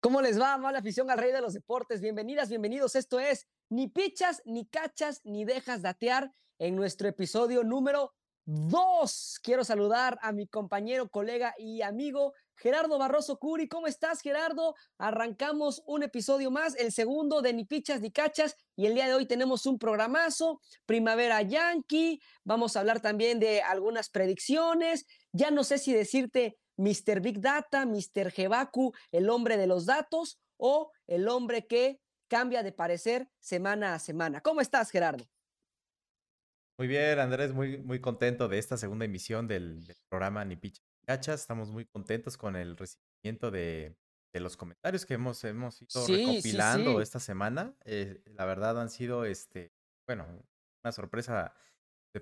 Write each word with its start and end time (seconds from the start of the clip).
¿Cómo 0.00 0.22
les 0.22 0.40
va, 0.40 0.56
mala 0.56 0.78
afición 0.78 1.10
al 1.10 1.18
rey 1.18 1.32
de 1.32 1.40
los 1.40 1.54
deportes? 1.54 2.00
Bienvenidas, 2.00 2.48
bienvenidos. 2.48 2.94
Esto 2.94 3.18
es 3.18 3.48
Ni 3.70 3.88
pichas, 3.88 4.40
ni 4.44 4.66
cachas, 4.66 5.20
ni 5.24 5.44
dejas 5.44 5.82
datear 5.82 6.32
en 6.60 6.76
nuestro 6.76 7.08
episodio 7.08 7.64
número 7.64 8.14
2. 8.44 9.40
Quiero 9.42 9.64
saludar 9.64 10.16
a 10.22 10.30
mi 10.30 10.46
compañero, 10.46 11.08
colega 11.08 11.56
y 11.58 11.82
amigo 11.82 12.34
Gerardo 12.56 12.98
Barroso 12.98 13.38
Curi. 13.38 13.68
¿Cómo 13.68 13.86
estás, 13.86 14.20
Gerardo? 14.20 14.74
Arrancamos 14.98 15.82
un 15.86 16.02
episodio 16.02 16.50
más, 16.50 16.74
el 16.76 16.92
segundo 16.92 17.42
de 17.42 17.52
Ni 17.52 17.64
pichas, 17.64 18.00
ni 18.00 18.10
cachas. 18.10 18.56
Y 18.76 18.86
el 18.86 18.94
día 18.94 19.06
de 19.06 19.14
hoy 19.14 19.26
tenemos 19.26 19.66
un 19.66 19.78
programazo, 19.78 20.60
Primavera 20.86 21.42
Yankee. 21.42 22.20
Vamos 22.44 22.76
a 22.76 22.80
hablar 22.80 23.00
también 23.00 23.38
de 23.38 23.62
algunas 23.62 24.08
predicciones. 24.08 25.06
Ya 25.32 25.50
no 25.50 25.64
sé 25.64 25.78
si 25.78 25.92
decirte 25.92 26.58
Mr. 26.76 27.20
Big 27.20 27.40
Data, 27.40 27.84
Mr. 27.86 28.30
Jebaku, 28.32 28.92
el 29.12 29.28
hombre 29.28 29.56
de 29.56 29.66
los 29.66 29.86
datos 29.86 30.38
o 30.56 30.90
el 31.06 31.28
hombre 31.28 31.66
que 31.66 32.00
cambia 32.28 32.62
de 32.62 32.72
parecer 32.72 33.28
semana 33.38 33.94
a 33.94 33.98
semana. 33.98 34.40
¿Cómo 34.40 34.60
estás, 34.60 34.90
Gerardo? 34.90 35.28
Muy 36.78 36.88
bien, 36.88 37.18
Andrés, 37.18 37.54
muy, 37.54 37.78
muy 37.78 38.00
contento 38.00 38.48
de 38.48 38.58
esta 38.58 38.76
segunda 38.76 39.04
emisión 39.06 39.46
del, 39.46 39.84
del 39.84 39.96
programa 40.08 40.44
Ni 40.44 40.56
Picha 40.56 40.82
ni 41.08 41.14
Cachas. 41.14 41.40
Estamos 41.40 41.70
muy 41.70 41.84
contentos 41.86 42.36
con 42.36 42.56
el 42.56 42.76
recibimiento 42.76 43.50
de, 43.50 43.96
de 44.32 44.40
los 44.40 44.56
comentarios 44.56 45.06
que 45.06 45.14
hemos, 45.14 45.42
hemos 45.44 45.80
ido 45.82 46.06
Sí, 46.06 46.16
sí, 46.16 46.28
recopilando 46.28 46.96
sí. 46.96 47.02
esta 47.02 47.20
semana. 47.20 47.76
Eh, 47.84 48.22
la 48.26 48.44
verdad 48.44 48.80
han 48.80 48.90
sido, 48.90 49.24
este, 49.24 49.72
bueno, 50.06 50.26
una 50.84 50.92
sorpresa 50.92 51.54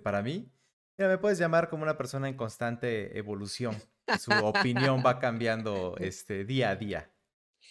para 0.02 0.22
mí. 0.22 0.52
Mira, 0.98 1.08
me 1.08 1.18
puedes 1.18 1.38
llamar 1.38 1.68
como 1.68 1.82
una 1.82 1.96
persona 1.96 2.28
en 2.28 2.36
constante 2.36 3.16
evolución. 3.18 3.76
Su 4.18 4.32
opinión 4.32 5.02
va 5.04 5.18
cambiando 5.20 5.96
este, 5.98 6.44
día 6.44 6.70
a 6.70 6.76
día. 6.76 7.10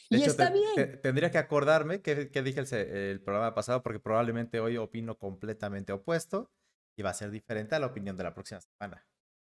De 0.10 0.18
Y 0.18 0.22
hecho, 0.22 0.32
está 0.32 0.48
te- 0.48 0.54
bien. 0.54 0.74
te- 0.76 0.98
tendría 0.98 1.32
que 1.32 1.38
acordarme 1.38 2.02
qué 2.02 2.30
qué 2.32 2.42
dije 2.42 2.60
el, 2.62 2.74
el 2.74 3.22
programa 3.22 3.54
pasado, 3.54 3.84
porque 3.84 4.00
probablemente 4.00 4.60
hoy 4.60 4.78
opino 4.78 5.18
completamente 5.18 5.94
opuesto 5.94 6.52
y 6.98 7.02
va 7.04 7.12
a 7.12 7.14
ser 7.14 7.32
diferente 7.32 7.76
a 7.76 7.80
la 7.80 7.88
opinión 7.88 8.18
de 8.18 8.24
la 8.24 8.34
próxima 8.34 8.62
semana. 8.62 9.06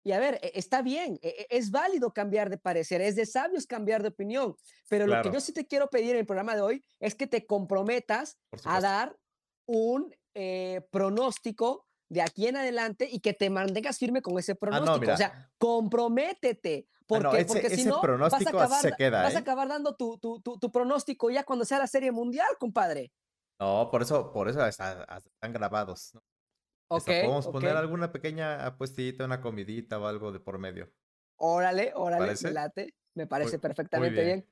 Y 0.07 0.13
a 0.13 0.19
ver, 0.21 0.39
e- 0.43 0.53
está 0.55 0.83
bien, 0.83 1.19
e- 1.23 1.47
e- 1.51 1.57
es 1.59 1.71
válido 1.71 2.13
cambiar 2.13 2.51
de 2.51 2.59
parecer, 2.59 3.01
es 3.01 3.17
de 3.17 3.25
sabios 3.27 3.67
cambiar 3.67 4.03
de 4.03 4.09
opinión, 4.09 4.55
pero 4.89 5.07
lo 5.07 5.21
que 5.23 5.31
yo 5.31 5.41
sí 5.41 5.53
te 5.53 5.67
quiero 5.67 5.89
pedir 5.89 6.11
en 6.13 6.19
el 6.19 6.27
programa 6.27 6.55
de 6.55 6.61
hoy 6.61 6.85
es 7.01 7.15
que 7.15 7.27
te 7.27 7.47
comprometas 7.47 8.39
a 8.65 8.81
dar 8.81 9.17
un 9.67 10.15
eh, 10.35 10.83
pronóstico 10.91 11.87
de 12.11 12.21
aquí 12.21 12.47
en 12.47 12.57
adelante 12.57 13.09
y 13.11 13.21
que 13.21 13.33
te 13.33 13.49
mantengas 13.49 13.99
firme 13.99 14.21
con 14.21 14.39
ese 14.39 14.55
pronóstico. 14.55 15.07
o 15.11 15.15
Ah, 15.15 15.17
sea, 15.17 15.51
comprométete, 15.59 16.87
Ah, 16.91 17.05
porque, 17.07 17.23
no, 17.23 17.35
ese- 17.37 17.47
porque 17.47 17.69
si 17.71 17.75
ese 17.83 17.89
no, 17.89 17.97
vas 17.97 18.03
a 18.05 18.07
pronóstico 18.07 18.59
acabar, 18.59 18.83
se 18.83 18.91
da- 18.91 18.97
queda, 18.97 19.23
vas 19.25 19.35
a 19.35 19.39
¿eh? 19.39 19.41
acabar 19.43 19.69
dando 19.69 19.97
tu, 19.97 20.19
tu, 20.19 20.41
tu, 20.43 20.59
tu 20.59 20.71
pronóstico 20.71 21.31
ya 21.31 21.45
cuando 21.45 21.65
sea 21.65 21.79
la 21.79 21.87
serie 21.87 22.13
mundial, 22.13 22.49
compadre. 22.59 23.13
No, 23.61 23.89
por 23.91 24.03
eso, 24.03 24.33
por 24.33 24.49
eso 24.49 24.67
están 24.67 25.53
grabados. 25.53 26.11
¿no? 26.15 26.21
Ok, 26.89 27.09
Hasta 27.09 27.19
podemos 27.19 27.49
poner 27.49 27.77
alguna 27.77 28.13
pequeña 28.13 28.67
apuestita, 28.67 29.25
una 29.25 29.41
comidita 29.41 29.99
o 29.99 30.07
algo 30.07 30.33
de 30.33 30.41
por 30.41 30.59
medio. 30.59 30.93
Órale, 31.37 31.93
órale, 31.95 32.37
me 32.41 32.51
parece? 32.51 32.53
late, 32.53 32.95
me 33.15 33.27
parece 33.29 33.59
muy 33.93 34.11
perfectamente 34.11 34.23
bien. 34.23 34.25
bien. 34.25 34.49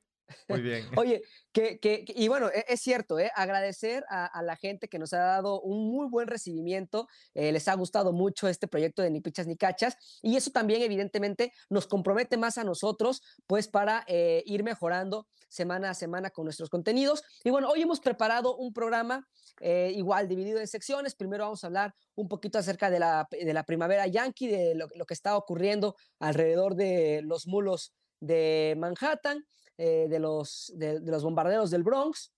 Muy 0.48 0.60
bien. 0.60 0.84
Oye, 0.98 1.22
que, 1.52 2.04
y 2.08 2.28
bueno, 2.28 2.48
e- 2.48 2.64
es 2.68 2.80
cierto, 2.80 3.18
¿eh? 3.18 3.30
agradecer 3.34 4.04
a, 4.08 4.26
a 4.26 4.42
la 4.42 4.56
gente 4.56 4.88
que 4.88 4.98
nos 4.98 5.12
ha 5.12 5.18
dado 5.18 5.60
un 5.60 5.90
muy 5.90 6.06
buen 6.08 6.28
recibimiento, 6.28 7.08
eh, 7.34 7.52
les 7.52 7.68
ha 7.68 7.74
gustado 7.74 8.12
mucho 8.12 8.48
este 8.48 8.68
proyecto 8.68 9.02
de 9.02 9.10
Ni 9.10 9.20
Pichas 9.20 9.46
ni 9.46 9.56
Cachas, 9.56 9.96
y 10.22 10.36
eso 10.36 10.50
también 10.50 10.82
evidentemente 10.82 11.52
nos 11.68 11.86
compromete 11.86 12.36
más 12.36 12.58
a 12.58 12.64
nosotros, 12.64 13.22
pues 13.46 13.68
para 13.68 14.04
eh, 14.06 14.42
ir 14.46 14.62
mejorando 14.64 15.26
semana 15.48 15.90
a 15.90 15.94
semana 15.94 16.30
con 16.30 16.44
nuestros 16.44 16.70
contenidos. 16.70 17.22
Y 17.44 17.50
bueno, 17.50 17.68
hoy 17.68 17.82
hemos 17.82 18.00
preparado 18.00 18.56
un 18.56 18.72
programa 18.72 19.28
eh, 19.60 19.92
igual 19.94 20.26
dividido 20.26 20.58
en 20.60 20.66
secciones. 20.66 21.14
Primero 21.14 21.44
vamos 21.44 21.62
a 21.62 21.66
hablar 21.66 21.94
un 22.14 22.28
poquito 22.28 22.58
acerca 22.58 22.88
de 22.90 22.98
la, 22.98 23.28
de 23.30 23.52
la 23.52 23.62
primavera 23.64 24.06
yankee, 24.06 24.48
de 24.48 24.74
lo, 24.74 24.88
lo 24.94 25.04
que 25.04 25.14
está 25.14 25.36
ocurriendo 25.36 25.94
alrededor 26.18 26.74
de 26.74 27.20
los 27.22 27.46
mulos 27.46 27.92
de 28.20 28.74
Manhattan 28.78 29.44
eh, 29.84 30.06
de, 30.08 30.20
los, 30.20 30.72
de, 30.76 31.00
de 31.00 31.10
los 31.10 31.24
bombarderos 31.24 31.72
del 31.72 31.82
Bronx, 31.82 32.32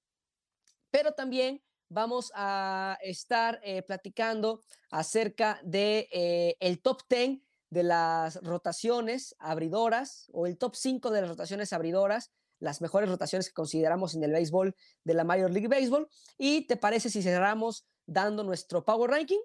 pero 0.90 1.12
también 1.12 1.62
vamos 1.90 2.32
a 2.34 2.96
estar 3.02 3.60
eh, 3.62 3.82
platicando 3.82 4.62
acerca 4.90 5.60
de 5.62 6.08
eh, 6.10 6.56
el 6.60 6.80
top 6.80 7.02
10 7.06 7.40
de 7.68 7.82
las 7.82 8.42
rotaciones 8.42 9.36
abridoras 9.38 10.30
o 10.32 10.46
el 10.46 10.56
top 10.56 10.74
5 10.74 11.10
de 11.10 11.20
las 11.20 11.28
rotaciones 11.28 11.74
abridoras, 11.74 12.30
las 12.60 12.80
mejores 12.80 13.10
rotaciones 13.10 13.48
que 13.48 13.52
consideramos 13.52 14.14
en 14.14 14.24
el 14.24 14.32
béisbol 14.32 14.74
de 15.04 15.12
la 15.12 15.24
Major 15.24 15.50
League 15.50 15.68
Baseball. 15.68 16.08
¿Y 16.38 16.66
te 16.66 16.78
parece 16.78 17.10
si 17.10 17.22
cerramos 17.22 17.84
dando 18.06 18.42
nuestro 18.42 18.86
Power 18.86 19.10
Ranking? 19.10 19.40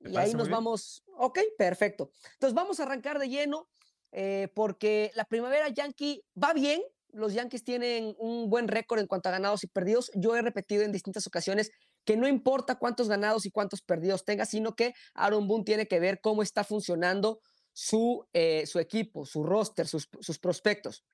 Y 0.00 0.16
ahí 0.16 0.32
nos 0.32 0.48
vamos, 0.48 1.04
ok, 1.18 1.40
perfecto. 1.58 2.10
Entonces 2.32 2.54
vamos 2.54 2.80
a 2.80 2.84
arrancar 2.84 3.18
de 3.18 3.28
lleno 3.28 3.68
eh, 4.16 4.48
porque 4.54 5.10
la 5.16 5.24
primavera 5.24 5.68
Yankee 5.68 6.24
va 6.40 6.52
bien. 6.52 6.80
Los 7.14 7.32
Yankees 7.32 7.64
tienen 7.64 8.14
un 8.18 8.50
buen 8.50 8.68
récord 8.68 8.98
en 8.98 9.06
cuanto 9.06 9.28
a 9.28 9.32
ganados 9.32 9.64
y 9.64 9.66
perdidos. 9.66 10.10
Yo 10.14 10.36
he 10.36 10.42
repetido 10.42 10.82
en 10.82 10.92
distintas 10.92 11.26
ocasiones 11.26 11.70
que 12.04 12.16
no 12.16 12.28
importa 12.28 12.74
cuántos 12.76 13.08
ganados 13.08 13.46
y 13.46 13.50
cuántos 13.50 13.82
perdidos 13.82 14.24
tenga, 14.24 14.44
sino 14.44 14.74
que 14.74 14.94
Aaron 15.14 15.48
Boone 15.48 15.64
tiene 15.64 15.86
que 15.86 16.00
ver 16.00 16.20
cómo 16.20 16.42
está 16.42 16.64
funcionando 16.64 17.40
su, 17.72 18.26
eh, 18.32 18.66
su 18.66 18.78
equipo, 18.78 19.26
su 19.26 19.42
roster, 19.42 19.86
sus, 19.86 20.06
prospectos. 20.40 21.04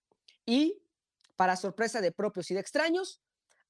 Y 0.44 0.82
para 1.36 1.56
sorpresa 1.56 2.00
de 2.00 2.12
propios 2.12 2.50
y 2.50 2.54
de 2.54 2.60
extraños, 2.60 3.20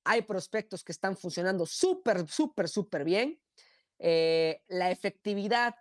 hay 0.04 0.22
prospectos 0.22 0.82
que 0.82 0.92
están 0.92 1.16
funcionando 1.16 1.66
súper, 1.66 2.28
súper, 2.28 2.68
súper 2.68 3.04
bien. 3.04 3.40
Eh, 3.98 4.62
la 4.68 4.90
efectividad 4.90 5.74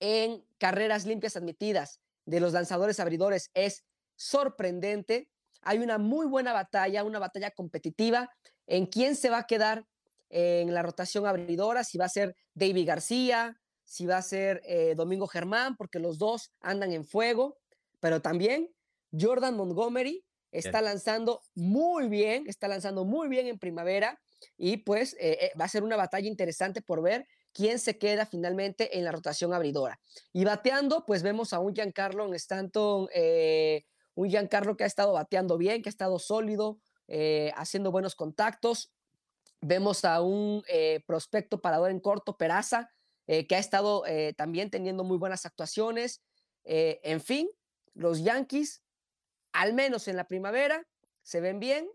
en 0.00 0.44
carreras 0.58 1.04
limpias 1.04 1.36
admitidas 1.36 2.00
de 2.26 2.40
los 2.40 2.52
lanzadores 2.52 3.00
abridores 3.00 3.50
es 3.54 3.84
sorprendente. 4.16 5.30
Hay 5.64 5.78
una 5.78 5.98
muy 5.98 6.26
buena 6.26 6.52
batalla, 6.52 7.04
una 7.04 7.18
batalla 7.18 7.50
competitiva 7.50 8.30
en 8.66 8.86
quién 8.86 9.16
se 9.16 9.30
va 9.30 9.38
a 9.38 9.46
quedar 9.46 9.84
en 10.30 10.72
la 10.74 10.82
rotación 10.82 11.26
abridora, 11.26 11.84
si 11.84 11.98
va 11.98 12.06
a 12.06 12.08
ser 12.08 12.34
David 12.54 12.86
García, 12.88 13.56
si 13.84 14.06
va 14.06 14.16
a 14.16 14.22
ser 14.22 14.62
eh, 14.64 14.94
Domingo 14.96 15.26
Germán, 15.26 15.76
porque 15.76 15.98
los 15.98 16.18
dos 16.18 16.52
andan 16.60 16.92
en 16.92 17.04
fuego, 17.04 17.58
pero 18.00 18.20
también 18.20 18.70
Jordan 19.12 19.56
Montgomery 19.56 20.24
está 20.50 20.78
Bien. 20.80 20.84
lanzando 20.92 21.40
muy 21.54 22.08
bien, 22.08 22.44
está 22.46 22.68
lanzando 22.68 23.04
muy 23.04 23.28
bien 23.28 23.46
en 23.46 23.58
primavera 23.58 24.18
y 24.56 24.78
pues 24.78 25.14
eh, 25.14 25.38
eh, 25.40 25.52
va 25.60 25.66
a 25.66 25.68
ser 25.68 25.82
una 25.82 25.96
batalla 25.96 26.28
interesante 26.28 26.82
por 26.82 27.02
ver 27.02 27.26
quién 27.52 27.78
se 27.78 27.98
queda 27.98 28.26
finalmente 28.26 28.98
en 28.98 29.04
la 29.04 29.12
rotación 29.12 29.54
abridora. 29.54 29.98
Y 30.32 30.44
bateando, 30.44 31.04
pues 31.06 31.22
vemos 31.22 31.52
a 31.52 31.60
un 31.60 31.74
Giancarlo 31.74 32.32
Stanton, 32.34 33.08
eh, 33.14 33.82
un 34.14 34.30
Giancarlo 34.30 34.76
que 34.76 34.84
ha 34.84 34.86
estado 34.86 35.12
bateando 35.12 35.58
bien, 35.58 35.82
que 35.82 35.88
ha 35.88 35.90
estado 35.90 36.18
sólido, 36.18 36.78
eh, 37.08 37.52
haciendo 37.56 37.90
buenos 37.90 38.14
contactos. 38.14 38.92
Vemos 39.60 40.04
a 40.04 40.20
un 40.20 40.62
eh, 40.68 41.02
prospecto 41.06 41.60
parador 41.60 41.90
en 41.90 42.00
corto, 42.00 42.36
Peraza, 42.36 42.90
eh, 43.26 43.46
que 43.46 43.56
ha 43.56 43.58
estado 43.58 44.04
también 44.36 44.70
teniendo 44.70 45.04
muy 45.04 45.16
buenas 45.16 45.46
actuaciones. 45.46 46.22
En 46.64 47.20
fin, 47.20 47.48
los 47.94 48.22
Yankees, 48.22 48.82
al 49.52 49.72
menos 49.72 50.08
en 50.08 50.16
la 50.16 50.26
primavera, 50.26 50.86
se 51.22 51.40
ven 51.40 51.60
bien. 51.60 51.88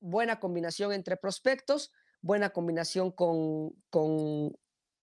Buena 0.00 0.40
combinación 0.40 0.92
entre 0.92 1.16
prospectos, 1.16 1.92
buena 2.20 2.50
combinación 2.50 3.12
con, 3.12 3.70
con, 3.90 4.56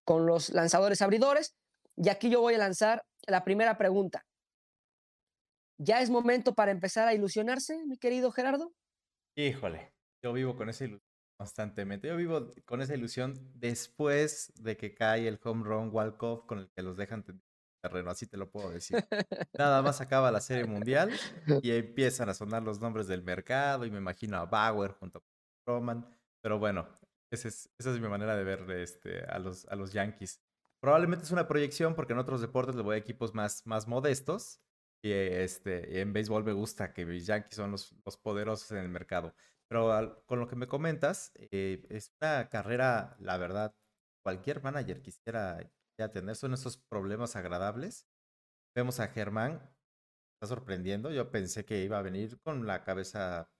con 0.04 0.26
los 0.26 0.50
lanzadores 0.50 1.00
abridores. 1.00 1.56
Y 1.96 2.10
aquí 2.10 2.28
yo 2.28 2.42
voy 2.42 2.54
a 2.54 2.58
lanzar 2.58 3.06
la 3.26 3.42
primera 3.44 3.78
pregunta. 3.78 4.26
¿Ya 5.82 6.02
es 6.02 6.10
momento 6.10 6.54
para 6.54 6.72
empezar 6.72 7.08
a 7.08 7.14
ilusionarse, 7.14 7.86
mi 7.86 7.96
querido 7.96 8.30
Gerardo? 8.32 8.74
Híjole, 9.34 9.94
yo 10.22 10.34
vivo 10.34 10.54
con 10.54 10.68
esa 10.68 10.84
ilusión 10.84 11.08
constantemente. 11.38 12.06
Yo 12.08 12.16
vivo 12.18 12.48
con 12.66 12.82
esa 12.82 12.94
ilusión 12.94 13.32
después 13.54 14.52
de 14.56 14.76
que 14.76 14.94
cae 14.94 15.26
el 15.26 15.40
home 15.42 15.64
run 15.64 15.88
walk-off 15.90 16.44
con 16.44 16.58
el 16.58 16.70
que 16.76 16.82
los 16.82 16.98
dejan 16.98 17.24
en 17.26 17.40
terreno, 17.82 18.10
así 18.10 18.26
te 18.26 18.36
lo 18.36 18.50
puedo 18.50 18.70
decir. 18.70 19.02
Nada 19.58 19.80
más 19.80 20.02
acaba 20.02 20.30
la 20.30 20.42
serie 20.42 20.66
mundial 20.66 21.10
y 21.62 21.70
empiezan 21.70 22.28
a 22.28 22.34
sonar 22.34 22.62
los 22.62 22.78
nombres 22.78 23.06
del 23.06 23.22
mercado 23.22 23.86
y 23.86 23.90
me 23.90 23.96
imagino 23.96 24.36
a 24.36 24.44
Bauer 24.44 24.92
junto 24.92 25.20
con 25.20 25.30
Roman. 25.66 26.18
Pero 26.42 26.58
bueno, 26.58 26.90
esa 27.30 27.48
es, 27.48 27.70
mi 27.86 28.08
manera 28.08 28.36
de 28.36 28.44
ver 28.44 28.70
este, 28.72 29.24
a, 29.24 29.38
los, 29.38 29.66
a 29.70 29.82
Yankees. 29.82 30.42
Probablemente 30.82 31.24
es 31.24 31.30
una 31.30 31.48
proyección 31.48 31.94
porque 31.94 32.12
en 32.12 32.18
otros 32.18 32.42
deportes 32.42 32.74
le 32.74 32.82
voy 32.82 32.96
a 32.96 32.98
equipos 32.98 33.34
más 33.34 33.88
modestos. 33.88 34.60
Y 35.02 35.12
este, 35.12 36.00
en 36.00 36.12
béisbol 36.12 36.44
me 36.44 36.52
gusta 36.52 36.92
que 36.92 37.06
mis 37.06 37.26
Yankees 37.26 37.56
son 37.56 37.70
los, 37.72 37.94
los 38.04 38.16
poderosos 38.18 38.70
en 38.72 38.78
el 38.78 38.88
mercado. 38.88 39.34
Pero 39.68 40.22
con 40.26 40.40
lo 40.40 40.48
que 40.48 40.56
me 40.56 40.66
comentas, 40.66 41.32
eh, 41.36 41.86
es 41.90 42.12
una 42.20 42.48
carrera, 42.48 43.16
la 43.20 43.36
verdad, 43.38 43.74
cualquier 44.22 44.62
manager 44.62 45.00
quisiera 45.00 45.58
tener. 46.12 46.36
Son 46.36 46.52
esos 46.54 46.76
problemas 46.76 47.36
agradables. 47.36 48.06
Vemos 48.74 49.00
a 49.00 49.08
Germán, 49.08 49.62
está 50.34 50.48
sorprendiendo. 50.48 51.10
Yo 51.12 51.30
pensé 51.30 51.64
que 51.64 51.84
iba 51.84 51.98
a 51.98 52.02
venir 52.02 52.40
con 52.42 52.66
la 52.66 52.84
cabeza 52.84 53.50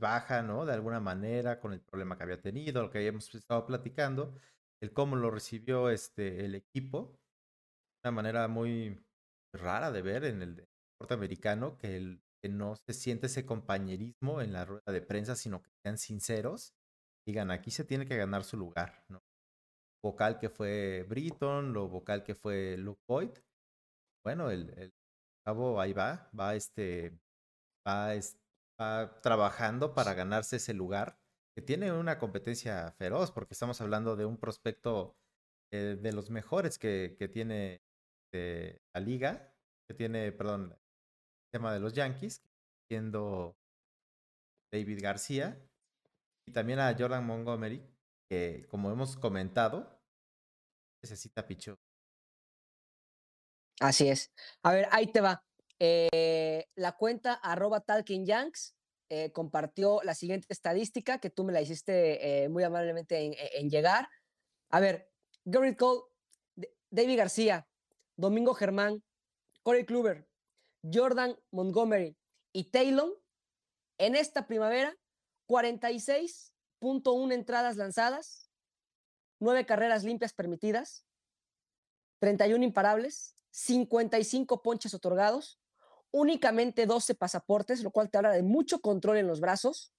baja, 0.00 0.42
¿no? 0.42 0.64
De 0.64 0.72
alguna 0.72 1.00
manera, 1.00 1.60
con 1.60 1.72
el 1.72 1.80
problema 1.80 2.16
que 2.16 2.24
había 2.24 2.40
tenido, 2.40 2.82
lo 2.82 2.90
que 2.90 2.98
habíamos 2.98 3.34
estado 3.34 3.66
platicando, 3.66 4.34
el 4.80 4.92
cómo 4.92 5.16
lo 5.16 5.30
recibió 5.30 5.90
este, 5.90 6.44
el 6.44 6.54
equipo. 6.54 7.18
Una 8.04 8.12
manera 8.12 8.48
muy 8.48 9.04
rara 9.54 9.90
de 9.90 10.02
ver 10.02 10.24
en 10.24 10.42
el 10.42 10.56
deporte 10.56 11.14
americano, 11.14 11.76
que, 11.78 11.96
el, 11.96 12.22
que 12.42 12.48
no 12.48 12.76
se 12.76 12.92
siente 12.92 13.26
ese 13.26 13.46
compañerismo 13.46 14.40
en 14.40 14.52
la 14.52 14.64
rueda 14.64 14.92
de 14.92 15.00
prensa, 15.02 15.36
sino 15.36 15.62
que 15.62 15.70
sean 15.82 15.98
sinceros. 15.98 16.74
Digan, 17.26 17.50
aquí 17.50 17.70
se 17.70 17.84
tiene 17.84 18.06
que 18.06 18.16
ganar 18.16 18.44
su 18.44 18.56
lugar, 18.56 19.04
¿no? 19.08 19.22
Vocal 20.02 20.38
que 20.38 20.50
fue 20.50 21.04
Britton, 21.08 21.72
lo 21.72 21.88
vocal 21.88 22.22
que 22.22 22.34
fue 22.34 22.76
Luke 22.76 23.00
Boyd. 23.08 23.30
Bueno, 24.22 24.50
el, 24.50 24.70
el 24.78 24.92
cabo 25.44 25.80
ahí 25.80 25.94
va, 25.94 26.30
va 26.38 26.54
este, 26.54 27.18
va 27.86 28.14
este, 28.14 28.40
va 28.80 29.20
trabajando 29.20 29.94
para 29.94 30.14
ganarse 30.14 30.56
ese 30.56 30.74
lugar, 30.74 31.18
que 31.54 31.62
tiene 31.62 31.92
una 31.92 32.18
competencia 32.18 32.92
feroz, 32.92 33.30
porque 33.30 33.54
estamos 33.54 33.80
hablando 33.80 34.16
de 34.16 34.24
un 34.24 34.36
prospecto 34.36 35.16
eh, 35.72 35.96
de 36.00 36.12
los 36.12 36.30
mejores 36.30 36.78
que, 36.78 37.16
que 37.18 37.28
tiene 37.28 37.83
eh, 38.34 38.78
la 38.94 39.00
liga, 39.00 39.54
que 39.88 39.94
tiene, 39.94 40.32
perdón, 40.32 40.72
el 40.72 41.50
tema 41.52 41.72
de 41.72 41.80
los 41.80 41.92
Yankees, 41.92 42.42
siendo 42.88 43.56
David 44.72 45.00
García, 45.00 45.58
y 46.46 46.52
también 46.52 46.78
a 46.78 46.94
Jordan 46.98 47.26
Montgomery, 47.26 47.82
que 48.28 48.66
como 48.68 48.90
hemos 48.90 49.16
comentado, 49.16 50.00
necesita 51.02 51.46
picho. 51.46 51.78
Así 53.80 54.08
es. 54.08 54.32
A 54.62 54.72
ver, 54.72 54.88
ahí 54.90 55.06
te 55.06 55.20
va. 55.20 55.44
Eh, 55.78 56.66
la 56.76 56.92
cuenta 56.92 57.34
arroba 57.34 57.80
Talking 57.80 58.24
Yanks 58.24 58.74
eh, 59.10 59.32
compartió 59.32 60.00
la 60.02 60.14
siguiente 60.14 60.46
estadística 60.50 61.18
que 61.18 61.30
tú 61.30 61.44
me 61.44 61.52
la 61.52 61.60
hiciste 61.60 62.44
eh, 62.44 62.48
muy 62.48 62.62
amablemente 62.62 63.18
en, 63.18 63.34
en, 63.36 63.68
llegar. 63.68 64.08
A 64.70 64.80
ver, 64.80 65.10
Gary 65.44 65.76
Cole, 65.76 66.02
David 66.90 67.18
García, 67.18 67.68
Domingo 68.16 68.54
Germán, 68.54 69.02
Corey 69.62 69.84
Kluber, 69.84 70.28
Jordan 70.92 71.36
Montgomery 71.50 72.16
y 72.52 72.70
Taylor 72.70 73.20
en 73.98 74.14
esta 74.14 74.46
primavera 74.46 74.96
46.1 75.48 77.32
entradas 77.32 77.76
lanzadas, 77.76 78.50
9 79.40 79.66
carreras 79.66 80.04
limpias 80.04 80.32
permitidas, 80.32 81.04
31 82.20 82.64
imparables, 82.64 83.34
55 83.50 84.62
ponches 84.62 84.94
otorgados, 84.94 85.60
únicamente 86.10 86.86
12 86.86 87.14
pasaportes, 87.14 87.82
lo 87.82 87.90
cual 87.90 88.10
te 88.10 88.18
habla 88.18 88.32
de 88.32 88.42
mucho 88.42 88.80
control 88.80 89.18
en 89.18 89.26
los 89.26 89.40
brazos. 89.40 89.92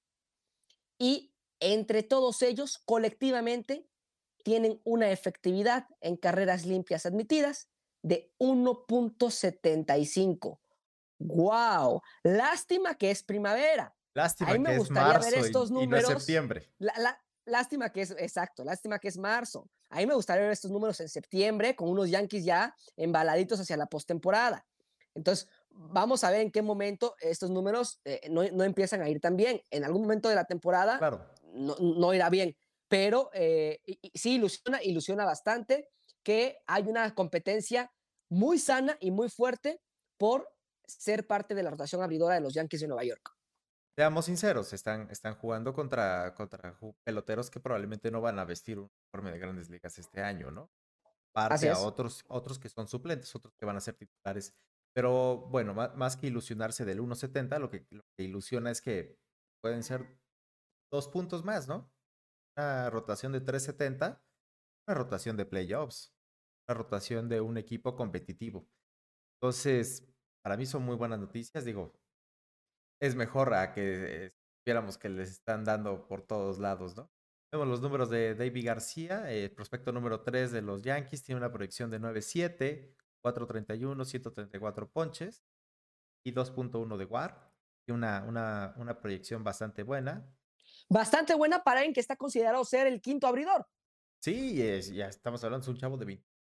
Y 0.97 1.33
entre 1.59 2.03
todos 2.03 2.41
ellos, 2.41 2.79
colectivamente, 2.85 3.87
tienen 4.43 4.81
una 4.83 5.11
efectividad 5.11 5.87
en 6.01 6.15
carreras 6.15 6.65
limpias 6.65 7.05
admitidas 7.05 7.69
de 8.05 8.31
1.75. 8.39 10.59
¡Wow! 11.17 12.01
Lástima 12.23 12.95
que 12.95 13.09
es 13.09 13.23
primavera. 13.23 13.95
Lástima 14.13 14.51
que 14.53 14.59
me 14.59 14.77
gustaría 14.77 15.01
es 15.01 15.13
marzo 15.13 15.31
ver 15.31 15.45
estos 15.45 15.71
números. 15.71 16.03
Y 16.03 16.03
no 16.03 16.17
es 16.17 16.23
septiembre. 16.23 16.69
La, 16.77 16.93
la, 16.97 17.19
lástima 17.45 17.91
que 17.91 18.01
es, 18.01 18.11
exacto, 18.11 18.63
lástima 18.63 18.99
que 18.99 19.07
es 19.07 19.17
marzo. 19.17 19.71
A 19.89 19.97
mí 19.97 20.05
me 20.05 20.13
gustaría 20.13 20.43
ver 20.43 20.51
estos 20.51 20.69
números 20.69 20.99
en 20.99 21.09
septiembre 21.09 21.75
con 21.75 21.89
unos 21.89 22.11
Yankees 22.11 22.45
ya 22.45 22.75
embaladitos 22.95 23.59
hacia 23.59 23.75
la 23.75 23.87
postemporada. 23.87 24.67
Entonces, 25.15 25.47
vamos 25.69 26.23
a 26.23 26.29
ver 26.29 26.41
en 26.41 26.51
qué 26.51 26.61
momento 26.61 27.15
estos 27.19 27.49
números 27.49 28.01
eh, 28.05 28.21
no, 28.29 28.43
no, 28.43 28.63
empiezan 28.63 29.01
a 29.01 29.09
ir 29.09 29.19
tan 29.19 29.35
bien. 29.35 29.63
En 29.71 29.83
algún 29.83 30.03
momento 30.03 30.29
de 30.29 30.35
la 30.35 30.45
temporada 30.45 30.99
claro. 30.99 31.25
no, 31.53 31.75
no, 31.79 32.13
irá 32.13 32.29
bien, 32.29 32.55
pero 32.87 33.31
eh, 33.33 33.81
sí 34.13 34.35
ilusiona, 34.35 34.83
ilusiona 34.83 35.25
bastante 35.25 35.89
que 36.21 36.59
hay 36.65 36.83
una 36.83 37.15
competencia 37.15 37.91
muy 38.29 38.59
sana 38.59 38.97
y 38.99 39.11
muy 39.11 39.29
fuerte 39.29 39.81
por 40.17 40.49
ser 40.85 41.27
parte 41.27 41.55
de 41.55 41.63
la 41.63 41.71
rotación 41.71 42.01
abridora 42.01 42.35
de 42.35 42.41
los 42.41 42.53
Yankees 42.53 42.81
de 42.81 42.87
Nueva 42.87 43.03
York. 43.03 43.35
Seamos 43.97 44.25
sinceros, 44.25 44.73
están, 44.73 45.09
están 45.09 45.35
jugando 45.35 45.73
contra, 45.73 46.33
contra 46.35 46.77
peloteros 47.03 47.49
que 47.49 47.59
probablemente 47.59 48.11
no 48.11 48.21
van 48.21 48.39
a 48.39 48.45
vestir 48.45 48.77
un 48.77 48.89
uniforme 48.91 49.31
de 49.31 49.39
grandes 49.39 49.69
ligas 49.69 49.97
este 49.97 50.21
año, 50.21 50.51
¿no? 50.51 50.69
Parte 51.33 51.69
a 51.69 51.79
otros, 51.79 52.23
otros 52.27 52.59
que 52.59 52.69
son 52.69 52.87
suplentes, 52.87 53.33
otros 53.35 53.53
que 53.55 53.65
van 53.65 53.77
a 53.77 53.81
ser 53.81 53.95
titulares 53.95 54.53
pero 54.95 55.39
bueno, 55.49 55.73
más, 55.73 56.15
que 56.15 56.27
ilusionarse 56.27 56.85
del 56.85 57.01
1.70, 57.01 57.59
lo 57.59 57.69
que, 57.69 57.85
lo 57.89 58.05
que 58.15 58.23
ilusiona 58.23 58.71
es 58.71 58.79
que 58.79 59.19
pueden 59.61 59.83
ser 59.83 60.07
dos 60.89 61.09
puntos 61.09 61.43
más, 61.43 61.67
¿no? 61.67 61.91
Una 62.57 62.89
rotación 62.89 63.33
de 63.33 63.43
3.70, 63.43 64.21
una 64.87 64.95
rotación 64.95 65.35
de 65.35 65.45
playoffs, 65.45 66.14
rotación 66.73 67.29
de 67.29 67.41
un 67.41 67.57
equipo 67.57 67.95
competitivo. 67.95 68.67
Entonces, 69.39 70.07
para 70.41 70.57
mí 70.57 70.65
son 70.65 70.83
muy 70.83 70.95
buenas 70.95 71.19
noticias. 71.19 71.65
Digo, 71.65 71.93
es 72.99 73.15
mejor 73.15 73.53
a 73.53 73.71
que 73.73 74.33
viéramos 74.65 74.97
que 74.97 75.09
les 75.09 75.29
están 75.29 75.63
dando 75.63 76.07
por 76.07 76.21
todos 76.23 76.59
lados, 76.59 76.95
¿no? 76.95 77.11
Vemos 77.51 77.67
los 77.67 77.81
números 77.81 78.09
de 78.09 78.35
David 78.35 78.65
García, 78.65 79.31
el 79.31 79.51
prospecto 79.51 79.91
número 79.91 80.21
3 80.21 80.51
de 80.51 80.61
los 80.61 80.81
Yankees, 80.81 81.23
tiene 81.23 81.39
una 81.39 81.51
proyección 81.51 81.89
de 81.89 82.01
9.7, 82.01 82.95
431, 83.21 84.03
134 84.03 84.89
ponches 84.91 85.43
y 86.25 86.33
2.1 86.33 86.97
de 86.97 87.05
WAR. 87.05 87.53
Y 87.87 87.91
una, 87.91 88.23
una, 88.27 88.73
una 88.77 88.99
proyección 88.99 89.43
bastante 89.43 89.83
buena. 89.83 90.27
Bastante 90.89 91.35
buena 91.35 91.63
para 91.63 91.81
alguien 91.81 91.93
que 91.93 91.99
está 91.99 92.15
considerado 92.15 92.65
ser 92.65 92.87
el 92.87 92.99
quinto 92.99 93.27
abridor. 93.27 93.67
Sí, 94.21 94.61
es, 94.61 94.91
ya 94.91 95.07
estamos 95.07 95.43
hablando 95.43 95.65
de 95.65 95.71
un 95.71 95.77
chavo 95.77 95.97
de 95.97 96.05
20. 96.05 96.34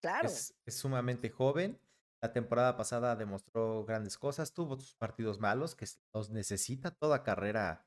Claro. 0.00 0.28
Es, 0.28 0.54
sumamente 0.66 1.30
joven. 1.30 1.78
La 2.22 2.32
temporada 2.32 2.76
pasada 2.76 3.16
demostró 3.16 3.84
grandes 3.84 4.18
cosas, 4.18 4.52
tuvo 4.52 4.78
sus 4.78 4.94
partidos 4.94 5.40
malos 5.40 5.74
que 5.74 5.86
los 6.12 6.28
necesita 6.28 6.90
toda 6.90 7.22
carrera, 7.22 7.86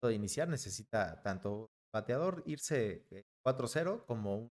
todo 0.00 0.10
iniciar, 0.12 0.48
necesita 0.48 1.20
tanto 1.22 1.70
bateador 1.92 2.42
irse 2.46 3.06
4-0 3.44 3.96
eh, 3.96 4.04
como 4.06 4.36
un 4.36 4.52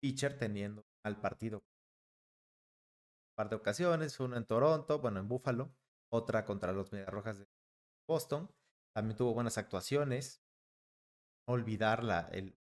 pitcher 0.00 0.38
teniendo 0.38 0.86
al 1.04 1.20
partido 1.20 1.62
par 3.34 3.50
de 3.50 3.56
ocasiones, 3.56 4.20
una 4.20 4.38
en 4.38 4.46
Toronto, 4.46 5.00
bueno, 5.00 5.20
en 5.20 5.28
Buffalo, 5.28 5.74
otra 6.10 6.44
contra 6.44 6.72
los 6.72 6.90
Rojas 7.06 7.40
de 7.40 7.48
Boston. 8.08 8.50
También 8.94 9.16
tuvo 9.16 9.34
buenas 9.34 9.58
actuaciones. 9.58 10.40
Olvidar 11.46 12.04
la, 12.04 12.28
el, 12.32 12.56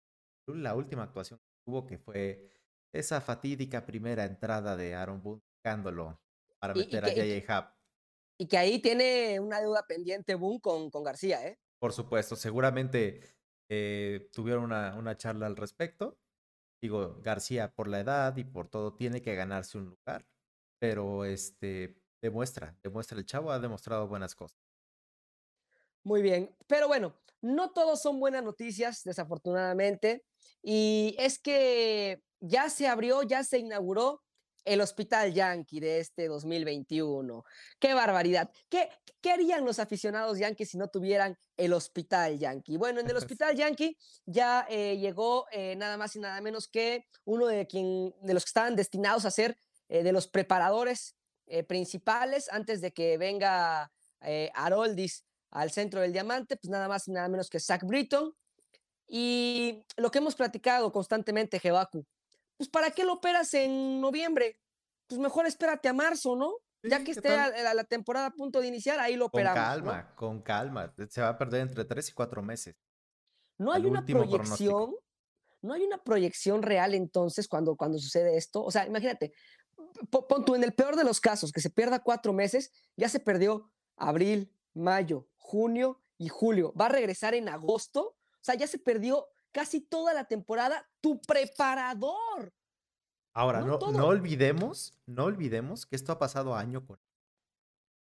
la 0.47 0.75
última 0.75 1.03
actuación 1.03 1.39
que 1.39 1.45
tuvo, 1.65 1.85
que 1.85 1.97
fue 2.00 2.50
esa 2.93 3.21
fatídica 3.21 3.85
primera 3.85 4.25
entrada 4.25 4.77
de 4.77 4.95
Aaron 4.95 5.21
Boone 5.21 5.41
buscándolo 5.41 6.21
para 6.59 6.73
meter 6.73 7.03
y, 7.07 7.09
y 7.09 7.13
que, 7.13 7.21
a 7.21 7.41
J.J. 7.41 7.77
Y 8.38 8.47
que 8.47 8.57
ahí 8.57 8.79
tiene 8.79 9.39
una 9.39 9.59
deuda 9.59 9.85
pendiente 9.88 10.35
Boone 10.35 10.62
con, 10.62 10.89
con 10.89 11.03
García, 11.03 11.45
¿eh? 11.45 11.59
Por 11.79 11.91
supuesto, 11.91 12.35
seguramente 12.35 13.35
eh, 13.69 14.29
tuvieron 14.31 14.63
una, 14.63 14.95
una 14.95 15.17
charla 15.17 15.47
al 15.47 15.57
respecto. 15.57 16.17
Digo, 16.81 17.19
García 17.21 17.73
por 17.73 17.88
la 17.88 18.00
edad 18.00 18.38
y 18.38 18.43
por 18.43 18.69
todo 18.69 18.93
tiene 18.95 19.21
que 19.21 19.35
ganarse 19.35 19.77
un 19.77 19.85
lugar 19.85 20.25
pero 20.83 21.23
este 21.23 21.95
demuestra, 22.21 22.77
demuestra 22.83 23.17
el 23.17 23.25
chavo, 23.25 23.51
ha 23.51 23.59
demostrado 23.59 24.05
buenas 24.05 24.35
cosas. 24.35 24.59
Muy 26.03 26.21
bien, 26.21 26.53
pero 26.67 26.89
bueno, 26.89 27.15
no 27.41 27.71
todos 27.71 28.01
son 28.01 28.19
buenas 28.19 28.43
noticias, 28.43 29.01
desafortunadamente, 29.05 30.25
y 30.62 31.15
es 31.17 31.39
que 31.39 32.21
ya 32.43 32.69
se 32.69 32.88
abrió, 32.88 33.23
ya 33.23 33.43
se 33.43 33.57
inauguró 33.57 34.21
el 34.65 34.81
Hospital 34.81 35.33
Yankee 35.33 35.79
de 35.79 36.00
este 36.00 36.27
2021. 36.27 37.43
¡Qué 37.79 37.93
barbaridad! 37.93 38.51
¿Qué, 38.69 38.89
¿Qué, 39.21 39.31
harían 39.31 39.65
los 39.65 39.79
aficionados 39.79 40.39
Yankees 40.39 40.69
si 40.71 40.77
no 40.77 40.89
tuvieran 40.89 41.38
el 41.57 41.73
Hospital 41.73 42.38
Yankee? 42.38 42.77
Bueno, 42.77 43.00
en 43.00 43.09
el 43.09 43.15
Hospital 43.17 43.55
Yankee 43.55 43.97
ya 44.25 44.65
eh, 44.69 44.97
llegó 44.97 45.45
eh, 45.51 45.75
nada 45.75 45.97
más 45.97 46.15
y 46.15 46.19
nada 46.19 46.39
menos 46.41 46.67
que 46.67 47.05
uno 47.25 47.47
de, 47.47 47.65
quien, 47.65 48.13
de 48.21 48.33
los 48.33 48.43
que 48.43 48.50
estaban 48.50 48.75
destinados 48.75 49.25
a 49.25 49.31
ser 49.31 49.57
eh, 49.89 50.03
de 50.03 50.12
los 50.12 50.27
preparadores 50.27 51.15
principales 51.67 52.50
antes 52.51 52.79
de 52.79 52.93
que 52.93 53.17
venga 53.17 53.91
Haroldis 54.55 55.25
al 55.51 55.71
centro 55.71 56.00
del 56.00 56.13
diamante, 56.13 56.55
pues 56.55 56.71
nada 56.71 56.88
más 56.88 57.07
y 57.07 57.12
nada 57.12 57.27
menos 57.27 57.50
que 57.50 57.59
Zach 57.59 57.83
Britton. 57.83 58.33
Y 59.07 59.83
lo 59.97 60.09
que 60.09 60.19
hemos 60.19 60.35
platicado 60.35 60.91
constantemente, 60.91 61.59
Jebaku, 61.59 62.07
pues 62.63 62.70
¿para 62.70 62.91
qué 62.91 63.03
lo 63.03 63.13
operas 63.13 63.53
en 63.53 64.00
noviembre? 64.00 64.58
Pues 65.08 65.20
mejor 65.20 65.46
espérate 65.46 65.89
a 65.89 65.93
marzo, 65.93 66.36
¿no? 66.36 66.55
ya 66.82 67.03
que 67.03 67.12
esté 67.12 67.29
a, 67.29 67.74
la 67.74 67.84
temporada 67.84 68.27
a 68.27 68.32
punto 68.32 68.62
de 68.62 68.67
iniciar, 68.67 69.00
ahí 69.00 69.15
lo 69.15 69.25
operamos. 69.25 69.58
Con 69.58 69.70
calma, 69.70 70.15
con 70.15 70.41
calma. 70.41 70.93
Se 71.10 71.22
va 71.22 71.29
a 71.29 71.38
perder 71.38 71.62
entre 71.62 71.86
tres 71.86 72.10
y 72.10 72.13
cuatro 72.13 72.41
meses. 72.41 72.75
No 73.58 73.72
hay 73.72 73.86
una 73.86 74.05
proyección, 74.05 74.96
no 75.62 75.74
hay 75.74 75.84
una 75.84 76.03
proyección 76.03 76.62
real 76.62 76.93
entonces 76.93 77.48
cuando, 77.48 77.75
cuando 77.75 78.00
sucede 78.00 78.38
esto. 78.38 78.63
O 78.63 78.72
sea, 78.72 78.86
imagínate, 78.86 79.34
pon 80.10 80.46
tú 80.46 80.55
en 80.55 80.63
el 80.63 80.74
peor 80.74 80.96
de 80.96 81.03
los 81.03 81.22
casos, 81.22 81.51
que 81.51 81.62
se 81.62 81.70
pierda 81.70 82.00
cuatro 82.00 82.34
meses, 82.34 82.72
ya 82.98 83.08
se 83.08 83.20
perdió 83.20 83.72
abril, 83.96 84.53
mayo, 84.74 85.27
junio 85.38 86.01
y 86.17 86.27
julio. 86.27 86.74
Va 86.79 86.88
a 86.88 86.89
regresar 86.89 87.34
en 87.34 87.48
agosto. 87.48 88.01
O 88.08 88.46
sea, 88.46 88.55
ya 88.55 88.67
se 88.67 88.77
perdió 88.77 89.27
casi 89.53 89.81
toda 89.81 90.13
la 90.13 90.25
temporada 90.25 90.89
tu 91.01 91.22
preparador. 91.22 92.53
Ahora, 93.36 93.62
no, 93.62 93.79
no, 93.79 94.05
olvidemos, 94.05 95.00
no 95.05 95.25
olvidemos 95.25 95.86
que 95.86 95.95
esto 95.95 96.12
ha 96.12 96.19
pasado 96.19 96.55
año 96.55 96.86
con 96.86 97.00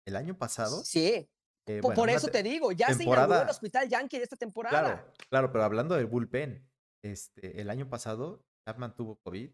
el 0.07 0.15
año 0.15 0.37
pasado. 0.37 0.83
Sí. 0.83 1.29
Eh, 1.67 1.81
por 1.81 2.09
eso 2.09 2.29
te 2.29 2.41
digo, 2.41 2.71
ya 2.71 2.93
se 2.93 3.03
inauguró 3.03 3.43
el 3.43 3.49
Hospital 3.49 3.87
Yankee 3.87 4.17
de 4.17 4.23
esta 4.23 4.35
temporada. 4.35 4.81
Claro, 4.81 5.13
claro, 5.29 5.51
pero 5.51 5.63
hablando 5.65 5.95
del 5.95 6.07
bullpen, 6.07 6.67
este, 7.03 7.61
el 7.61 7.69
año 7.69 7.89
pasado 7.89 8.43
Chapman 8.65 8.95
tuvo 8.95 9.19
COVID 9.19 9.51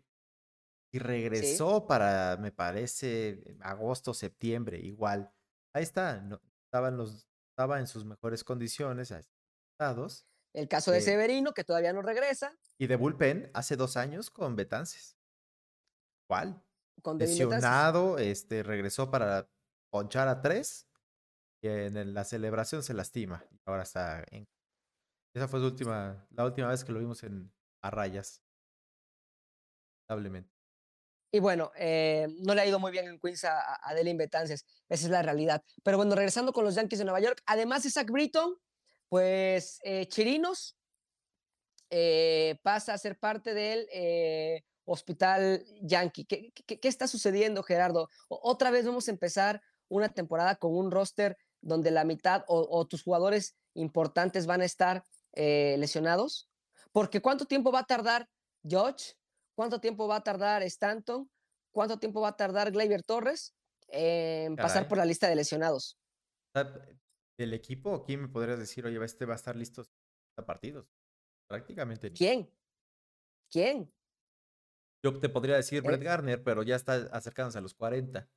y 0.93 0.99
regresó 0.99 1.87
para, 1.87 2.37
me 2.37 2.53
parece, 2.53 3.57
agosto, 3.59 4.13
septiembre, 4.13 4.79
igual. 4.79 5.29
Ahí 5.73 5.83
está, 5.83 6.21
no, 6.21 6.39
estaban 6.63 6.95
los, 6.95 7.27
estaba 7.51 7.79
en 7.79 7.87
sus 7.87 8.05
mejores 8.05 8.45
condiciones, 8.45 9.11
estados. 9.11 10.25
El 10.55 10.69
caso 10.69 10.91
de 10.91 11.01
Severino, 11.01 11.53
que 11.53 11.65
todavía 11.65 11.91
no 11.91 12.01
regresa. 12.01 12.57
Y 12.77 12.87
de 12.87 12.95
bullpen 12.95 13.51
hace 13.53 13.75
dos 13.75 13.97
años 13.97 14.29
con 14.29 14.55
Betances. 14.55 15.17
¿Cuál? 16.29 16.63
Con 17.01 17.17
Lesionado, 17.17 18.17
este, 18.17 18.63
regresó 18.63 19.11
para 19.11 19.49
ponchar 19.91 20.29
a 20.29 20.41
tres 20.41 20.87
y 21.61 21.67
en 21.67 22.13
la 22.13 22.23
celebración 22.23 22.83
se 22.83 22.93
lastima. 22.93 23.43
Ahora 23.65 23.83
está 23.83 24.23
en... 24.31 24.47
Esa 25.35 25.49
fue 25.49 25.59
su 25.59 25.65
última, 25.65 26.25
la 26.31 26.45
última 26.45 26.69
vez 26.69 26.85
que 26.85 26.93
lo 26.93 26.99
vimos 26.99 27.21
en 27.23 27.53
a 27.81 27.91
rayas. 27.91 28.41
Lamentablemente. 30.07 30.55
Y 31.33 31.39
bueno, 31.39 31.73
eh, 31.75 32.27
no 32.45 32.55
le 32.55 32.61
ha 32.61 32.65
ido 32.65 32.79
muy 32.79 32.93
bien 32.93 33.07
en 33.09 33.19
Queens 33.19 33.43
a, 33.43 33.75
a 33.75 33.93
Betances. 33.93 34.65
Esa 34.87 35.05
es 35.05 35.11
la 35.11 35.21
realidad. 35.21 35.61
Pero 35.83 35.97
bueno, 35.97 36.15
regresando 36.15 36.53
con 36.53 36.63
los 36.63 36.75
Yankees 36.75 36.99
de 36.99 37.05
Nueva 37.05 37.19
York, 37.19 37.41
además 37.45 37.83
de 37.83 37.91
Zach 37.91 38.09
Britton, 38.09 38.55
pues 39.15 39.79
eh, 39.85 40.07
Chirinos 40.07 40.75
eh, 41.89 42.59
pasa 42.63 42.93
a 42.93 42.97
ser 42.97 43.17
parte 43.17 43.53
del 43.53 43.87
Hospital 44.83 45.63
Yankee. 45.81 46.25
¿Qué, 46.25 46.51
¿Qué, 46.51 46.87
está 46.89 47.07
sucediendo, 47.07 47.63
Gerardo? 47.63 48.09
otra 48.27 48.71
vez 48.71 48.85
vamos 48.85 49.07
a 49.07 49.11
empezar 49.11 49.61
una 49.87 50.09
temporada 50.09 50.57
con 50.57 50.75
un 50.75 50.91
roster 50.91 51.37
donde 51.61 51.91
la 51.91 52.03
mitad 52.03 52.43
o, 52.49 52.85
tus 52.87 53.03
jugadores 53.03 53.55
importantes 53.73 54.47
van 54.47 54.59
a 54.59 54.65
estar 54.65 55.05
eh, 55.31 55.77
lesionados. 55.79 56.49
Porque 56.91 57.21
¿cuánto 57.21 57.45
tiempo 57.45 57.71
va 57.71 57.79
a 57.79 57.85
tardar 57.85 58.27
George? 58.67 59.13
¿Cuánto 59.55 59.79
tiempo 59.79 60.09
va 60.09 60.17
a 60.17 60.23
tardar 60.23 60.61
Stanton? 60.63 61.31
¿Cuánto 61.71 61.99
tiempo 61.99 62.19
va 62.19 62.29
a 62.29 62.35
tardar 62.35 62.69
Gleyber 62.69 63.03
Torres 63.03 63.55
en 63.87 64.57
pasar 64.57 64.89
por 64.89 64.97
la 64.97 65.05
lista 65.05 65.29
de 65.29 65.37
lesionados? 65.37 65.97
¿El 67.37 67.53
equipo, 67.53 68.03
¿quién 68.03 68.21
me 68.21 68.27
podrías 68.27 68.59
decir, 68.59 68.85
oye, 68.85 69.03
este 69.03 69.25
va 69.25 69.33
a 69.33 69.35
estar 69.35 69.55
listo 69.55 69.85
a 70.37 70.45
partidos? 70.45 70.87
Prácticamente. 71.49 72.11
¿Quién? 72.11 72.49
¿Quién? 73.51 73.91
Yo 75.03 75.19
te 75.19 75.29
podría 75.29 75.55
decir 75.55 75.83
Brett. 75.83 76.01
Garner, 76.01 76.43
pero 76.43 76.63
ya 76.63 76.75
está 76.75 76.95
acercándose 77.11 77.57
a 77.57 77.61
los 77.61 77.73
40. 77.73 78.27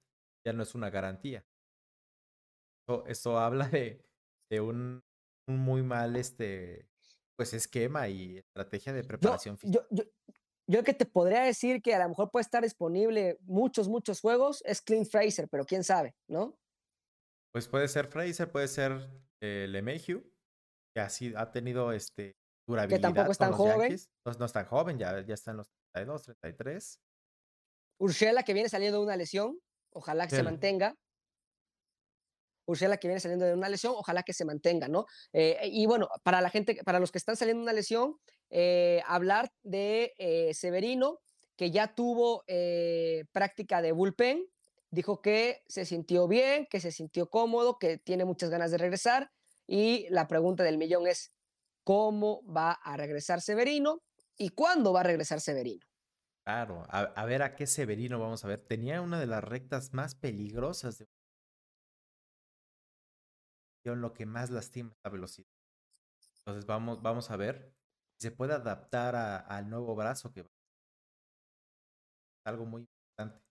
Ya 0.44 0.52
no 0.52 0.62
es 0.62 0.74
una 0.74 0.90
garantía. 0.90 1.46
Eso, 3.06 3.38
habla 3.38 3.68
de, 3.68 4.04
de 4.50 4.60
un, 4.60 5.02
muy 5.46 5.82
mal 5.82 6.16
este, 6.16 6.88
pues, 7.36 7.54
esquema 7.54 8.08
y 8.08 8.38
estrategia 8.38 8.92
de 8.92 9.04
preparación 9.04 9.58
física. 9.58 9.86
Yo, 9.90 10.04
yo, 10.04 10.10
yo 10.66 10.84
que 10.84 10.92
te 10.92 11.06
podría 11.06 11.42
decir 11.42 11.82
que 11.82 11.94
a 11.94 12.02
lo 12.02 12.08
mejor 12.10 12.30
puede 12.30 12.42
estar 12.42 12.62
disponible 12.62 13.38
muchos, 13.42 13.88
muchos 13.88 14.20
juegos 14.20 14.62
es 14.66 14.82
Clint 14.82 15.08
Fraser, 15.08 15.48
pero 15.48 15.64
quién 15.64 15.84
sabe, 15.84 16.14
¿no? 16.28 16.58
Pues 17.58 17.66
puede 17.66 17.88
ser 17.88 18.06
Fraser, 18.06 18.52
puede 18.52 18.68
ser 18.68 19.10
eh, 19.40 19.66
LeMahieu, 19.68 20.22
que 20.94 21.00
así 21.00 21.32
ha 21.36 21.50
tenido 21.50 21.90
este 21.90 22.36
durabilidad. 22.68 22.98
Que 22.98 23.02
tampoco 23.02 23.32
es 23.32 23.38
tan 23.38 23.50
joven. 23.52 23.98
No, 24.24 24.32
no, 24.34 24.44
es 24.44 24.52
tan 24.52 24.64
joven, 24.64 24.96
ya, 24.96 25.26
ya 25.26 25.34
está 25.34 25.50
en 25.50 25.56
los 25.56 25.68
32, 25.92 26.22
33. 26.22 27.00
Urshela, 27.98 28.44
que 28.44 28.54
viene 28.54 28.68
saliendo 28.68 28.98
de 28.98 29.04
una 29.04 29.16
lesión, 29.16 29.58
ojalá 29.92 30.28
que 30.28 30.36
se 30.36 30.44
mantenga. 30.44 30.94
Urshela, 32.68 32.96
que 32.96 33.08
viene 33.08 33.18
saliendo 33.18 33.44
de 33.44 33.54
una 33.54 33.68
lesión, 33.68 33.94
ojalá 33.96 34.22
que 34.22 34.34
se 34.34 34.44
mantenga, 34.44 34.86
¿no? 34.86 35.06
Eh, 35.32 35.58
y 35.64 35.86
bueno, 35.86 36.08
para 36.22 36.40
la 36.40 36.50
gente, 36.50 36.78
para 36.84 37.00
los 37.00 37.10
que 37.10 37.18
están 37.18 37.34
saliendo 37.34 37.62
de 37.62 37.64
una 37.64 37.72
lesión, 37.72 38.20
eh, 38.50 39.02
hablar 39.04 39.50
de 39.64 40.14
eh, 40.16 40.54
Severino, 40.54 41.18
que 41.56 41.72
ya 41.72 41.92
tuvo 41.92 42.44
práctica 43.32 43.82
de 43.82 43.90
bullpen, 43.90 44.46
dijo 44.90 45.20
que 45.20 45.62
se 45.68 45.84
sintió 45.84 46.28
bien, 46.28 46.66
que 46.70 46.80
se 46.80 46.92
sintió 46.92 47.28
cómodo, 47.30 47.78
que 47.78 47.98
tiene 47.98 48.24
muchas 48.24 48.50
ganas 48.50 48.70
de 48.70 48.78
regresar. 48.78 49.30
Y 49.66 50.06
la 50.10 50.26
pregunta 50.28 50.64
del 50.64 50.78
millón 50.78 51.06
es, 51.06 51.32
¿cómo 51.84 52.42
va 52.44 52.72
a 52.72 52.96
regresar 52.96 53.40
Severino? 53.40 54.02
¿Y 54.36 54.50
cuándo 54.50 54.92
va 54.92 55.00
a 55.00 55.04
regresar 55.04 55.40
Severino? 55.40 55.86
Claro, 56.44 56.86
a, 56.88 57.24
ver 57.26 57.42
a 57.42 57.54
qué 57.54 57.66
Severino 57.66 58.18
vamos 58.18 58.44
a 58.44 58.48
ver. 58.48 58.64
Tenía 58.66 59.02
una 59.02 59.20
de 59.20 59.26
las 59.26 59.44
rectas 59.44 59.92
más 59.92 60.14
peligrosas 60.14 60.98
de 60.98 61.06
lo 63.84 64.12
que 64.12 64.26
más 64.26 64.50
lastima 64.50 64.94
la 65.04 65.10
velocidad. 65.10 65.48
Entonces 66.40 66.66
vamos, 66.66 67.02
vamos 67.02 67.30
a 67.30 67.36
ver 67.36 67.74
si 68.18 68.28
se 68.28 68.30
puede 68.30 68.54
adaptar 68.54 69.14
al 69.16 69.68
nuevo 69.68 69.94
brazo 69.94 70.32
que 70.32 70.42
va. 70.42 70.48
Algo 72.44 72.64
muy 72.64 72.82
importante. 72.82 73.47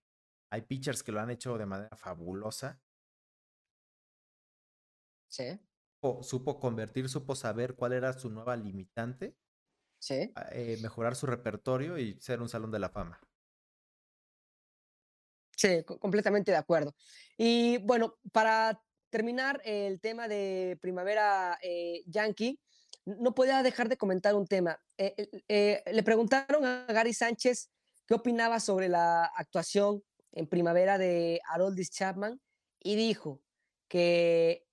Hay 0.50 0.62
pitchers 0.62 1.04
que 1.04 1.12
lo 1.12 1.20
han 1.20 1.30
hecho 1.30 1.58
de 1.58 1.66
manera 1.66 1.96
fabulosa. 1.98 2.82
Sí. 5.28 5.60
supo 6.22 6.60
convertir, 6.60 7.10
supo 7.10 7.36
saber 7.36 7.76
cuál 7.76 7.94
era 7.94 8.14
su 8.14 8.30
nueva 8.30 8.56
limitante 8.56 9.36
Sí. 10.00 10.32
Eh, 10.52 10.78
mejorar 10.82 11.16
su 11.16 11.26
repertorio 11.26 11.98
y 11.98 12.20
ser 12.20 12.42
un 12.42 12.50
salón 12.50 12.72
de 12.72 12.80
la 12.80 12.90
fama. 12.90 13.20
Sí, 15.56 15.84
completamente 15.84 16.52
de 16.52 16.58
acuerdo. 16.58 16.96
Y 17.36 17.80
bueno, 17.80 18.20
para 18.32 18.80
terminar 19.10 19.60
el 19.66 20.00
tema 20.00 20.28
de 20.28 20.78
primavera 20.82 21.58
eh, 21.64 22.04
yankee, 22.06 22.60
no 23.06 23.34
podía 23.34 23.64
dejar 23.64 23.90
de 23.90 23.98
comentar 23.98 24.36
un 24.36 24.46
tema. 24.46 24.80
Eh, 24.98 25.84
le 25.92 26.04
preguntaron 26.04 26.64
a 26.66 26.86
Gary 26.88 27.14
Sánchez 27.14 27.72
qué 28.06 28.14
opinaba 28.14 28.60
sobre 28.60 28.88
la 28.88 29.26
actuación 29.26 30.04
en 30.38 30.46
primavera 30.46 31.00
de 31.00 31.42
Haroldis 31.50 31.90
Chapman 31.90 32.40
y 32.80 32.96
dijo 32.96 33.42
que 33.88 34.68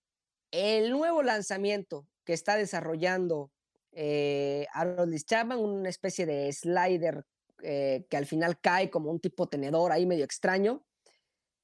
el 0.51 0.91
nuevo 0.91 1.23
lanzamiento 1.23 2.07
que 2.25 2.35
está 2.35 2.57
desarrollando 2.57 3.51
eh, 3.93 4.67
Aroldis 4.75 5.25
Chapman, 5.25 5.59
una 5.59 5.89
especie 5.89 6.27
de 6.27 6.53
slider 6.53 7.25
eh, 7.63 8.07
que 8.11 8.17
al 8.19 8.27
final 8.27 8.61
cae 8.61 8.91
como 8.91 9.11
un 9.11 9.21
tipo 9.21 9.49
tenedor 9.49 9.91
ahí 9.91 10.05
medio 10.05 10.27
extraño, 10.27 10.85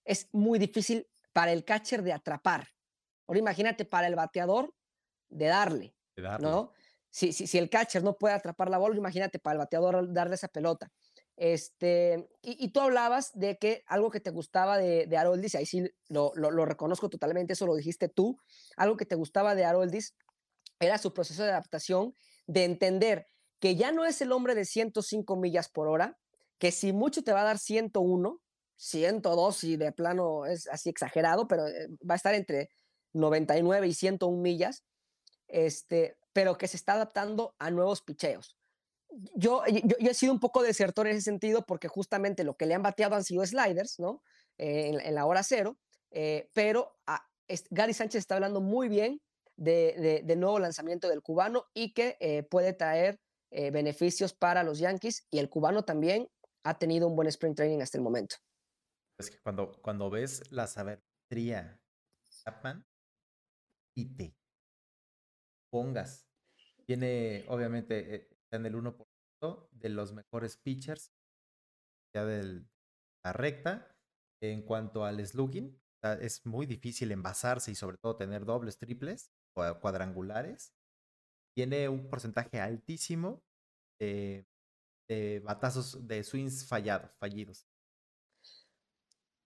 es 0.07 0.28
muy 0.33 0.59
difícil 0.59 1.07
para 1.35 1.52
el 1.52 1.64
catcher 1.66 2.02
de 2.02 2.14
atrapar. 2.14 2.69
Ahora 3.26 3.38
imagínate 3.38 3.85
para 3.85 4.07
el 4.07 4.16
bateador 4.16 4.75
de 5.28 5.47
darle, 5.47 5.95
¿no? 6.40 6.73
Si, 7.11 7.33
si, 7.33 7.47
si, 7.47 7.59
el 7.59 7.69
catcher 7.69 8.02
no 8.02 8.16
puede 8.16 8.35
atrapar 8.35 8.71
la 8.71 8.78
bola, 8.78 8.97
imagínate 8.97 9.38
para 9.38 9.54
el 9.54 9.59
bateador 9.59 10.11
darle 10.12 10.37
esa 10.37 10.49
pelota. 10.49 10.90
Este, 11.41 12.29
y, 12.43 12.69
tú 12.71 12.81
hablabas 12.81 13.31
de 13.33 13.57
que 13.57 13.83
algo 13.87 14.11
que 14.11 14.21
te 14.21 14.29
gustaba 14.29 14.77
de, 14.77 15.07
de 15.07 15.17
Aroldis, 15.17 15.55
ahí 15.55 15.65
sí 15.65 15.91
lo, 16.11 16.33
lo, 16.35 16.67
reconozco 16.67 17.09
totalmente, 17.09 17.55
eso 17.55 17.67
lo 17.67 17.77
dijiste 17.77 18.11
tú, 18.11 18.39
algo 18.77 18.99
que 18.99 19.07
te 19.07 19.15
gustaba 19.15 19.55
de 19.55 19.65
Aroldis 19.65 20.15
era 20.81 20.99
su 20.99 21.15
proceso 21.15 21.43
de 21.43 21.49
adaptación, 21.49 22.15
de 22.47 22.65
entender 22.65 23.27
que 23.59 23.75
ya 23.75 23.91
no 23.91 24.05
es 24.05 24.21
el 24.21 24.33
hombre 24.33 24.55
de 24.55 24.67
105 24.67 25.35
millas 25.37 25.71
por 25.71 25.89
hora, 25.89 26.19
que 26.59 26.73
si 26.73 26.93
mucho 26.93 27.25
te 27.25 27.33
va 27.33 27.41
a 27.41 27.45
dar 27.45 27.59
101, 27.59 28.39
102 28.77 29.65
y 29.65 29.77
de 29.79 29.93
plano 29.93 30.45
es 30.45 30.67
así 30.67 30.91
exagerado, 30.91 31.49
pero 31.49 31.67
eh, 31.67 31.89
va 32.09 32.17
a 32.17 32.17
estar 32.17 32.35
entre 32.35 32.69
99 33.15 33.89
y 33.89 33.95
101 33.95 34.43
millas, 34.43 34.85
este, 35.49 36.19
pero 36.35 36.59
que 36.59 36.69
se 36.69 36.77
está 36.77 36.93
adaptando 36.93 37.55
a 37.59 37.71
nuevos 37.71 38.03
picheos. 38.03 38.60
Yo, 39.35 39.62
yo, 39.67 40.11
he 40.11 40.14
sido 40.14 40.33
un 40.33 40.40
poco 40.40 40.62
desertor 40.62 41.07
en 41.07 41.17
ese 41.17 41.23
sentido 41.23 41.64
porque 41.67 41.88
justamente 41.88 42.45
lo 42.45 42.57
que 42.57 42.67
le 42.67 42.75
han 42.75 42.83
bateado 42.83 43.17
han 43.17 43.25
sido 43.25 43.45
sliders, 43.45 43.99
¿no? 43.99 44.23
Eh, 44.59 44.99
en, 45.02 45.14
la 45.14 45.25
hora 45.25 45.43
cero, 45.43 45.79
eh, 46.11 46.50
pero 46.52 46.99
a, 47.07 47.26
Gary 47.71 47.95
Sánchez 47.95 48.19
está 48.19 48.35
hablando 48.35 48.61
muy 48.61 48.88
bien 48.88 49.23
de, 49.57 50.23
nuevo 50.37 50.59
lanzamiento 50.59 51.09
del 51.09 51.23
cubano 51.23 51.64
y 51.73 51.95
que 51.95 52.17
eh, 52.21 52.43
puede 52.43 52.73
traer 52.73 53.19
beneficios 53.50 54.33
para 54.33 54.62
los 54.62 54.79
Yankees 54.79 55.26
y 55.29 55.40
el 55.40 55.49
cubano 55.49 55.85
también 55.85 56.31
ha 56.62 56.79
tenido 56.79 57.09
un 57.09 57.17
buen 57.17 57.26
sprint 57.26 57.57
training 57.57 57.81
hasta 57.81 57.99
el 57.99 58.05
momento. 58.05 58.37
Es 59.19 59.29
que 59.29 59.40
cuando, 59.40 59.73
cuando 59.83 60.09
ves 60.09 60.52
la 60.52 60.69
Chapman 60.69 62.87
y 63.97 64.05
te 64.14 64.37
pongas, 65.69 66.29
tiene 66.87 67.45
obviamente 67.49 68.30
en 68.52 68.66
el 68.66 68.75
1% 68.75 69.69
de 69.71 69.88
los 69.88 70.12
mejores 70.12 70.57
pitchers 70.57 71.12
ya 72.14 72.25
de 72.25 72.64
la 73.25 73.33
recta. 73.33 73.97
En 74.42 74.62
cuanto 74.62 75.04
al 75.04 75.25
slugging, 75.25 75.78
es 76.21 76.47
muy 76.47 76.64
difícil 76.64 77.12
envasarse 77.12 77.71
y 77.71 77.75
sobre 77.75 77.99
todo 77.99 78.16
tener 78.16 78.45
dobles, 78.45 78.78
triples 78.78 79.30
o 79.54 79.80
cuadrangulares. 79.80 80.73
Tiene 81.54 81.88
un 81.88 82.09
porcentaje 82.09 82.59
altísimo 82.59 83.42
de, 83.99 84.47
batazos, 85.45 86.07
de 86.07 86.25
swings 86.25 86.66
fallados, 86.66 87.14
fallidos. 87.16 87.66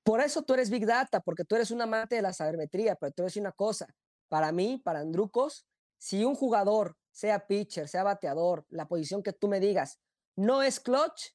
Por 0.05 0.21
eso 0.21 0.43
tú 0.43 0.55
eres 0.55 0.71
Big 0.71 0.87
Data, 0.87 1.21
porque 1.21 1.45
tú 1.45 1.57
eres 1.57 1.71
un 1.71 1.81
amante 1.81 2.15
de 2.15 2.23
la 2.23 2.33
sabermetría, 2.33 2.95
pero 2.95 3.13
a 3.19 3.23
decir 3.25 3.41
una 3.41 3.53
cosa. 3.53 3.87
Para 4.29 4.53
mí, 4.53 4.81
para 4.85 5.01
Andrucos, 5.01 5.67
si 5.99 6.25
un 6.25 6.35
jugador, 6.35 6.97
sea 7.15 7.47
pitcher, 7.47 7.89
sea 7.89 8.03
bateador, 8.03 8.67
la 8.71 8.89
posición 8.89 9.23
que 9.23 9.33
tú 9.33 9.49
me 9.49 9.61
digas, 9.61 10.01
no 10.37 10.63
es 10.63 10.81
clutch, 10.81 11.31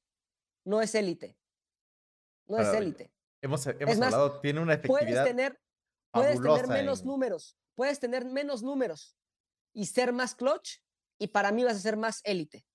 no 0.64 0.82
es 0.82 0.94
élite. 0.94 1.38
No 2.46 2.58
es 2.58 2.68
élite. 2.74 3.12
Hemos, 3.42 3.66
hemos 3.66 4.00
hablado, 4.00 4.40
tiene 4.40 4.60
una 4.60 4.74
efectividad. 4.74 5.22
Puedes 5.22 5.24
tener, 5.24 5.60
puedes 6.12 6.40
tener 6.40 6.68
menos 6.68 7.04
números, 7.04 7.56
puedes 7.74 8.00
tener 8.00 8.24
menos 8.26 8.62
números 8.62 9.16
y 9.72 9.86
ser 9.86 10.12
más 10.12 10.34
clutch, 10.34 10.78
y 11.18 11.28
para 11.28 11.52
mí 11.52 11.64
vas 11.64 11.76
a 11.76 11.80
ser 11.80 11.96
más 11.96 12.20
élite. 12.24 12.66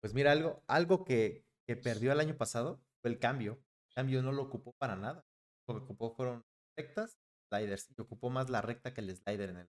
Pues 0.00 0.14
mira, 0.14 0.32
algo, 0.32 0.62
algo 0.66 1.04
que, 1.04 1.44
que 1.66 1.76
perdió 1.76 2.12
el 2.12 2.20
año 2.20 2.36
pasado 2.36 2.82
fue 3.00 3.10
el 3.10 3.18
cambio 3.18 3.62
cambio 3.94 4.22
no 4.22 4.32
lo 4.32 4.42
ocupó 4.42 4.72
para 4.78 4.96
nada. 4.96 5.24
Lo 5.68 5.74
que 5.74 5.84
ocupó 5.84 6.14
fueron 6.14 6.44
rectas, 6.76 7.18
sliders, 7.48 7.88
y 7.90 8.00
ocupó 8.00 8.30
más 8.30 8.48
la 8.50 8.62
recta 8.62 8.94
que 8.94 9.00
el 9.00 9.14
slider 9.14 9.50
en 9.50 9.56
el. 9.58 9.70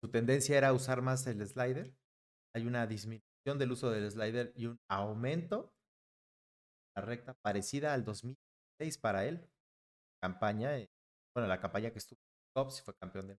Su 0.00 0.10
tendencia 0.10 0.56
era 0.56 0.72
usar 0.72 1.02
más 1.02 1.26
el 1.26 1.46
slider. 1.46 1.94
Hay 2.54 2.66
una 2.66 2.86
disminución 2.86 3.58
del 3.58 3.72
uso 3.72 3.90
del 3.90 4.10
slider 4.10 4.52
y 4.56 4.66
un 4.66 4.80
aumento 4.88 5.72
la 6.96 7.02
recta 7.02 7.34
parecida 7.34 7.94
al 7.94 8.04
2006 8.04 8.98
para 8.98 9.24
él. 9.24 9.48
Campaña, 10.20 10.76
eh, 10.76 10.90
bueno, 11.34 11.48
la 11.48 11.60
campaña 11.60 11.90
que 11.90 11.98
estuvo 11.98 12.18
en 12.18 12.52
Tops 12.54 12.80
y 12.80 12.82
fue 12.82 12.94
campeón 12.96 13.28
de. 13.28 13.38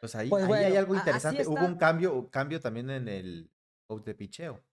Pues 0.00 0.14
ahí, 0.14 0.28
pues 0.28 0.48
hay 0.50 0.76
algo 0.76 0.94
interesante. 0.94 1.46
Hubo 1.46 1.64
un 1.64 1.76
cambio, 1.76 2.14
un 2.14 2.28
cambio 2.28 2.60
también 2.60 2.88
en 2.90 3.08
el 3.08 3.50
coach 3.86 4.04
de 4.04 4.14
picheo 4.14 4.64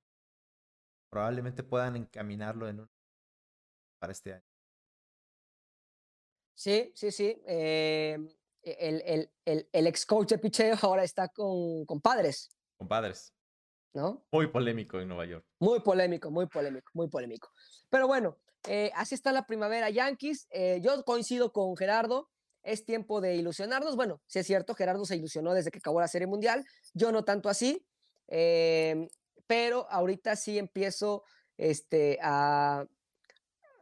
probablemente 1.10 1.64
puedan 1.64 1.96
encaminarlo 1.96 2.68
en 2.68 2.82
un, 2.82 2.90
para 4.00 4.12
este 4.12 4.34
año. 4.34 4.44
Sí, 6.54 6.92
sí, 6.96 7.12
sí. 7.12 7.42
Em, 7.46 8.28
el, 8.64 9.02
el, 9.06 9.32
el, 9.46 9.70
el, 9.72 9.88
ex 9.88 10.06
coach 10.06 10.30
de 10.30 10.38
picheo 10.38 10.76
ahora 10.82 11.04
está 11.04 11.28
con, 11.30 11.86
con 11.86 12.02
padres. 12.02 12.50
Con 12.78 12.88
padres. 12.88 13.34
¿No? 13.94 14.26
Muy 14.32 14.48
polémico 14.48 15.00
en 15.00 15.08
Nueva 15.08 15.26
York. 15.26 15.46
Muy 15.60 15.80
polémico, 15.80 16.30
muy 16.30 16.46
polémico, 16.46 16.92
muy 16.94 17.08
polémico. 17.08 17.50
Pero 17.90 18.06
bueno, 18.06 18.38
eh, 18.68 18.92
así 18.96 19.16
está 19.16 19.32
la 19.32 19.48
primavera 19.48 19.90
Yankees. 19.90 20.48
Eh, 20.52 20.80
yo 20.84 21.04
coincido 21.04 21.52
con 21.52 21.76
Gerardo. 21.76 22.30
Es 22.64 22.86
tiempo 22.86 23.22
de 23.22 23.36
ilusionarnos. 23.36 23.96
Bueno, 23.96 24.22
sí 24.28 24.40
es 24.40 24.46
cierto, 24.46 24.76
Gerardo 24.76 25.06
se 25.06 25.16
ilusionó 25.16 25.54
desde 25.54 25.72
que 25.72 25.80
acabó 25.80 26.02
la 26.02 26.08
Serie 26.08 26.28
Mundial. 26.28 26.66
Yo 26.94 27.12
no 27.12 27.24
tanto 27.24 27.50
así. 27.50 27.86
Eh, 28.28 29.08
pero 29.48 29.90
ahorita 29.90 30.36
sí 30.36 30.58
empiezo 30.58 31.24
este, 31.58 32.20
a, 32.22 32.86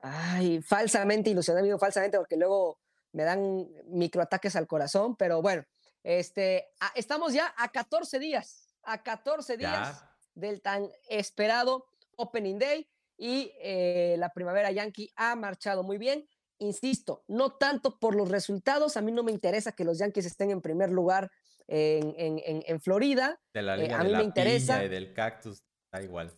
ay, 0.02 0.62
falsamente 0.62 1.32
ilusionarme, 1.32 1.68
digo 1.68 1.80
falsamente 1.80 2.18
porque 2.18 2.38
luego 2.38 2.80
me 3.16 3.24
dan 3.24 3.70
microataques 3.88 4.58
al 4.58 4.68
corazón, 4.68 5.16
pero 5.16 5.42
bueno, 5.42 5.64
este, 6.04 6.68
estamos 6.96 7.34
ya 7.34 7.54
a 7.58 7.70
14 7.70 8.20
días, 8.20 8.76
a 8.84 9.02
14 9.02 9.56
días 9.56 10.04
del 10.34 10.62
tan 10.62 10.90
esperado 11.10 11.88
Opening 12.18 12.60
Day 12.60 12.88
y 13.18 13.54
eh, 13.62 14.16
la 14.20 14.34
primavera 14.34 14.70
Yankee 14.70 15.14
ha 15.16 15.36
marchado 15.36 15.82
muy 15.82 15.98
bien. 15.98 16.28
Insisto, 16.58 17.24
no 17.28 17.54
tanto 17.54 18.00
por 18.00 18.16
los 18.16 18.30
resultados, 18.30 18.98
a 18.98 19.02
mí 19.02 19.14
no 19.14 19.24
me 19.24 19.32
interesa 19.32 19.72
que 19.72 19.86
los 19.86 19.98
Yankees 19.98 20.26
estén 20.26 20.52
en 20.52 20.62
primer 20.62 20.90
lugar 20.90 21.32
en, 21.68 22.82
Florida. 22.82 23.40
De 23.54 23.62
la 23.62 23.78
eh, 23.78 23.94
a 23.94 24.04
mí 24.04 24.12
me 24.12 24.24
interesa. 24.24 24.84
y 24.84 24.90
del 24.90 25.14
cactus, 25.14 25.64
da 25.92 26.02
igual. 26.02 26.34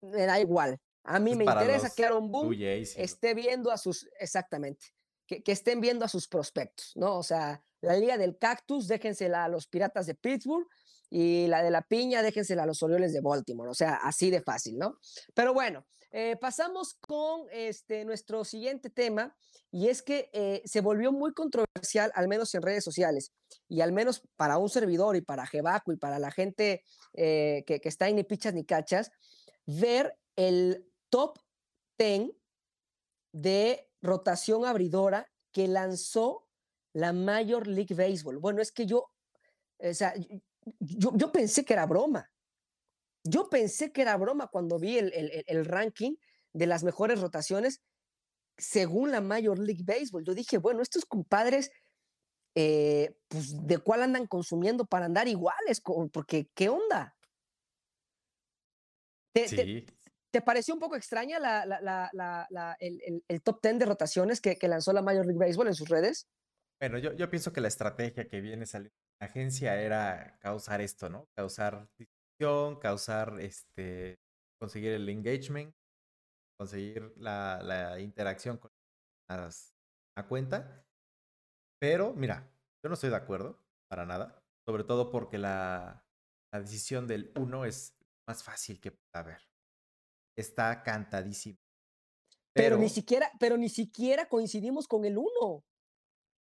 Me 0.00 0.24
da 0.24 0.40
igual. 0.40 0.78
A 1.04 1.18
mí 1.18 1.34
me 1.34 1.44
interesa 1.44 1.90
que 1.94 2.04
Aaron 2.04 2.30
Boone 2.30 2.82
esté 2.82 3.34
viendo 3.34 3.70
a 3.70 3.78
sus, 3.78 4.08
exactamente, 4.18 4.88
que, 5.28 5.52
estén 5.52 5.80
viendo 5.80 6.04
a 6.04 6.08
sus 6.08 6.26
prospectos, 6.26 6.92
¿no? 6.94 7.18
O 7.18 7.22
sea, 7.22 7.62
la 7.82 7.96
liga 7.96 8.16
del 8.16 8.38
cactus, 8.38 8.88
déjensela 8.88 9.44
a 9.44 9.48
los 9.48 9.68
piratas 9.68 10.06
de 10.06 10.14
Pittsburgh 10.14 10.66
y 11.10 11.46
la 11.46 11.62
de 11.62 11.70
la 11.70 11.82
piña, 11.82 12.22
déjensela 12.22 12.62
a 12.62 12.66
los 12.66 12.82
Orioles 12.82 13.12
de 13.12 13.20
Baltimore, 13.20 13.70
o 13.70 13.74
sea, 13.74 13.96
así 13.96 14.30
de 14.30 14.40
fácil, 14.40 14.78
¿no? 14.78 14.98
Pero 15.34 15.52
bueno, 15.52 15.86
eh, 16.10 16.36
pasamos 16.40 16.94
con 16.94 17.46
este, 17.52 18.04
nuestro 18.06 18.44
siguiente 18.44 18.88
tema 18.88 19.36
y 19.70 19.88
es 19.88 20.00
que 20.02 20.30
eh, 20.32 20.62
se 20.64 20.80
volvió 20.80 21.12
muy 21.12 21.34
controversial, 21.34 22.10
al 22.14 22.28
menos 22.28 22.54
en 22.54 22.62
redes 22.62 22.82
sociales, 22.82 23.32
y 23.68 23.82
al 23.82 23.92
menos 23.92 24.22
para 24.36 24.56
un 24.56 24.70
servidor 24.70 25.16
y 25.16 25.20
para 25.20 25.46
Jebaco 25.46 25.92
y 25.92 25.96
para 25.96 26.18
la 26.18 26.30
gente 26.30 26.82
eh, 27.12 27.64
que, 27.66 27.80
que, 27.80 27.88
está 27.90 28.08
en 28.08 28.16
ni 28.16 28.24
pichas 28.24 28.54
ni 28.54 28.64
cachas, 28.64 29.10
ver 29.66 30.16
el 30.36 30.90
top 31.10 31.38
10 31.98 32.30
de 33.32 33.88
rotación 34.00 34.64
abridora 34.64 35.30
que 35.52 35.68
lanzó 35.68 36.48
la 36.92 37.12
Major 37.12 37.66
League 37.66 37.94
Baseball. 37.94 38.38
Bueno, 38.38 38.60
es 38.60 38.72
que 38.72 38.86
yo, 38.86 39.10
o 39.78 39.94
sea, 39.94 40.14
yo, 40.80 41.12
yo 41.14 41.32
pensé 41.32 41.64
que 41.64 41.72
era 41.72 41.86
broma. 41.86 42.30
Yo 43.24 43.48
pensé 43.48 43.92
que 43.92 44.02
era 44.02 44.16
broma 44.16 44.48
cuando 44.48 44.78
vi 44.78 44.98
el, 44.98 45.12
el, 45.46 45.64
ranking 45.64 46.14
de 46.52 46.66
las 46.66 46.82
mejores 46.82 47.20
rotaciones 47.20 47.82
según 48.56 49.10
la 49.10 49.20
Major 49.20 49.58
League 49.58 49.84
Baseball. 49.84 50.24
Yo 50.24 50.34
dije, 50.34 50.58
bueno, 50.58 50.82
estos 50.82 51.04
compadres, 51.04 51.70
eh, 52.54 53.16
pues, 53.28 53.66
¿de 53.66 53.78
cuál 53.78 54.02
andan 54.02 54.26
consumiendo 54.26 54.86
para 54.86 55.06
andar 55.06 55.28
iguales? 55.28 55.80
Porque, 56.12 56.48
¿qué 56.54 56.68
onda? 56.68 57.16
¿Te, 59.32 59.48
te, 59.48 59.86
pareció 60.44 60.74
un 60.74 60.80
poco 60.80 60.96
extraña 60.96 61.38
la, 61.38 62.76
el, 62.80 63.42
top 63.42 63.62
10 63.62 63.78
de 63.78 63.86
rotaciones 63.86 64.40
que, 64.40 64.56
lanzó 64.68 64.92
la 64.92 65.02
Major 65.02 65.26
League 65.26 65.38
Baseball 65.38 65.68
en 65.68 65.74
sus 65.74 65.88
redes? 65.88 66.28
Bueno, 66.80 66.98
yo, 66.98 67.30
pienso 67.30 67.52
que 67.52 67.60
la 67.60 67.68
estrategia 67.68 68.28
que 68.28 68.40
viene 68.40 68.66
saliendo 68.66 68.94
de 68.94 69.26
la 69.26 69.30
agencia 69.30 69.80
era 69.80 70.38
causar 70.40 70.80
esto, 70.80 71.08
¿no? 71.08 71.26
Causar 71.36 71.88
causar, 72.80 73.40
este, 73.40 74.20
conseguir 74.60 74.92
el 74.92 75.08
engagement, 75.08 75.74
conseguir 76.56 77.12
la, 77.16 77.60
la 77.62 77.98
interacción 78.00 78.58
con 78.58 78.70
las, 79.28 79.74
la 80.16 80.26
cuenta. 80.26 80.84
Pero, 81.80 82.12
mira, 82.14 82.48
yo 82.82 82.88
no 82.88 82.94
estoy 82.94 83.10
de 83.10 83.16
acuerdo 83.16 83.58
para 83.88 84.06
nada, 84.06 84.40
sobre 84.66 84.84
todo 84.84 85.10
porque 85.10 85.38
la, 85.38 86.04
la 86.52 86.60
decisión 86.60 87.06
del 87.06 87.32
uno 87.36 87.64
es 87.64 87.96
más 88.28 88.42
fácil 88.42 88.80
que 88.80 88.92
pueda 88.92 89.24
haber. 89.24 89.47
Está 90.38 90.84
cantadísimo. 90.84 91.58
Pero, 92.52 92.78
ni 92.78 92.88
siquiera, 92.88 93.28
pero 93.40 93.56
ni 93.56 93.68
siquiera 93.68 94.28
coincidimos 94.28 94.86
con 94.86 95.04
el 95.04 95.18
uno. 95.18 95.64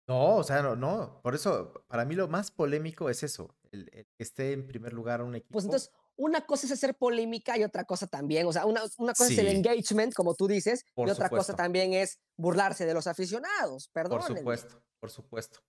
No, 0.07 0.37
o 0.37 0.43
sea, 0.43 0.61
no, 0.61 0.77
no. 0.77 1.19
Por 1.21 1.35
eso, 1.35 1.85
para 1.87 2.05
mí 2.05 2.15
lo 2.15 2.29
más 2.29 2.49
polémico 2.49 3.09
es 3.09 3.23
eso, 3.23 3.57
el, 3.71 3.89
que 3.89 4.23
esté 4.23 4.53
en 4.53 4.67
primer 4.67 4.93
lugar 4.93 5.21
un 5.21 5.31
pues 5.31 5.39
equipo. 5.41 5.51
Pues 5.51 5.65
entonces, 5.65 5.91
una 6.15 6.45
cosa 6.45 6.65
es 6.65 6.71
hacer 6.71 6.95
polémica 6.95 7.57
y 7.57 7.63
otra 7.65 7.83
cosa 7.83 8.07
también, 8.07 8.47
o 8.47 8.53
sea, 8.53 8.65
una, 8.65 8.83
una 8.97 9.13
cosa 9.13 9.31
es 9.33 9.39
el 9.39 9.47
engagement, 9.47 10.13
como 10.13 10.33
tú 10.33 10.47
dices, 10.47 10.85
y 10.95 11.09
otra 11.09 11.27
cosa 11.29 11.55
también 11.55 11.93
es 11.93 12.19
burlarse 12.37 12.85
de 12.85 12.93
los 12.93 13.07
aficionados, 13.07 13.89
perdón. 13.89 14.19
Por 14.19 14.37
supuesto, 14.37 14.83
por 15.01 15.09
supuesto. 15.09 15.59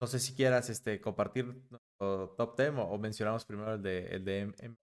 No 0.00 0.06
sé 0.06 0.20
si 0.20 0.34
quieras 0.34 0.70
este, 0.70 1.00
compartir 1.02 1.66
top 1.98 2.56
10 2.58 2.72
o, 2.78 2.98
mencionamos 2.98 3.44
primero 3.44 3.74
el 3.74 3.82
de, 3.82 4.06
el 4.06 4.24
de 4.24 4.76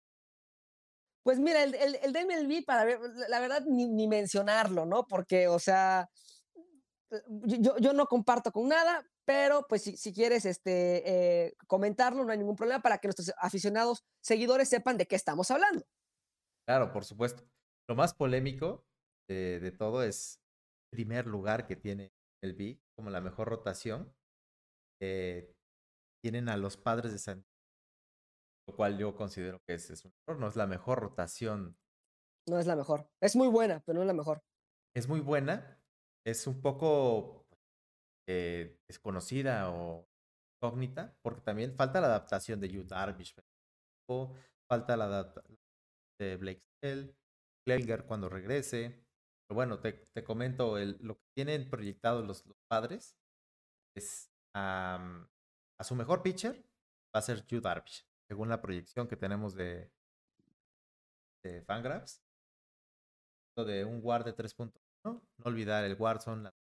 Pues 1.23 1.39
mira, 1.39 1.63
el, 1.63 1.73
el, 1.75 1.95
el 1.95 2.13
de 2.13 2.25
MLB, 2.25 2.65
para 2.65 2.85
la 3.29 3.39
verdad, 3.39 3.63
ni, 3.65 3.87
ni 3.87 4.07
mencionarlo, 4.07 4.85
¿no? 4.85 5.07
Porque, 5.07 5.47
o 5.47 5.57
sea, 5.57 6.09
yo, 7.27 7.77
yo 7.77 7.93
no 7.93 8.07
comparto 8.07 8.51
con 8.51 8.67
nada, 8.67 9.05
pero 9.25 9.65
pues 9.67 9.83
si, 9.83 9.97
si 9.97 10.13
quieres 10.13 10.45
este, 10.45 11.03
eh, 11.45 11.55
comentarlo, 11.67 12.23
no 12.23 12.31
hay 12.31 12.37
ningún 12.37 12.55
problema 12.55 12.81
para 12.81 12.97
que 12.97 13.07
nuestros 13.07 13.31
aficionados, 13.37 14.03
seguidores 14.21 14.69
sepan 14.69 14.97
de 14.97 15.05
qué 15.05 15.15
estamos 15.15 15.49
hablando. 15.51 15.85
Claro, 16.67 16.91
por 16.91 17.05
supuesto. 17.05 17.43
Lo 17.89 17.95
más 17.95 18.13
polémico 18.13 18.85
de, 19.29 19.59
de 19.59 19.71
todo 19.71 20.03
es 20.03 20.39
el 20.91 20.97
primer 20.97 21.27
lugar 21.27 21.67
que 21.67 21.75
tiene 21.75 22.13
el 22.41 22.53
B 22.53 22.81
como 22.95 23.09
la 23.09 23.21
mejor 23.21 23.49
rotación. 23.49 24.13
Eh, 25.01 25.53
tienen 26.21 26.49
a 26.49 26.57
los 26.57 26.77
padres 26.77 27.11
de 27.11 27.19
San 27.19 27.45
lo 28.67 28.75
cual 28.75 28.97
yo 28.97 29.15
considero 29.15 29.59
que 29.67 29.75
es, 29.75 29.89
es 29.89 30.05
un 30.05 30.13
error, 30.25 30.39
no 30.39 30.47
es 30.47 30.55
la 30.55 30.67
mejor 30.67 30.99
rotación. 30.99 31.77
No 32.47 32.59
es 32.59 32.67
la 32.67 32.75
mejor. 32.75 33.09
Es 33.21 33.35
muy 33.35 33.47
buena, 33.47 33.81
pero 33.85 33.97
no 33.97 34.01
es 34.01 34.07
la 34.07 34.13
mejor. 34.13 34.43
Es 34.95 35.07
muy 35.07 35.19
buena, 35.19 35.81
es 36.25 36.45
un 36.47 36.61
poco 36.61 37.45
eh, 38.27 38.79
desconocida 38.87 39.71
o 39.71 40.07
incógnita, 40.57 41.17
porque 41.21 41.41
también 41.41 41.75
falta 41.75 41.99
la 41.99 42.07
adaptación 42.07 42.59
de 42.59 42.69
Yu 42.69 42.83
Darvish, 42.83 43.35
falta 44.69 44.97
la 44.97 45.07
data 45.07 45.43
de 46.19 46.37
Blake 46.37 46.63
Snell, 46.79 47.15
Clevinger 47.65 48.05
cuando 48.05 48.29
regrese. 48.29 49.03
Pero 49.47 49.55
bueno, 49.55 49.79
te, 49.79 50.07
te 50.13 50.23
comento, 50.23 50.77
el, 50.77 50.97
lo 51.01 51.15
que 51.15 51.25
tienen 51.35 51.69
proyectado 51.69 52.21
los, 52.21 52.45
los 52.45 52.57
padres 52.69 53.17
es 53.95 54.29
a 54.55 55.83
su 55.83 55.95
mejor 55.95 56.21
pitcher 56.21 56.63
va 57.13 57.19
a 57.19 57.21
ser 57.21 57.45
Yu 57.47 57.59
Darvish, 57.59 58.05
según 58.33 58.49
la 58.49 58.63
proyección 58.63 59.07
que 59.07 59.15
tenemos 59.15 59.53
de, 59.53 59.91
de 61.43 61.61
Fangraphs. 61.61 62.23
Lo 63.55 63.63
de 63.63 63.85
un 63.85 64.01
guard 64.01 64.25
de 64.25 64.35
3.1, 64.35 64.73
no 65.03 65.21
olvidar 65.43 65.83
el 65.83 65.95
guard 65.95 66.19
son 66.19 66.41
las 66.41 66.55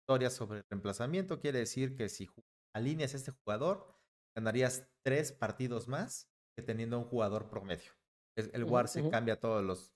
historias 0.00 0.32
sobre 0.32 0.60
el 0.60 0.64
reemplazamiento, 0.70 1.40
quiere 1.40 1.58
decir 1.58 1.94
que 1.94 2.08
si 2.08 2.30
alineas 2.74 3.12
a 3.12 3.18
este 3.18 3.32
jugador, 3.32 3.94
ganarías 4.34 4.88
tres 5.02 5.30
partidos 5.30 5.88
más 5.88 6.30
que 6.56 6.62
teniendo 6.62 6.98
un 6.98 7.04
jugador 7.04 7.50
promedio. 7.50 7.92
El 8.36 8.64
WAR 8.64 8.88
se 8.88 9.06
cambia 9.10 9.38
todos 9.38 9.62
los, 9.62 9.94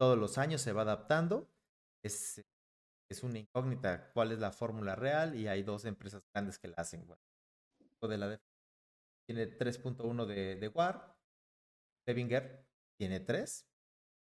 todos 0.00 0.18
los 0.18 0.36
años, 0.36 0.62
se 0.62 0.72
va 0.72 0.82
adaptando. 0.82 1.48
Es, 2.02 2.44
es 3.08 3.22
una 3.22 3.38
incógnita 3.38 4.10
cuál 4.14 4.32
es 4.32 4.40
la 4.40 4.50
fórmula 4.50 4.96
real 4.96 5.36
y 5.36 5.46
hay 5.46 5.62
dos 5.62 5.84
empresas 5.84 6.22
grandes 6.34 6.58
que 6.58 6.68
la 6.68 6.74
hacen. 6.78 7.06
Bueno, 7.06 7.22
de 8.02 8.18
la 8.18 8.40
tiene 9.30 9.46
3.1 9.46 10.26
de, 10.26 10.56
de 10.56 10.68
WAR, 10.68 11.16
Levinger 12.08 12.66
tiene 12.98 13.20
3. 13.20 13.64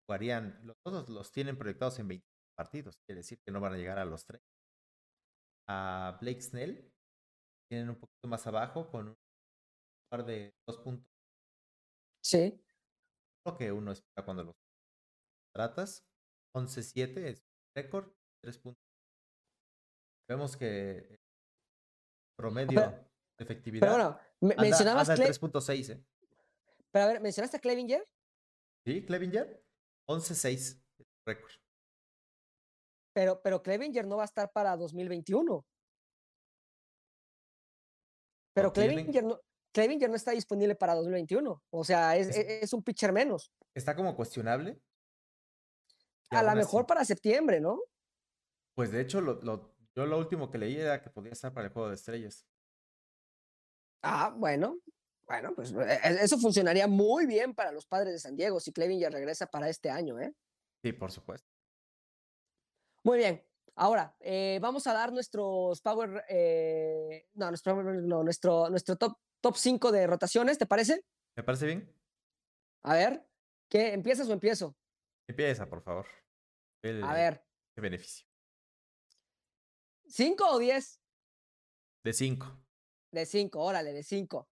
Jugarían, 0.07 0.61
los 0.65 0.77
todos 0.85 1.09
los 1.09 1.33
tienen 1.33 1.59
proyectados 1.59 1.99
en 1.99 2.07
20 2.07 2.25
partidos, 2.57 2.97
quiere 3.05 3.19
decir 3.19 3.41
que 3.45 3.51
no 3.51 3.61
van 3.61 3.73
a 3.73 3.77
llegar 3.77 3.99
a 3.99 4.05
los 4.05 4.25
3. 4.25 4.41
A 5.69 6.19
Blake 6.21 6.41
Snell 6.41 6.93
tienen 7.69 7.91
un 7.91 7.97
poquito 7.97 8.29
más 8.29 8.47
abajo 8.47 8.89
con 8.93 9.09
un 9.09 9.17
par 10.09 10.25
de 10.25 10.55
2 10.69 10.79
puntos 10.79 11.09
Sí. 12.25 12.63
lo 13.45 13.57
que 13.57 13.73
uno 13.73 13.91
espera 13.91 14.25
cuando 14.25 14.45
los 14.45 14.55
tratas. 15.53 16.07
11-7 16.55 17.27
es 17.27 17.43
récord, 17.77 18.13
3 18.41 18.57
puntos. 18.59 18.85
Vemos 20.29 20.57
que 20.57 20.99
el 20.99 21.19
promedio 22.39 23.12
de 23.39 23.45
efectividad 23.45 23.81
Pero 23.87 23.93
bueno, 23.93 24.19
me- 24.41 24.53
anda, 24.55 24.63
mencionabas 24.63 25.09
anda 25.09 25.25
en 25.25 25.31
Cle- 25.33 25.39
3.6, 25.39 25.91
¿eh? 25.91 26.05
pero 26.91 27.05
a 27.05 27.09
ver, 27.09 27.21
mencionaste 27.21 27.57
a 27.57 27.61
Clevinger, 27.61 28.07
¿Sí, 28.85 29.05
Clevinger? 29.07 29.65
11-6 30.09 30.83
es 30.99 31.07
récord. 31.25 31.53
pero, 33.15 33.41
pero 33.43 33.63
Clevinger 33.63 34.07
no 34.07 34.17
va 34.17 34.23
a 34.23 34.27
estar 34.27 34.51
para 34.53 34.77
2021. 34.77 35.65
Pero 38.55 38.73
tienen- 38.73 38.97
Clevinger 38.97 39.25
no, 39.25 39.41
Clevinger 39.73 40.11
no 40.11 40.17
está 40.17 40.33
disponible 40.33 40.75
para 40.75 40.95
2021. 40.95 41.63
O 41.71 41.85
sea, 41.85 42.17
es, 42.17 42.29
Es- 42.29 42.63
es- 42.65 42.73
un 42.75 42.83
pitcher 42.83 43.13
menos. 43.13 43.51
Está 43.75 43.97
como 43.97 44.15
cuestionable. 44.15 44.79
A 46.31 46.43
lo 46.43 46.55
mejor 46.55 46.83
así- 46.83 46.89
para 46.89 47.05
septiembre, 47.05 47.61
¿no? 47.61 47.81
Pues 48.75 48.91
de 48.91 49.01
hecho, 49.01 49.21
lo, 49.21 49.41
lo- 49.43 49.75
yo 49.95 50.05
lo 50.07 50.19
último 50.19 50.51
que 50.51 50.59
leí 50.59 50.77
era 50.77 51.03
que 51.03 51.11
podía 51.11 51.33
estar 51.33 51.53
para 51.55 51.69
el 51.69 51.73
juego 51.73 51.89
de 51.89 51.95
estrellas. 51.95 52.47
Ah, 54.03 54.35
bueno. 54.37 54.79
Bueno, 55.27 55.55
pues 55.55 55.73
e- 55.73 55.77
e- 56.09 56.25
eso 56.25 56.39
funcionaría 56.39 56.87
muy 56.89 57.27
bien 57.27 57.55
para 57.55 57.73
los 57.73 57.87
padres 57.87 58.13
de 58.15 58.19
San 58.19 58.37
Diego 58.37 58.61
si 58.61 58.73
Clevinger 58.73 59.13
regresa 59.13 59.47
para 59.47 59.69
este 59.69 59.89
año, 59.91 60.19
¿eh? 60.21 60.35
Sí, 60.83 60.93
por 60.93 61.11
supuesto. 61.13 61.49
Muy 63.05 63.19
bien. 63.19 63.45
Ahora, 63.75 64.15
eh, 64.21 64.59
vamos 64.61 64.87
a 64.87 64.93
dar 64.93 65.13
nuestros 65.13 65.81
power, 65.81 66.25
eh, 66.29 67.29
no, 67.35 67.49
nuestro, 67.49 67.83
no, 67.83 68.23
nuestro, 68.23 68.69
nuestro 68.69 68.97
top, 68.97 69.17
top 69.41 69.57
5 69.57 69.91
de 69.91 70.07
rotaciones, 70.07 70.59
¿te 70.59 70.67
parece? 70.67 71.05
¿Me 71.37 71.43
parece 71.43 71.67
bien? 71.67 71.97
A 72.83 72.95
ver, 72.95 73.27
¿qué? 73.71 73.93
¿Empiezas 73.95 74.29
o 74.29 74.33
empiezo? 74.33 74.77
Empieza, 75.27 75.69
por 75.69 75.83
favor. 75.83 76.07
El- 76.83 77.03
A 77.03 77.15
ver, 77.15 77.47
¿Qué 77.75 77.81
beneficio? 77.81 78.27
¿cinco 80.07 80.45
o 80.51 80.59
10? 80.59 81.01
De 82.05 82.13
5. 82.13 82.62
De 83.13 83.27
5, 83.27 83.61
órale, 83.61 83.93
de 83.93 84.03
5. 84.03 84.49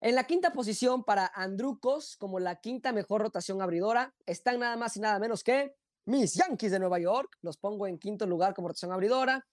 En 0.00 0.14
la 0.14 0.24
quinta 0.24 0.52
posición 0.52 1.04
para 1.04 1.26
Andrucos, 1.26 2.16
como 2.16 2.38
la 2.38 2.60
quinta 2.60 2.92
mejor 2.92 3.22
rotación 3.22 3.60
abridora, 3.60 4.14
están 4.24 4.60
nada 4.60 4.76
más 4.76 4.96
y 4.96 5.00
nada 5.00 5.18
menos 5.18 5.42
que 5.42 5.74
mis 6.04 6.34
Yankees 6.34 6.70
de 6.70 6.78
Nueva 6.78 7.00
York. 7.00 7.36
Los 7.42 7.56
pongo 7.58 7.88
en 7.88 7.98
quinto 7.98 8.24
lugar 8.24 8.54
como 8.54 8.68
rotación 8.68 8.92
abridora. 8.92 9.44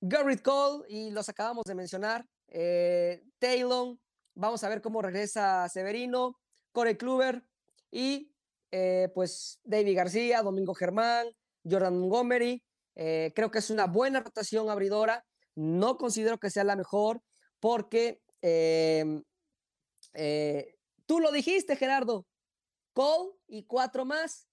Garrett 0.00 0.42
Cole, 0.42 0.84
y 0.88 1.10
los 1.10 1.28
acabamos 1.28 1.64
de 1.64 1.76
mencionar. 1.76 2.26
Eh, 2.48 3.22
Taylor, 3.38 3.96
vamos 4.34 4.64
a 4.64 4.68
ver 4.68 4.82
cómo 4.82 5.00
regresa 5.00 5.68
Severino. 5.68 6.36
Corey 6.72 6.96
Kluber 6.96 7.44
y 7.92 8.34
eh, 8.72 9.08
pues 9.14 9.60
David 9.62 9.96
García, 9.96 10.42
Domingo 10.42 10.74
Germán, 10.74 11.28
Jordan 11.62 12.00
Montgomery. 12.00 12.64
Eh, 12.96 13.32
creo 13.36 13.52
que 13.52 13.60
es 13.60 13.70
una 13.70 13.86
buena 13.86 14.20
rotación 14.20 14.68
abridora. 14.68 15.24
No 15.54 15.96
considero 15.96 16.38
que 16.38 16.50
sea 16.50 16.64
la 16.64 16.74
mejor 16.74 17.22
porque 17.64 18.20
em, 18.42 19.22
eh, 20.12 20.74
tú 21.06 21.18
lo 21.18 21.32
dijiste, 21.32 21.76
Gerardo. 21.76 22.26
Cole 22.92 23.32
y 23.46 23.64
cuatro 23.64 24.04
más. 24.04 24.46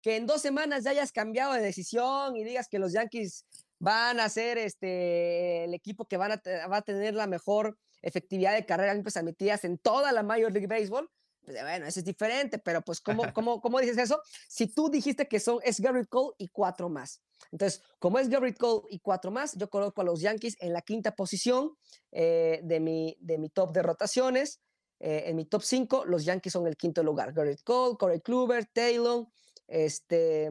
Que 0.00 0.16
en 0.16 0.26
dos 0.26 0.40
semanas 0.40 0.84
ya 0.84 0.92
hayas 0.92 1.12
cambiado 1.12 1.52
de 1.52 1.60
decisión 1.60 2.34
y 2.34 2.44
digas 2.44 2.68
que 2.70 2.78
los 2.78 2.94
Yankees 2.94 3.44
van 3.78 4.20
a 4.20 4.30
ser 4.30 4.56
este, 4.56 5.64
el 5.64 5.74
equipo 5.74 6.06
que 6.06 6.16
va 6.16 6.32
a 6.32 6.82
tener 6.82 7.12
la 7.12 7.26
mejor 7.26 7.76
efectividad 8.00 8.54
de 8.54 8.64
carrera 8.64 8.94
limpias 8.94 9.18
admitidas 9.18 9.62
en 9.64 9.76
toda 9.76 10.10
la 10.12 10.22
Major 10.22 10.50
League 10.50 10.66
Baseball. 10.66 11.10
Pues, 11.46 11.62
bueno, 11.62 11.86
eso 11.86 12.00
es 12.00 12.04
diferente, 12.04 12.58
pero 12.58 12.82
pues, 12.82 13.00
¿cómo, 13.00 13.32
cómo, 13.32 13.60
cómo 13.60 13.78
dices 13.78 13.96
eso? 13.98 14.20
Si 14.48 14.66
tú 14.66 14.90
dijiste 14.90 15.28
que 15.28 15.38
son, 15.38 15.60
es 15.62 15.78
Garrett 15.80 16.08
Cole 16.08 16.34
y 16.38 16.48
cuatro 16.48 16.88
más. 16.88 17.22
Entonces, 17.52 17.82
como 18.00 18.18
es 18.18 18.28
Garrett 18.28 18.58
Cole 18.58 18.82
y 18.90 18.98
cuatro 18.98 19.30
más, 19.30 19.56
yo 19.56 19.70
coloco 19.70 20.00
a 20.00 20.04
los 20.04 20.20
Yankees 20.20 20.56
en 20.58 20.72
la 20.72 20.82
quinta 20.82 21.14
posición 21.14 21.76
eh, 22.10 22.60
de, 22.64 22.80
mi, 22.80 23.16
de 23.20 23.38
mi 23.38 23.48
top 23.48 23.72
de 23.72 23.82
rotaciones. 23.82 24.60
Eh, 24.98 25.24
en 25.26 25.36
mi 25.36 25.44
top 25.44 25.62
5, 25.62 26.06
los 26.06 26.24
Yankees 26.24 26.52
son 26.52 26.66
el 26.66 26.76
quinto 26.76 27.04
lugar. 27.04 27.32
Garrett 27.32 27.62
Cole, 27.62 27.96
Corey 27.96 28.20
Kluber, 28.20 28.66
Taylor, 28.66 29.28
este, 29.68 30.50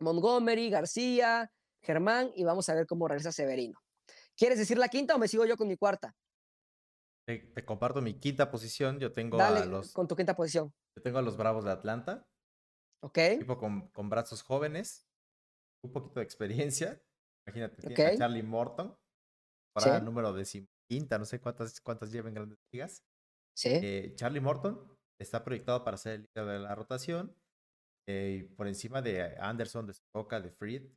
Montgomery, 0.00 0.70
García, 0.70 1.52
Germán, 1.82 2.32
y 2.34 2.42
vamos 2.42 2.68
a 2.68 2.74
ver 2.74 2.86
cómo 2.86 3.06
regresa 3.06 3.30
Severino. 3.30 3.78
¿Quieres 4.36 4.58
decir 4.58 4.76
la 4.76 4.88
quinta 4.88 5.14
o 5.14 5.18
me 5.18 5.28
sigo 5.28 5.44
yo 5.44 5.56
con 5.56 5.68
mi 5.68 5.76
cuarta? 5.76 6.16
Te, 7.26 7.38
te 7.38 7.64
comparto 7.64 8.00
mi 8.02 8.14
quinta 8.18 8.50
posición. 8.50 8.98
Yo 8.98 9.12
tengo, 9.12 9.36
Dale 9.36 9.60
a 9.60 9.64
los, 9.66 9.92
con 9.92 10.08
tu 10.08 10.16
quinta 10.16 10.34
posición. 10.34 10.72
yo 10.96 11.02
tengo 11.02 11.18
a 11.18 11.22
los 11.22 11.36
Bravos 11.36 11.64
de 11.64 11.70
Atlanta. 11.70 12.26
¿Ok? 13.02 13.18
Equipo 13.18 13.58
con, 13.58 13.88
con 13.90 14.08
brazos 14.10 14.42
jóvenes. 14.42 15.06
Un 15.84 15.92
poquito 15.92 16.20
de 16.20 16.24
experiencia. 16.24 17.00
Imagínate, 17.46 17.76
tiene 17.80 17.94
a. 17.94 18.16
Charlie 18.18 18.42
Morton. 18.42 18.88
Sí. 18.90 18.96
Para 19.74 20.00
número 20.00 20.32
decimoquinta. 20.32 21.18
No 21.18 21.24
sé 21.24 21.40
cuántas, 21.40 21.80
cuántas 21.80 22.10
lleva 22.12 22.28
en 22.28 22.34
grandes 22.34 22.58
ligas. 22.72 23.04
Sí. 23.56 23.70
Eh, 23.72 24.12
Charlie 24.16 24.40
Morton 24.40 24.98
está 25.20 25.44
proyectado 25.44 25.84
para 25.84 25.96
ser 25.96 26.14
el 26.14 26.22
líder 26.22 26.46
de 26.46 26.58
la 26.60 26.74
rotación. 26.74 27.36
eh, 28.08 28.52
por 28.56 28.66
encima 28.66 29.00
de 29.02 29.36
Anderson, 29.38 29.86
de 29.86 29.94
Soca, 29.94 30.40
de 30.40 30.50
Fried. 30.50 30.90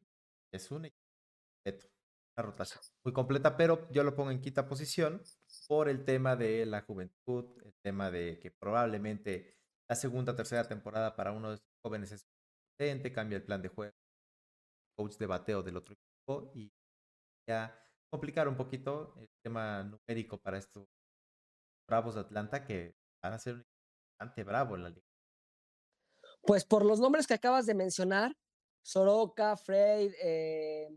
Es 0.52 0.72
un 0.72 0.86
equipo 0.86 1.04
una 2.38 2.46
rotación 2.46 2.82
muy 3.04 3.14
completa, 3.14 3.56
pero 3.58 3.90
yo 3.92 4.04
lo 4.04 4.16
pongo 4.16 4.32
en 4.32 4.42
quinta 4.42 4.68
posición 4.68 5.22
por 5.68 5.90
el 5.90 6.04
tema 6.04 6.36
de 6.36 6.66
la 6.66 6.82
juventud, 6.82 7.46
el 7.64 7.74
tema 7.84 8.10
de 8.12 8.40
que 8.40 8.52
probablemente 8.52 9.58
la 9.90 9.96
segunda 9.96 10.34
o 10.34 10.36
tercera 10.36 10.68
temporada 10.68 11.16
para 11.16 11.32
uno 11.32 11.50
de 11.50 11.56
estos 11.56 11.74
jóvenes 11.84 12.12
es 12.12 12.28
diferente, 12.72 13.14
cambia 13.14 13.38
el 13.38 13.44
plan 13.44 13.62
de 13.62 13.70
juego, 13.70 13.94
coach 14.98 15.18
de 15.18 15.26
bateo 15.28 15.62
del 15.62 15.78
otro 15.78 15.94
equipo 15.96 16.52
y 16.56 16.72
ya 17.48 17.80
complicar 18.10 18.48
un 18.48 18.56
poquito 18.56 19.16
el 19.20 19.30
tema 19.44 19.84
numérico 19.84 20.40
para 20.42 20.58
estos 20.58 20.88
Bravos 21.88 22.16
de 22.16 22.22
Atlanta 22.22 22.64
que 22.64 22.96
van 23.22 23.34
a 23.34 23.40
ser 23.40 23.56
un 23.56 23.66
bastante 24.12 24.44
bravo 24.44 24.76
en 24.76 24.84
la 24.84 24.90
liga. 24.90 25.08
Pues 26.42 26.66
por 26.66 26.86
los 26.86 27.00
nombres 27.00 27.28
que 27.28 27.34
acabas 27.34 27.66
de 27.66 27.74
mencionar, 27.74 28.36
Soroka, 28.82 29.58
Frey, 29.58 30.14
eh, 30.22 30.90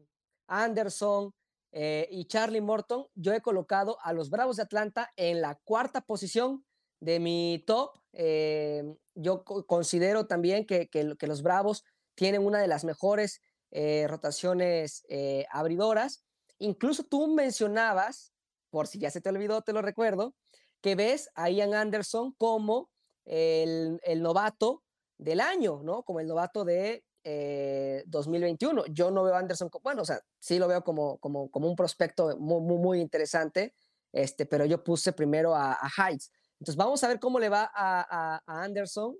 Anderson 0.46 1.32
eh, 1.72 2.09
y 2.11 2.24
Charlie 2.26 2.61
Morton, 2.61 3.06
yo 3.14 3.32
he 3.32 3.40
colocado 3.42 3.98
a 4.02 4.12
los 4.12 4.30
Bravos 4.30 4.56
de 4.56 4.62
Atlanta 4.62 5.11
en 5.16 5.40
la 5.40 5.56
cuarta 5.64 6.00
posición 6.00 6.64
de 7.00 7.20
mi 7.20 7.62
top. 7.66 7.98
Eh, 8.12 8.82
yo 9.14 9.44
co- 9.44 9.66
considero 9.66 10.26
también 10.26 10.66
que, 10.66 10.88
que 10.88 11.04
lo- 11.04 11.16
que 11.16 11.26
los 11.26 11.42
Bravos 11.42 11.85
tienen 12.14 12.44
una 12.44 12.61
de 12.61 12.68
las 12.68 12.85
mejores 12.85 13.40
eh, 13.70 14.06
rotaciones 14.09 15.04
abridoras. 15.50 16.24
Incluso 16.59 17.02
tú 17.02 17.26
mencionabas, 17.28 18.32
por 18.70 18.87
si 18.87 18.98
ya 18.98 19.11
se 19.11 19.20
te 19.20 19.28
olvidó, 19.28 19.61
te 19.62 19.72
lo 19.74 19.82
recuerdo, 19.82 20.35
que 20.80 20.94
ves 20.94 21.28
a 21.35 21.50
Ian 21.50 21.74
Anderson 21.74 22.32
como 22.38 22.90
el, 23.26 24.00
el 24.04 24.22
novato 24.22 24.82
del 25.18 25.40
año, 25.40 25.80
¿no? 25.82 26.04
Como 26.04 26.20
el 26.20 26.26
novato 26.28 26.64
de 26.64 27.04
eh, 27.28 28.04
2021. 28.06 28.84
Yo 28.86 29.10
no 29.10 29.24
veo 29.24 29.34
a 29.34 29.38
Anderson, 29.40 29.68
co- 29.68 29.80
bueno, 29.80 30.02
o 30.02 30.04
sea, 30.04 30.20
sí 30.38 30.58
lo 30.60 30.68
veo 30.68 30.84
como, 30.84 31.18
como, 31.18 31.50
como 31.50 31.68
un 31.68 31.74
prospecto 31.74 32.36
muy, 32.38 32.60
muy, 32.60 32.78
muy 32.78 33.00
interesante, 33.00 33.74
este, 34.12 34.46
pero 34.46 34.64
yo 34.64 34.84
puse 34.84 35.12
primero 35.12 35.54
a, 35.54 35.72
a 35.72 35.88
Heights. 36.08 36.30
Entonces 36.60 36.76
vamos 36.76 37.02
a 37.02 37.08
ver 37.08 37.18
cómo 37.18 37.40
le 37.40 37.48
va 37.48 37.64
a, 37.74 38.00
a- 38.36 38.42
a 38.46 38.62
Anderson, 38.62 39.16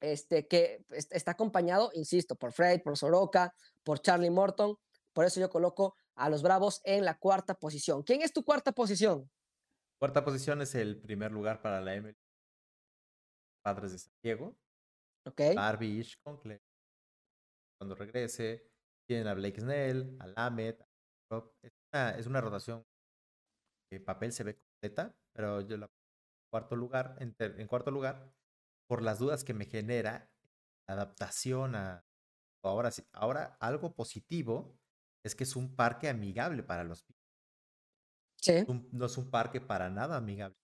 este, 0.00 0.48
que 0.48 0.84
est- 0.90 1.12
está 1.14 1.30
acompañado, 1.32 1.90
insisto, 1.94 2.34
por 2.34 2.52
Fred, 2.52 2.82
por 2.82 2.98
Soroka, 2.98 3.54
por 3.84 4.00
Charlie 4.00 4.30
Morton. 4.30 4.76
Por 5.12 5.24
eso 5.24 5.38
yo 5.40 5.48
coloco 5.50 5.94
a 6.16 6.28
los 6.30 6.42
Bravos 6.42 6.80
en 6.84 7.04
la 7.04 7.16
cuarta 7.16 7.54
posición. 7.54 8.02
¿Quién 8.02 8.22
es 8.22 8.32
tu 8.32 8.42
cuarta 8.44 8.72
posición? 8.72 9.30
Cuarta 10.00 10.24
posición 10.24 10.62
es 10.62 10.74
el 10.74 11.00
primer 11.00 11.30
lugar 11.30 11.62
para 11.62 11.80
la 11.80 11.94
MLB. 11.94 12.16
Padres 13.62 13.92
de 13.92 13.98
San 13.98 14.12
Diego. 14.22 14.56
¿Ok? 15.26 15.40
Ishkoncle. 16.00 16.60
Cuando 17.80 17.94
regrese, 17.94 18.68
tienen 19.08 19.26
a 19.26 19.34
Blake 19.34 19.58
Snell, 19.60 20.16
a 20.20 20.26
Lamet, 20.26 20.82
a 20.82 20.86
Rob. 21.30 21.54
Es 21.62 21.72
una, 21.94 22.10
es 22.10 22.26
una 22.26 22.40
rotación 22.42 22.84
que 23.90 24.00
papel 24.00 24.32
se 24.32 24.44
ve 24.44 24.56
completa, 24.56 25.16
pero 25.34 25.62
yo 25.62 25.76
la 25.78 25.90
cuarto 26.52 26.76
lugar, 26.76 27.16
en, 27.20 27.66
cuarto 27.68 27.90
lugar, 27.90 28.34
por 28.88 29.02
las 29.02 29.18
dudas 29.18 29.44
que 29.44 29.54
me 29.54 29.64
genera 29.66 30.30
la 30.88 30.94
adaptación 30.94 31.74
a 31.74 32.04
ahora 32.62 32.90
sí, 32.90 33.02
ahora 33.12 33.56
algo 33.60 33.94
positivo 33.94 34.78
es 35.24 35.34
que 35.34 35.44
es 35.44 35.56
un 35.56 35.74
parque 35.74 36.08
amigable 36.08 36.62
para 36.62 36.84
los. 36.84 37.06
Sí. 38.40 38.66
Un- 38.68 38.88
no 38.92 39.06
es 39.06 39.16
un 39.16 39.30
parque 39.30 39.60
para 39.60 39.88
nada 39.88 40.16
amigable. 40.16 40.56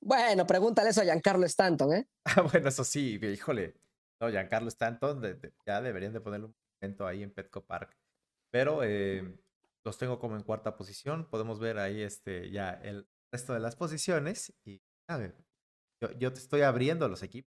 Bueno, 0.00 0.46
pregúntale 0.46 0.90
eso 0.90 1.00
a 1.00 1.04
Giancarlo 1.04 1.44
Stanton, 1.46 1.92
¿eh? 1.94 2.08
Ah, 2.24 2.42
bueno, 2.42 2.68
eso 2.68 2.84
sí, 2.84 3.18
híjole. 3.22 3.74
No, 4.20 4.28
Giancarlo 4.30 4.68
Stanton, 4.68 5.20
de- 5.20 5.34
de- 5.34 5.52
ya 5.66 5.80
deberían 5.80 6.12
de 6.12 6.20
ponerle 6.20 6.46
un 6.46 6.56
momento 6.80 7.06
ahí 7.06 7.22
en 7.22 7.32
Petco 7.32 7.64
Park. 7.64 7.96
Pero 8.50 8.82
eh, 8.82 9.38
los 9.84 9.98
tengo 9.98 10.18
como 10.18 10.36
en 10.36 10.42
cuarta 10.42 10.76
posición. 10.76 11.28
Podemos 11.30 11.60
ver 11.60 11.78
ahí 11.78 12.02
este 12.02 12.50
ya 12.50 12.70
el 12.70 13.08
resto 13.32 13.52
de 13.54 13.60
las 13.60 13.76
posiciones. 13.76 14.52
Y 14.64 14.80
a 15.08 15.16
ver, 15.18 15.36
yo, 16.02 16.10
yo 16.18 16.32
te 16.32 16.40
estoy 16.40 16.62
abriendo 16.62 17.08
los 17.08 17.22
equipos. 17.22 17.52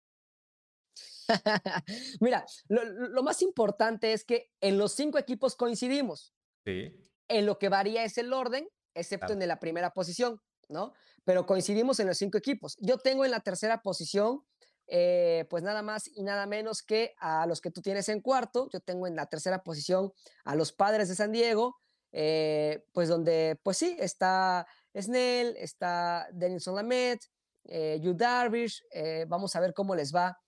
Mira, 2.21 2.45
lo, 2.69 2.85
lo 2.85 3.23
más 3.23 3.43
importante 3.43 4.13
es 4.13 4.25
que 4.25 4.51
en 4.61 4.79
los 4.79 4.93
cinco 4.93 5.19
equipos 5.19 5.57
coincidimos. 5.57 6.35
Sí. 6.67 6.95
En 7.29 7.47
lo 7.47 7.59
que 7.59 7.69
varía 7.69 8.05
es 8.05 8.17
el 8.19 8.33
orden, 8.33 8.69
excepto 8.95 9.27
Claro. 9.29 9.43
en 9.43 9.49
la 9.49 9.61
primera 9.61 9.93
posición, 9.93 10.41
¿no? 10.69 10.95
Pero 11.25 11.45
coincidimos 11.47 12.01
en 12.01 12.07
los 12.07 12.17
cinco 12.17 12.39
equipos. 12.39 12.77
Yo 12.81 12.97
tengo 12.99 13.25
en 13.27 13.31
la 13.31 13.41
tercera 13.41 13.83
posición, 13.83 14.43
eh, 14.89 15.47
pues 15.51 15.63
nada 15.63 15.83
más 15.83 16.09
y 16.09 16.23
nada 16.23 16.47
menos 16.47 16.83
que 16.83 17.15
a 17.19 17.47
los 17.47 17.61
que 17.61 17.71
tú 17.71 17.83
tienes 17.83 18.09
en 18.09 18.21
cuarto. 18.21 18.69
Yo 18.73 18.81
tengo 18.81 19.07
en 19.07 19.15
la 19.15 19.27
tercera 19.27 19.63
posición 19.63 20.13
a 20.45 20.55
los 20.55 20.73
Padres 20.73 21.09
de 21.09 21.15
San 21.15 21.31
Diego, 21.31 21.77
eh, 22.11 22.85
pues 22.93 23.09
donde, 23.09 23.61
pues 23.63 23.77
sí, 23.77 23.97
está 24.01 24.67
Snell, 24.99 25.55
está 25.59 26.29
Denison 26.33 26.75
Lamet, 26.75 27.21
eh, 27.65 27.99
Yu 28.01 28.15
Darvish. 28.15 28.83
eh, 28.91 29.27
vamos 29.29 29.55
a 29.55 29.61
ver 29.61 29.75
cómo 29.75 29.95
les 29.95 30.15
va. 30.15 30.39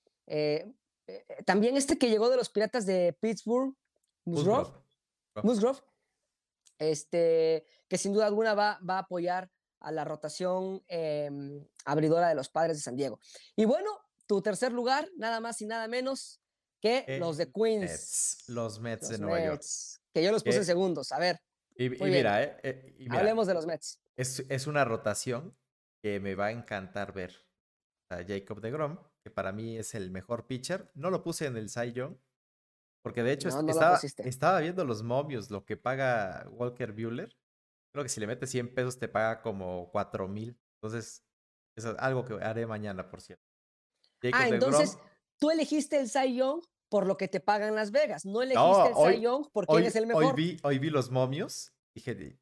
También 1.45 1.77
este 1.77 1.99
que 1.99 2.09
llegó 2.09 2.31
de 2.31 2.37
los 2.37 2.51
Piratas 2.51 2.87
de 2.87 3.17
Pittsburgh, 3.21 3.75
Musgrove, 4.25 4.71
Musgrove. 5.35 5.43
Musgrove, 5.43 5.81
este, 6.79 7.65
que 7.89 7.99
sin 7.99 8.13
duda 8.13 8.27
alguna 8.27 8.55
va, 8.55 8.79
va 8.89 8.97
a 8.97 9.01
apoyar 9.01 9.51
a 9.81 9.91
la 9.91 10.05
rotación 10.05 10.85
em, 10.87 11.67
abridora 11.85 12.29
de 12.29 12.35
los 12.35 12.49
padres 12.49 12.77
de 12.77 12.83
San 12.83 12.97
Diego. 12.97 13.19
Y 13.57 13.65
bueno, 13.65 13.91
tu 14.31 14.41
tercer 14.41 14.71
lugar, 14.73 15.09
nada 15.17 15.41
más 15.41 15.61
y 15.61 15.67
nada 15.67 15.89
menos 15.89 16.41
que 16.81 17.05
Eh, 17.09 17.19
los 17.19 17.37
de 17.37 17.51
Queens. 17.51 17.81
Mets, 17.91 18.45
los 18.49 18.79
Mets 18.81 19.09
de 19.09 19.19
Nueva 19.19 19.41
York. 19.45 19.55
Mets, 19.57 20.01
que 20.15 20.23
yo 20.23 20.31
los 20.31 20.45
puse 20.45 20.59
en 20.59 20.63
Que- 20.63 20.67
segundos. 20.67 21.11
A 21.11 21.19
ver, 21.19 21.41
Y, 21.75 21.89
mira, 21.91 22.43
eh, 22.45 22.57
eh, 22.63 22.95
y 22.97 23.03
mira, 23.09 23.19
hablemos 23.19 23.49
de 23.49 23.55
los 23.55 23.67
Mets. 23.67 23.99
es, 24.17 24.45
es 24.49 24.67
una 24.69 24.85
rotación 24.85 25.57
que 26.01 26.21
me 26.21 26.37
va 26.37 26.47
a 26.47 26.51
encantar 26.53 27.13
ver. 27.13 27.35
A 28.13 28.25
Jacob 28.25 28.61
de 28.61 28.71
Grom, 28.71 28.99
que 29.25 29.31
para 29.33 29.51
mí 29.53 29.77
es 29.79 29.95
el 29.97 30.11
mejor 30.13 30.47
pitcher. 30.47 30.91
No 30.95 31.11
lo 31.11 31.23
puse 31.25 31.47
en 31.47 31.57
el 31.57 31.69
Cy 31.69 31.93
Young, 31.93 32.17
porque 33.05 33.23
de 33.25 33.33
hecho 33.33 33.49
No, 33.51 33.63
no 33.63 33.71
estaba, 33.73 33.99
estaba 34.25 34.61
viendo 34.61 34.85
los 34.85 35.03
momios, 35.03 35.51
lo 35.51 35.65
que 35.65 35.77
paga 35.77 36.47
Walker 36.51 36.93
Bueller. 36.93 37.37
Creo 37.93 38.05
que 38.05 38.09
si 38.09 38.21
le 38.21 38.27
metes 38.29 38.49
100 38.51 38.73
pesos 38.75 38.99
te 39.01 39.09
paga 39.09 39.43
como 39.43 39.91
4 39.91 40.29
mil. 40.29 40.57
Entonces, 40.81 41.25
eso 41.77 41.91
es 41.93 41.99
algo 41.99 42.25
que 42.25 42.35
haré 42.45 42.65
mañana, 42.67 43.09
por 43.11 43.21
cierto. 43.21 43.45
Jacob 44.23 44.41
Ah, 44.41 44.49
entonces 44.49 44.97
Grom, 44.97 45.07
tú 45.39 45.51
elegiste 45.51 45.99
el 46.01 46.09
Cy 46.09 46.37
Young 46.37 46.63
por 46.89 47.07
lo 47.07 47.17
que 47.17 47.29
te 47.29 47.41
pagan 47.41 47.75
Las 47.75 47.91
Vegas. 47.93 48.25
No 48.25 48.43
elegiste 48.43 48.61
No, 48.65 48.87
el 48.87 48.93
hoy- 48.97 49.15
Cy 49.17 49.21
Young 49.23 49.51
por 49.53 49.67
quién 49.67 49.83
hoy, 49.83 49.87
es 49.87 49.97
el 49.97 50.05
hoy 50.05 50.09
mejor. 50.09 50.35
vi, 50.35 50.57
hoy 50.63 50.79
vi 50.79 50.91
los 50.91 51.11
momios, 51.11 51.73
dije, 51.95 52.39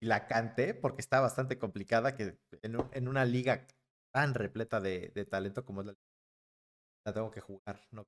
y 0.00 0.06
la 0.06 0.26
canté 0.26 0.74
porque 0.74 1.00
está 1.00 1.20
bastante 1.20 1.58
complicada 1.58 2.14
que 2.16 2.38
en, 2.62 2.76
un- 2.76 2.88
en 2.92 3.08
una 3.08 3.24
liga 3.24 3.66
tan 4.12 4.34
repleta 4.34 4.80
de, 4.80 5.12
de 5.14 5.24
talento 5.24 5.64
como 5.64 5.80
es 5.82 5.86
la, 5.88 5.94
la 7.06 7.12
tengo 7.12 7.30
que 7.30 7.40
jugar. 7.40 7.80
¿no? 7.92 8.02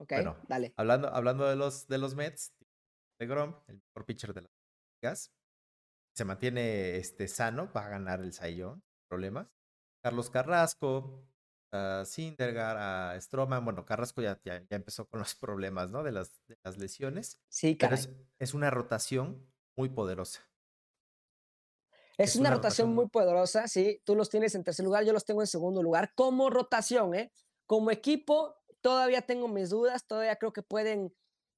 Ok, 0.00 0.10
bueno, 0.12 0.36
dale. 0.48 0.72
Hablando, 0.76 1.08
hablando 1.08 1.46
de 1.48 1.56
los 1.56 1.86
de 1.88 1.98
los 1.98 2.14
Mets, 2.14 2.52
de 3.20 3.26
Grom, 3.26 3.54
el 3.68 3.76
mejor 3.76 4.06
pitcher 4.06 4.32
de 4.34 4.42
las 4.42 4.50
ligas, 5.02 5.30
se 6.16 6.24
mantiene 6.24 6.96
este, 6.96 7.28
sano, 7.28 7.70
va 7.72 7.86
a 7.86 7.88
ganar 7.90 8.20
el 8.20 8.32
Cy 8.32 8.56
Young, 8.56 8.80
sin 8.80 9.06
problemas. 9.08 9.48
Carlos 10.02 10.30
Carrasco, 10.30 11.24
a 11.74 12.04
Sindergaard, 12.04 12.78
a 12.78 13.20
Stroman, 13.20 13.64
bueno, 13.64 13.84
Carrasco 13.84 14.22
ya, 14.22 14.40
ya, 14.44 14.60
ya 14.68 14.76
empezó 14.76 15.06
con 15.08 15.20
los 15.20 15.34
problemas, 15.40 15.90
¿no? 15.90 16.02
De 16.02 16.12
las, 16.12 16.32
de 16.46 16.56
las 16.62 16.78
lesiones, 16.78 17.40
Sí, 17.48 17.74
pero 17.74 17.90
caray. 17.96 18.04
es, 18.04 18.10
es 18.38 18.54
una 18.54 18.70
rotación 18.70 19.46
muy 19.76 19.88
poderosa. 19.88 20.40
Es, 22.16 22.30
Es 22.30 22.36
una, 22.36 22.50
una 22.50 22.56
rotación 22.56 22.86
rotación 22.88 22.88
muy 22.94 23.04
muy- 23.04 23.10
poderosa, 23.10 23.66
sí. 23.68 24.00
Tú 24.04 24.14
los 24.14 24.30
tienes 24.30 24.54
en 24.54 24.62
tercer 24.64 24.84
lugar, 24.84 25.04
yo 25.04 25.12
los 25.12 25.24
tengo 25.24 25.40
en 25.42 25.46
segundo 25.48 25.82
lugar 25.82 26.12
como 26.14 26.48
rotación, 26.50 27.14
¿eh? 27.14 27.32
Como 27.66 27.90
equipo, 27.90 28.54
todavía 28.80 29.22
tengo 29.22 29.48
mis 29.48 29.70
dudas, 29.70 30.06
todavía 30.06 30.36
creo 30.36 30.52
que 30.52 30.62
pueden 30.62 31.14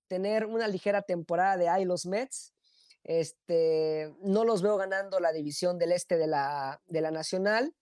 tener 0.09 0.47
una 0.47 0.69
ligera 0.69 1.03
temporada 1.03 1.57
de 1.57 1.69
ahí 1.69 1.85
los 1.85 2.07
Mets. 2.07 2.55
Este, 3.05 4.15
no 4.23 4.45
los 4.45 4.63
veo 4.63 4.77
ganando 4.77 5.21
la 5.21 5.33
división 5.33 5.79
del 5.79 5.93
este 5.93 6.17
de 6.17 6.27
la, 6.27 6.81
de 6.87 7.01
la 7.01 7.11
Nacional. 7.11 7.75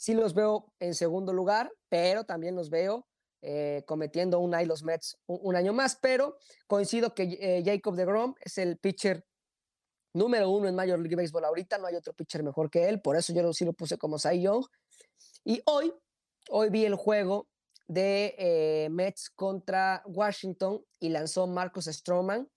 Sí 0.00 0.14
los 0.14 0.32
veo 0.32 0.72
en 0.78 0.94
segundo 0.94 1.34
lugar, 1.34 1.70
pero 1.90 2.24
también 2.24 2.56
los 2.56 2.70
veo 2.70 3.06
eh, 3.42 3.82
cometiendo 3.86 4.38
un 4.38 4.54
ahí 4.54 4.64
los 4.64 4.82
Mets 4.82 5.18
un, 5.26 5.54
año 5.54 5.74
más. 5.74 5.98
Pero 6.00 6.38
coincido 6.66 7.14
que 7.14 7.24
eh, 7.38 7.62
Jacob 7.62 7.94
de 7.96 8.06
Grom 8.06 8.34
es 8.40 8.56
el 8.56 8.78
pitcher 8.78 9.26
número 10.14 10.48
uno 10.48 10.68
en 10.68 10.74
Major 10.74 10.98
League 10.98 11.16
Baseball 11.16 11.44
ahorita, 11.44 11.76
no 11.76 11.86
hay 11.86 11.96
otro 11.96 12.14
pitcher 12.14 12.42
mejor 12.42 12.70
que 12.70 12.88
él, 12.88 13.02
por 13.02 13.14
eso 13.14 13.34
yo 13.34 13.52
sí 13.52 13.66
lo 13.66 13.74
puse 13.74 13.98
como 13.98 14.18
Cy 14.18 14.40
Young. 14.40 14.64
Y 15.44 15.60
hoy, 15.66 15.92
hoy 16.48 16.70
vi 16.70 16.86
el 16.86 16.94
juego 16.94 17.46
de 17.86 18.34
eh, 18.38 18.88
Mets 18.90 19.28
contra 19.28 20.02
Washington 20.06 20.82
y 20.98 21.10
lanzó 21.10 21.46
Marcus 21.46 21.84
Stroman. 21.84 22.48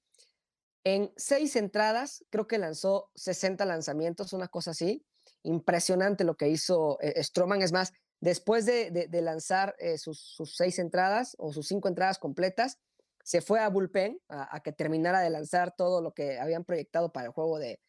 En 0.85 1.11
seis 1.17 1.57
entradas, 1.57 2.23
creo 2.29 2.47
que 2.47 2.57
lanzó 2.57 3.09
60 3.15 3.65
lanzamientos, 3.65 4.31
una 4.31 4.47
cosa 4.47 4.71
así. 4.71 5.05
Impresionante 5.43 6.23
lo 6.23 6.35
que 6.35 6.49
hizo 6.49 6.97
eh, 7.01 7.21
Stroman. 7.23 7.61
Es 7.61 7.71
más, 7.71 7.93
después 8.23 8.65
de, 8.65 9.07
lanzar 9.21 9.75
eh, 9.79 9.97
sus, 9.97 10.35
seis 10.45 10.79
entradas 10.79 11.35
o 11.37 11.51
sus 11.51 11.67
cinco 11.67 11.89
entradas 11.89 12.17
completas, 12.17 12.79
se 13.23 13.41
fue 13.41 13.59
a 13.59 13.69
bullpen 13.69 14.19
a, 14.27 14.61
que 14.61 14.71
terminara 14.71 15.21
de 15.21 15.29
lanzar 15.29 15.73
todo 15.75 16.01
lo 16.01 16.13
que 16.13 16.39
habían 16.39 16.63
proyectado 16.63 17.11
para 17.11 17.27
el 17.27 17.33
juego 17.33 17.57
de, 17.57 17.79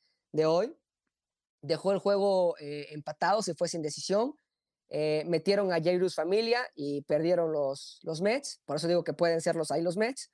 hoy. 0.44 0.76
Dejó 1.62 1.92
el 1.92 1.98
juego 1.98 2.56
eh, 2.58 2.88
empatado, 2.90 3.42
se 3.42 3.54
fue 3.54 3.68
sin 3.68 3.82
decisión. 3.82 4.36
Eh, 4.90 5.24
metieron 5.26 5.72
a 5.72 5.82
Jairus 5.82 6.14
Familia 6.14 6.60
y 6.74 7.02
perdieron 7.02 7.52
los, 7.52 8.00
los 8.02 8.20
Mets. 8.20 8.60
Por 8.64 8.76
eso 8.76 8.86
digo 8.86 9.02
que 9.02 9.12
pueden 9.12 9.40
ser 9.40 9.56
los 9.56 9.70
ahí 9.70 9.82
los 9.82 9.96
Mets. 9.96 10.30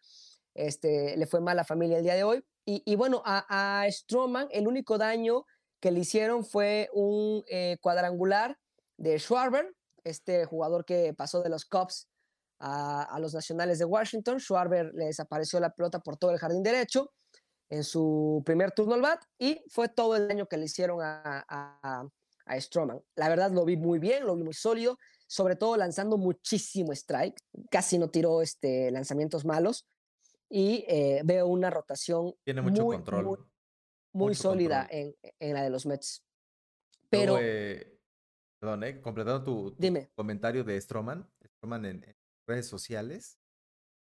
Este, 0.54 1.16
le 1.16 1.26
fue 1.26 1.40
mal 1.40 1.58
a 1.58 1.64
familia 1.64 1.98
el 1.98 2.04
día 2.04 2.14
de 2.14 2.24
hoy. 2.24 2.44
Y, 2.64 2.82
y 2.84 2.96
bueno, 2.96 3.22
a, 3.24 3.82
a 3.82 3.90
Stroman, 3.90 4.48
el 4.50 4.66
único 4.66 4.98
daño 4.98 5.44
que 5.80 5.90
le 5.90 6.00
hicieron 6.00 6.44
fue 6.44 6.88
un 6.92 7.42
eh, 7.48 7.78
cuadrangular 7.80 8.58
de 8.96 9.18
Schwarber, 9.18 9.74
este 10.04 10.44
jugador 10.44 10.84
que 10.84 11.14
pasó 11.14 11.42
de 11.42 11.48
los 11.48 11.64
Cubs 11.64 12.08
a, 12.58 13.02
a 13.02 13.18
los 13.18 13.34
Nacionales 13.34 13.78
de 13.78 13.84
Washington. 13.86 14.38
Schwarber 14.38 14.92
le 14.94 15.06
desapareció 15.06 15.58
la 15.60 15.70
pelota 15.74 16.00
por 16.00 16.16
todo 16.16 16.30
el 16.30 16.38
jardín 16.38 16.62
derecho 16.62 17.12
en 17.70 17.84
su 17.84 18.42
primer 18.44 18.72
turno 18.72 18.94
al 18.94 19.00
bat 19.00 19.22
y 19.38 19.62
fue 19.68 19.88
todo 19.88 20.16
el 20.16 20.28
daño 20.28 20.46
que 20.46 20.56
le 20.56 20.64
hicieron 20.66 21.00
a, 21.02 21.44
a, 21.48 22.06
a 22.46 22.60
Stroman. 22.60 23.00
La 23.14 23.28
verdad 23.28 23.50
lo 23.52 23.64
vi 23.64 23.76
muy 23.76 23.98
bien, 23.98 24.26
lo 24.26 24.34
vi 24.36 24.42
muy 24.42 24.54
sólido, 24.54 24.98
sobre 25.26 25.54
todo 25.54 25.76
lanzando 25.76 26.18
muchísimo 26.18 26.92
strike, 26.92 27.40
casi 27.70 27.96
no 27.98 28.10
tiró 28.10 28.42
este, 28.42 28.90
lanzamientos 28.90 29.44
malos 29.44 29.86
y 30.48 30.84
eh, 30.88 31.22
veo 31.24 31.46
una 31.46 31.70
rotación 31.70 32.34
Tiene 32.44 32.60
mucho 32.60 32.84
muy, 32.84 32.96
control. 32.96 33.24
muy, 33.24 33.36
muy 34.12 34.28
mucho 34.30 34.42
sólida 34.42 34.86
en, 34.90 35.14
en 35.38 35.54
la 35.54 35.62
de 35.62 35.70
los 35.70 35.86
Mets. 35.86 36.24
Pero 37.08 37.38
eh, 37.40 37.98
perdón, 38.60 38.84
eh, 38.84 39.00
completando 39.00 39.42
tu, 39.44 39.70
tu 39.72 39.76
Dime. 39.80 40.10
comentario 40.14 40.64
de 40.64 40.80
Stroman, 40.80 41.28
Stroman 41.56 41.84
en, 41.86 42.04
en 42.04 42.16
redes 42.48 42.66
sociales, 42.68 43.38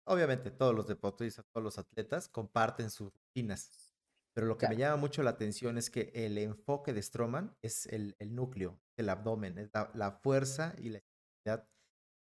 obviamente 0.07 0.51
todos 0.51 0.75
los 0.75 0.87
deportistas, 0.87 1.45
todos 1.53 1.63
los 1.63 1.77
atletas 1.77 2.27
comparten 2.29 2.89
sus 2.89 3.11
rutinas. 3.13 3.87
Pero 4.33 4.47
lo 4.47 4.57
que 4.57 4.67
me 4.67 4.75
Claro. 4.75 4.91
llama 4.91 5.01
mucho 5.01 5.23
la 5.23 5.31
atención 5.31 5.77
es 5.77 5.89
que 5.89 6.11
el 6.13 6.37
enfoque 6.37 6.93
de 6.93 7.01
Stroman 7.01 7.57
es 7.61 7.85
el, 7.87 8.15
el 8.19 8.33
núcleo, 8.33 8.79
el 8.97 9.09
abdomen, 9.09 9.57
es 9.57 9.69
la, 9.73 9.91
la 9.93 10.11
fuerza 10.11 10.73
y 10.77 10.89
la 10.89 10.99
explosividad. 10.99 11.69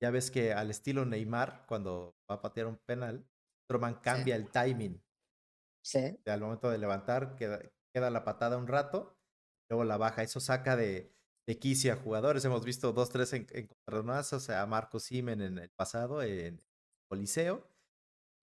Ya 0.02 0.12
ves 0.12 0.32
que 0.32 0.54
al 0.54 0.70
estilo 0.72 1.06
Neymar, 1.06 1.66
cuando 1.68 2.16
va 2.30 2.36
a 2.36 2.42
patear 2.42 2.68
un 2.68 2.78
penal, 2.78 3.28
Stroman 3.66 3.96
cambia 3.96 4.36
el 4.38 4.50
timing. 4.50 5.04
Sí. 5.90 6.20
de 6.24 6.32
al 6.32 6.42
momento 6.42 6.70
de 6.70 6.78
levantar, 6.78 7.36
queda, 7.36 7.60
queda 7.94 8.10
la 8.10 8.24
patada 8.24 8.58
un 8.58 8.68
rato, 8.68 9.18
luego 9.70 9.84
la 9.86 9.98
baja. 9.98 10.22
Eso 10.24 10.40
saca 10.40 10.76
de, 10.76 11.12
de 11.48 11.60
quicio 11.60 11.94
a 11.94 11.96
jugadores. 11.96 12.46
Hemos 12.46 12.64
visto 12.66 12.94
dos, 12.94 13.10
tres 13.10 13.34
en- 13.34 13.48
encontronazos 13.52 14.50
a 14.50 14.66
Marco 14.68 15.00
Simen 15.00 15.42
en 15.42 15.58
el 15.58 15.70
pasado, 15.72 16.22
en 16.22 16.62
Coliseo. 17.10 17.68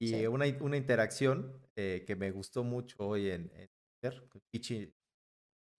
Y 0.00 0.08
Sí. 0.10 0.26
una, 0.26 0.44
una 0.60 0.76
interacción 0.76 1.62
eh, 1.76 2.04
que 2.06 2.16
me 2.16 2.30
gustó 2.30 2.64
mucho 2.64 2.96
hoy 2.98 3.30
en, 3.30 3.50
en 3.54 3.68
Twitter, 4.02 4.28
con 4.28 4.42
Pichi, 4.52 4.92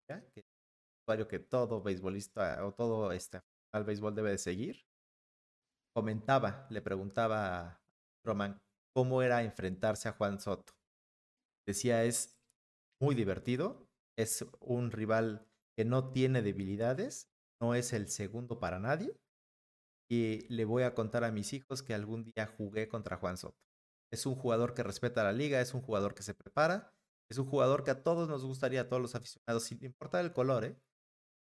¿ya? 0.09 0.23
que 0.31 0.41
es 0.41 0.47
un 0.47 1.03
usuario 1.05 1.29
que 1.29 1.39
todo 1.41 1.83
beisbolista 1.83 2.65
o 2.65 2.73
todo 2.73 3.13
este 3.13 3.43
al 3.75 3.85
béisbol 3.85 4.15
debe 4.15 4.31
de 4.31 4.39
seguir, 4.39 4.87
comentaba, 5.95 6.67
le 6.71 6.81
preguntaba 6.81 7.59
a 7.69 7.83
Roman 8.25 8.63
cómo 8.95 9.21
era 9.23 9.43
enfrentarse 9.43 10.09
a 10.09 10.13
Juan 10.13 10.41
Soto. 10.41 10.73
Decía, 11.67 12.05
es 12.05 12.39
muy 13.01 13.15
divertido, 13.15 13.89
es 14.17 14.47
un 14.61 14.91
rival 14.91 15.49
que 15.77 15.85
no 15.85 16.13
tiene 16.13 16.43
debilidades, 16.43 17.31
no 17.61 17.75
es 17.75 17.93
el 17.93 18.09
segundo 18.09 18.61
para 18.61 18.79
nadie. 18.79 19.17
Y 20.11 20.47
le 20.53 20.65
voy 20.65 20.85
a 20.85 20.95
contar 20.95 21.25
a 21.25 21.33
mis 21.33 21.53
hijos 21.53 21.83
que 21.83 21.95
algún 21.95 22.25
día 22.25 22.47
jugué 22.47 22.89
contra 22.89 23.17
Juan 23.17 23.37
Soto. 23.37 23.59
Es 24.13 24.25
un 24.27 24.37
jugador 24.37 24.75
que 24.75 24.85
respeta 24.85 25.25
la 25.25 25.33
liga, 25.33 25.61
es 25.61 25.75
un 25.75 25.83
jugador 25.83 26.15
que 26.15 26.23
se 26.23 26.35
prepara, 26.35 26.95
es 27.29 27.39
un 27.39 27.47
jugador 27.47 27.83
que 27.83 27.91
a 27.91 28.03
todos 28.05 28.29
nos 28.29 28.45
gustaría, 28.45 28.83
a 28.83 28.89
todos 28.89 29.03
los 29.03 29.15
aficionados, 29.17 29.65
sin 29.65 29.85
importar 29.85 30.25
el 30.25 30.33
color, 30.33 30.65
¿eh? 30.65 30.77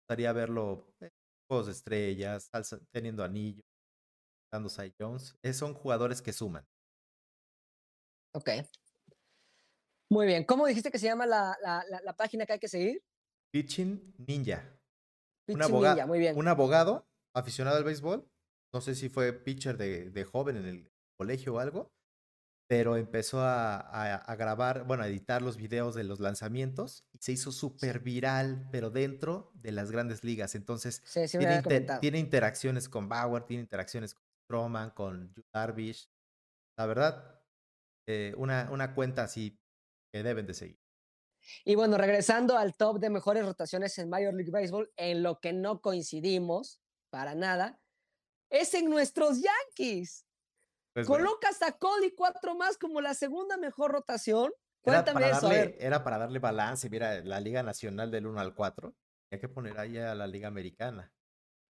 gustaría 0.10 0.34
verlo 0.34 0.92
en 1.00 1.10
Juegos 1.48 1.68
de 1.68 1.72
Estrellas, 1.74 2.50
teniendo 2.92 3.24
anillo, 3.24 3.62
dando 4.52 4.70
Cy 4.70 4.94
Jones. 5.00 5.36
Eh, 5.44 5.54
son 5.54 5.74
jugadores 5.76 6.22
que 6.22 6.34
suman. 6.34 6.66
Ok. 8.34 8.79
Muy 10.10 10.26
bien. 10.26 10.44
¿Cómo 10.44 10.66
dijiste 10.66 10.92
que 10.92 11.00
se 11.00 11.06
llama 11.06 11.26
la, 11.26 11.58
la- 11.62 11.84
la- 11.90 12.02
la 12.02 12.14
página 12.14 12.46
que 12.46 12.54
hay 12.54 12.60
que 12.60 12.68
seguir? 12.68 13.04
Pitching 13.52 14.16
Ninja. 14.28 14.64
Un, 15.48 15.56
Pitching 15.56 15.62
aboga- 15.64 15.90
Ninja, 15.94 16.08
muy 16.08 16.20
bien. 16.20 16.38
un 16.38 16.48
abogado 16.48 17.08
aficionado 17.36 17.78
al 17.78 17.84
béisbol. 17.84 18.28
No 18.74 18.82
sé 18.82 18.96
si 18.96 19.10
fue 19.10 19.34
pitcher 19.34 19.78
de, 19.78 20.10
de 20.10 20.24
joven 20.26 20.58
en 20.58 20.66
el 20.66 20.92
colegio 21.18 21.56
o 21.56 21.60
algo, 21.60 21.92
pero 22.68 22.98
empezó 22.98 23.42
a, 23.42 23.78
a- 23.80 24.16
a 24.16 24.36
grabar, 24.36 24.84
bueno, 24.86 25.04
a 25.04 25.08
editar 25.08 25.42
los 25.42 25.58
videos 25.58 25.96
de 25.96 26.04
los 26.04 26.20
lanzamientos 26.20 27.04
y 27.14 27.18
se 27.20 27.32
hizo 27.32 27.52
súper 27.52 28.00
viral, 28.00 28.68
pero 28.72 28.90
dentro 28.92 29.52
de 29.56 29.72
las 29.72 29.92
grandes 29.92 30.24
ligas. 30.24 30.54
Entonces, 30.56 31.02
Sí, 31.06 31.28
sí 31.28 31.38
me 31.38 31.46
tiene, 31.46 31.58
inter- 31.58 32.16
interacciones 32.16 32.90
con 32.90 33.10
Bauer, 33.10 33.44
tiene 33.44 33.62
interacciones 33.64 34.14
con 34.16 34.24
Stroman, 34.46 34.90
con 34.92 35.34
Darvish. 35.54 36.10
La 36.78 36.86
verdad, 36.86 37.42
eh, 38.08 38.34
una, 38.38 38.70
una 38.72 38.94
cuenta 38.96 39.24
así 39.24 39.60
que 40.12 40.24
deben 40.24 40.46
de 40.46 40.54
seguir. 40.54 40.80
Y 41.66 41.76
bueno, 41.76 41.98
regresando 41.98 42.58
al 42.58 42.76
top 42.76 43.00
de 43.00 43.10
mejores 43.10 43.46
rotaciones 43.46 43.98
en 43.98 44.10
Major 44.10 44.34
League 44.34 44.52
Baseball, 44.52 44.92
en 44.98 45.24
lo 45.24 45.40
que 45.40 45.54
no 45.54 45.82
coincidimos 45.82 46.82
para 47.10 47.36
nada, 47.36 47.80
es 48.50 48.74
en 48.74 48.90
nuestros 48.90 49.42
Yankees. 49.42 50.26
Pues, 50.94 51.08
bueno, 51.08 51.26
Colocas 51.26 51.62
a 51.62 51.78
Cody 51.78 52.12
cuatro 52.16 52.56
más 52.56 52.78
como 52.78 53.02
la 53.02 53.14
segunda 53.14 53.58
mejor 53.58 53.92
rotación. 53.92 54.52
Era 54.84 55.04
Cuéntame 55.04 55.22
para, 55.22 55.38
eso, 55.38 55.48
a 55.48 55.50
darle, 55.50 55.66
ver. 55.68 55.78
era 55.80 56.04
para 56.04 56.18
darle 56.18 56.40
balance. 56.40 56.90
Mira, 56.90 57.22
la 57.24 57.40
Liga 57.40 57.64
Nacional 57.64 58.12
del 58.12 58.28
1 58.28 58.40
al 58.40 58.56
4. 58.56 58.96
Hay 59.32 59.40
que 59.40 59.50
poner 59.50 59.78
ahí 59.80 59.98
a 59.98 60.16
la 60.16 60.26
Liga 60.26 60.48
Americana. 60.48 61.14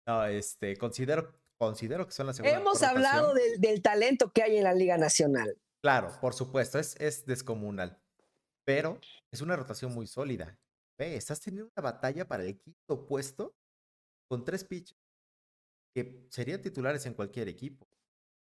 No, 0.07 0.25
este, 0.27 0.77
considero, 0.77 1.35
considero 1.59 2.07
que 2.07 2.13
son 2.13 2.27
la 2.27 2.33
segunda. 2.33 2.57
Hemos 2.57 2.81
mejor 2.81 2.97
hablado 2.97 3.35
del, 3.35 3.61
del 3.61 3.83
talento 3.83 4.33
que 4.33 4.43
hay 4.43 4.59
en 4.59 4.65
la 4.65 4.75
Liga 4.75 4.97
Nacional. 4.97 5.57
Claro, 5.83 6.13
por 6.21 6.35
supuesto, 6.35 6.79
es, 6.79 6.95
es 7.01 7.25
descomunal. 7.27 8.01
Pero 8.67 9.01
es 9.33 9.41
una 9.41 9.57
rotación 9.57 9.93
muy 9.93 10.07
sólida. 10.07 10.59
Ve, 10.99 11.17
estás 11.17 11.41
teniendo 11.41 11.71
una 11.77 11.83
batalla 11.83 12.27
para 12.29 12.45
el 12.45 12.59
quinto 12.59 13.07
puesto 13.07 13.55
con 14.31 14.45
tres 14.45 14.65
pitchers 14.65 15.01
que 15.97 16.27
serían 16.31 16.61
titulares 16.63 17.05
en 17.07 17.15
cualquier 17.15 17.49
equipo. 17.49 17.89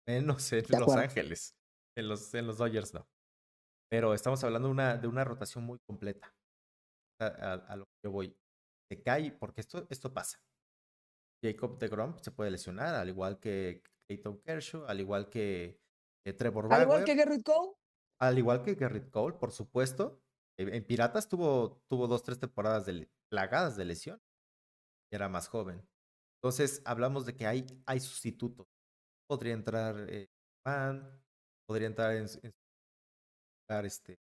Menos 0.07 0.53
en 0.53 0.63
De 0.65 0.79
Los. 0.81 0.95
Ángeles. 0.97 1.55
En 1.97 2.09
los, 2.09 2.33
en 2.35 2.47
los 2.47 2.59
Dodgers 2.59 2.95
no. 2.95 3.07
Pero 3.91 4.15
estamos 4.15 4.43
hablando 4.45 4.69
de 4.69 4.73
una, 4.73 4.97
de 4.97 5.07
una 5.07 5.25
rotación 5.25 5.65
muy 5.65 5.79
completa. 5.87 6.35
A, 7.21 7.27
a- 7.27 7.55
a 7.55 7.77
lo 7.77 7.85
que 7.85 7.93
yo 8.05 8.11
voy. 8.11 8.37
Se 8.91 9.03
cae, 9.03 9.33
porque 9.33 9.61
esto, 9.61 9.87
esto 9.91 10.13
pasa. 10.13 10.39
Jacob 11.45 11.79
de 11.79 11.89
Grom 11.89 12.19
se 12.19 12.31
puede 12.31 12.51
lesionar, 12.51 12.95
al 12.95 13.09
igual 13.09 13.39
que 13.41 13.83
Clayton 14.09 14.41
Kershaw, 14.43 14.85
al 14.87 15.01
igual 15.01 15.29
que 15.29 15.81
eh, 16.27 16.33
Trevor 16.33 16.67
Al 16.73 16.83
igual 16.83 16.87
Bauer. 17.01 17.05
que 17.05 17.15
Garrett 17.15 17.43
Cole. 17.45 17.73
Al 18.23 18.39
igual 18.39 18.63
que 18.63 18.77
Garrett 18.77 19.11
Cole, 19.11 19.37
por 19.37 19.51
supuesto. 19.51 20.23
En 20.57 20.73
en 20.73 20.85
Piratas 20.87 21.29
tuvo, 21.29 21.83
tuvo 21.89 22.07
dos, 22.07 22.23
tres 22.23 22.39
temporadas 22.39 22.87
de, 22.87 23.11
plagadas 23.29 23.77
de 23.77 23.85
lesión. 23.85 24.23
Era 25.11 25.29
más 25.29 25.49
joven. 25.49 25.85
Entonces, 26.37 26.83
hablamos 26.85 27.27
de 27.27 27.35
que 27.35 27.47
hay, 27.47 27.67
hay 27.85 27.99
sustitutos. 27.99 28.69
Podría 29.29 29.55
entrar 29.55 30.07
eh, 30.09 30.29
Mann, 30.65 31.21
podría 31.67 31.89
entrar 31.89 32.13
en, 32.15 32.27
en 32.43 32.53
este, 33.87 34.19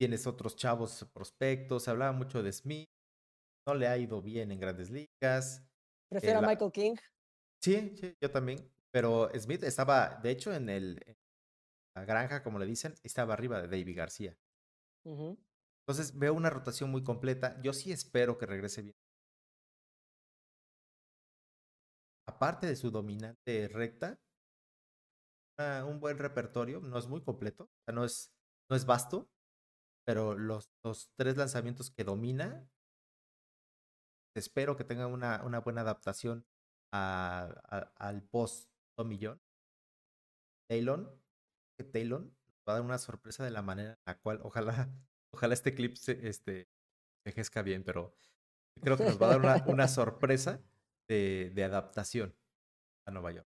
Tienes 0.00 0.26
otros 0.26 0.56
chavos 0.56 1.06
prospectos. 1.12 1.82
Se 1.82 1.90
hablaba 1.90 2.12
mucho 2.12 2.42
de 2.42 2.52
Smith. 2.52 2.88
No 3.66 3.74
le 3.74 3.88
ha 3.88 3.98
ido 3.98 4.22
bien 4.22 4.52
en 4.52 4.60
grandes 4.60 4.88
ligas. 4.88 5.62
Prefiero 6.08 6.40
la- 6.40 6.46
a 6.46 6.50
Michael 6.50 6.72
King. 6.72 6.96
Sí, 7.62 7.94
sí, 7.94 8.16
yo 8.22 8.30
también. 8.30 8.72
Pero 8.90 9.30
Smith 9.38 9.64
estaba, 9.64 10.18
de 10.22 10.30
hecho, 10.30 10.54
en 10.54 10.70
el 10.70 11.02
en 11.04 11.16
granja, 11.94 12.42
como 12.42 12.58
le 12.58 12.66
dicen, 12.66 12.94
estaba 13.02 13.34
arriba 13.34 13.60
de 13.60 13.68
David 13.68 13.96
García. 13.96 14.36
Entonces 15.82 16.18
veo 16.18 16.34
una 16.34 16.50
rotación 16.50 16.90
muy 16.90 17.02
completa. 17.02 17.60
Yo 17.62 17.72
sí 17.72 17.92
espero 17.92 18.38
que 18.38 18.46
regrese 18.46 18.82
bien. 18.82 18.96
Aparte 22.28 22.66
de 22.66 22.76
su 22.76 22.90
dominante 22.90 23.68
recta, 23.68 24.20
una- 25.58 25.84
un 25.86 25.98
buen 26.00 26.18
repertorio. 26.18 26.80
No 26.80 26.98
es 26.98 27.08
muy 27.08 27.22
completo, 27.22 27.64
o 27.64 27.70
sea, 27.86 27.94
no 27.94 28.04
es, 28.04 28.32
no 28.70 28.76
es 28.76 28.84
vasto, 28.86 29.28
pero 30.06 30.36
los, 30.36 30.70
los 30.84 31.10
tres 31.16 31.36
lanzamientos 31.36 31.90
que 31.90 32.04
domina, 32.04 32.68
espero 34.36 34.76
que 34.76 34.84
tenga 34.84 35.06
una, 35.06 35.42
una 35.44 35.60
buena 35.60 35.80
adaptación 35.80 36.46
a- 36.92 37.48
a- 37.64 37.92
al 37.96 38.22
post 38.22 38.70
Tommy 38.96 39.18
John. 39.20 39.40
Taylor, 40.70 41.18
que 41.78 41.84
Taylor 41.84 42.22
nos 42.22 42.58
va 42.68 42.72
a 42.72 42.74
dar 42.74 42.82
una 42.82 42.98
sorpresa 42.98 43.44
de 43.44 43.50
la 43.50 43.62
manera 43.62 43.92
en 43.92 43.98
la 44.04 44.18
cual, 44.18 44.40
ojalá, 44.42 44.90
ojalá 45.32 45.54
este 45.54 45.74
clip 45.74 45.96
se, 45.96 46.28
este, 46.28 46.68
envejezca 47.24 47.62
bien, 47.62 47.84
pero 47.84 48.14
creo 48.82 48.96
que 48.96 49.04
nos 49.04 49.20
va 49.20 49.26
a 49.26 49.30
dar 49.30 49.38
una, 49.38 49.64
una 49.66 49.88
sorpresa 49.88 50.60
de, 51.08 51.50
de 51.54 51.64
adaptación 51.64 52.36
a 53.06 53.12
Nueva 53.12 53.32
York. 53.32 53.48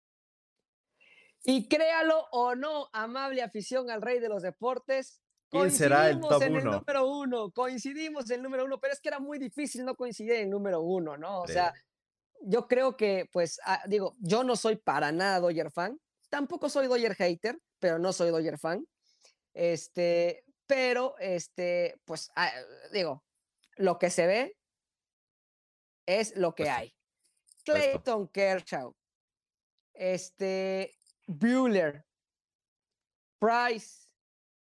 Y 1.44 1.68
créalo 1.68 2.26
o 2.32 2.54
no, 2.54 2.88
amable 2.92 3.42
afición 3.42 3.90
al 3.90 4.00
rey 4.00 4.18
de 4.18 4.30
los 4.30 4.42
deportes. 4.42 5.20
¿Quién 5.50 5.70
será 5.70 6.08
el 6.08 6.18
coincidimos 6.18 6.28
top 6.30 6.42
en 6.42 6.56
el 6.56 6.62
uno? 6.62 6.78
número 6.78 7.06
uno, 7.06 7.50
coincidimos 7.52 8.30
en 8.30 8.36
el 8.36 8.42
número 8.42 8.64
uno, 8.64 8.80
pero 8.80 8.94
es 8.94 9.00
que 9.00 9.08
era 9.08 9.20
muy 9.20 9.38
difícil 9.38 9.84
no 9.84 9.94
coincidir 9.94 10.32
en 10.32 10.44
el 10.44 10.50
número 10.50 10.80
uno, 10.80 11.18
¿no? 11.18 11.42
O 11.42 11.46
sea, 11.46 11.72
yo 12.40 12.66
creo 12.66 12.96
que, 12.96 13.28
pues, 13.30 13.60
ah, 13.64 13.82
digo, 13.86 14.16
yo 14.18 14.42
no 14.42 14.56
soy 14.56 14.76
para 14.76 15.12
nada 15.12 15.38
Dodger 15.40 15.70
fan, 15.70 16.00
tampoco 16.30 16.68
soy 16.70 16.88
Dodger 16.88 17.14
hater, 17.14 17.58
pero 17.84 17.98
no 17.98 18.14
soy 18.14 18.30
Dodger 18.30 18.56
fan. 18.56 18.88
Este, 19.52 20.42
pero, 20.66 21.16
este, 21.18 22.00
pues, 22.06 22.30
ah, 22.34 22.50
digo, 22.90 23.22
lo 23.76 23.98
que 23.98 24.08
se 24.08 24.26
ve 24.26 24.56
es 26.06 26.34
lo 26.34 26.54
que 26.54 26.70
hay. 26.70 26.96
Clayton 27.62 28.28
Kershaw, 28.28 28.96
este, 29.92 30.96
Bueller, 31.26 32.06
Price, 33.38 34.08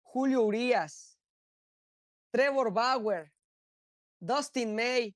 Julio 0.04 0.44
Urias, 0.44 1.20
Trevor 2.32 2.72
Bauer, 2.72 3.34
Dustin 4.22 4.74
May. 4.74 5.14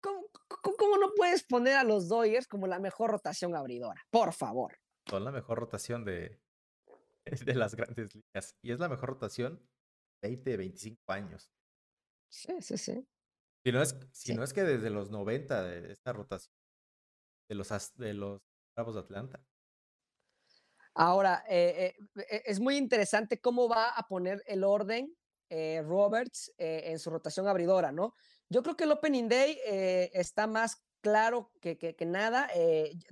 ¿Cómo, 0.00 0.26
cómo- 0.48 0.76
cómo 0.76 0.96
no 0.96 1.12
puedes 1.14 1.44
poner 1.44 1.76
a 1.76 1.84
los 1.84 2.08
Dodgers 2.08 2.48
como 2.48 2.66
la 2.66 2.80
mejor 2.80 3.12
rotación 3.12 3.54
abridora? 3.54 4.02
Por 4.10 4.32
favor. 4.32 4.76
Son 5.08 5.22
la 5.24 5.30
mejor 5.30 5.60
rotación 5.60 6.04
de, 6.04 6.40
de 7.46 7.54
las 7.54 7.74
grandes 7.74 8.14
ligas. 8.14 8.56
Y 8.62 8.72
es 8.72 8.78
la 8.80 8.88
mejor 8.88 9.10
rotación 9.10 9.66
20, 10.22 10.56
25 10.56 11.12
años. 11.12 11.50
Sí, 12.28 12.60
sí, 12.60 12.76
sí. 12.78 13.06
Si 13.64 13.72
no 13.72 13.82
es, 13.82 13.96
si 14.12 14.32
Sí. 14.32 14.34
no 14.34 14.44
es 14.44 14.52
que 14.52 14.62
desde 14.62 14.90
los 14.90 15.10
90 15.10 15.62
de 15.64 15.92
esta 15.92 16.12
rotación 16.12 16.52
de 17.48 17.54
los, 17.54 17.68
de 17.96 18.14
los 18.14 18.40
Bravos 18.76 18.94
de 18.94 19.00
Atlanta. 19.00 19.44
Ahora, 20.94 21.44
eh, 21.48 21.94
eh, 22.16 22.42
es 22.46 22.60
muy 22.60 22.76
interesante 22.76 23.40
cómo 23.40 23.68
va 23.68 23.88
a 23.90 24.02
poner 24.06 24.42
el 24.46 24.62
orden 24.64 25.12
eh, 25.50 25.82
Roberts 25.84 26.52
en 26.56 26.98
su 26.98 27.10
rotación 27.10 27.48
abridora, 27.48 27.92
¿no? 27.92 28.14
Yo 28.48 28.62
creo 28.62 28.76
que 28.76 28.84
el 28.84 28.92
Opening 28.92 29.28
Day 29.28 29.58
está 30.12 30.46
más 30.46 30.84
claro 31.00 31.52
que, 31.60 31.76
que- 31.76 31.94
que 31.94 32.06
nada. 32.06 32.48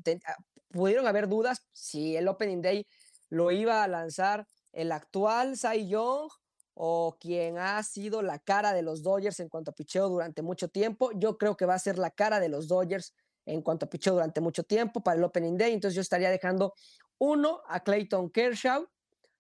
te- 0.05 0.19
ah, 0.27 0.37
pudieron 0.71 1.07
haber 1.07 1.29
dudas 1.29 1.69
si 1.73 2.17
el 2.17 2.29
Opening 2.29 2.63
Day 2.63 2.87
lo 3.33 3.51
iba 3.51 3.83
a 3.83 3.89
lanzar 3.89 4.47
el 4.73 4.93
actual 4.93 5.57
Cy 5.57 5.89
Young 5.89 6.31
o 6.75 7.17
quien 7.19 7.57
ha 7.57 7.83
sido 7.83 8.21
la 8.21 8.39
cara 8.39 8.75
de 8.75 8.83
los 8.83 9.03
Dodgers 9.03 9.41
en 9.41 9.49
cuanto 9.49 9.71
a 9.71 9.75
picheo 9.75 10.11
durante 10.11 10.43
mucho 10.43 10.69
tiempo. 10.69 11.13
Yo 11.15 11.39
creo 11.39 11.57
que 11.57 11.65
va 11.65 11.73
a 11.73 11.79
ser 11.79 11.97
la 11.97 12.11
cara 12.11 12.41
de 12.41 12.51
los 12.51 12.69
Dodgers 12.69 13.15
en 13.47 13.63
cuanto 13.63 13.87
a 13.87 13.89
picheo 13.89 14.13
durante 14.13 14.43
mucho 14.43 14.65
tiempo 14.65 15.03
para 15.03 15.17
el 15.17 15.25
Opening 15.25 15.57
Day. 15.57 15.73
Entonces 15.73 15.95
yo 15.95 16.03
estaría 16.03 16.29
dejando 16.29 16.75
uno 17.17 17.63
a 17.69 17.81
Clayton 17.81 18.29
Kershaw, 18.29 18.87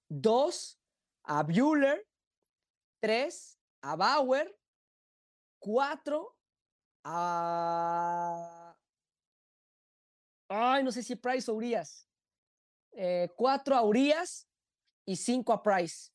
dos 0.09 0.81
a 1.25 1.43
Bueller, 1.43 2.09
tres 2.99 3.59
a 3.83 3.95
Bauer, 3.95 4.59
cuatro 5.59 6.35
a... 7.05 8.75
Ay, 10.49 10.83
no 10.83 10.91
sé 10.91 11.03
si 11.03 11.15
Price 11.15 11.51
o 11.51 11.55
Urias. 11.55 12.09
Eh, 12.93 13.29
cuatro 13.37 13.75
a 13.75 13.83
Urias 13.83 14.49
y 15.07 15.17
cinco 15.17 15.53
a 15.53 15.63
Price. 15.63 16.11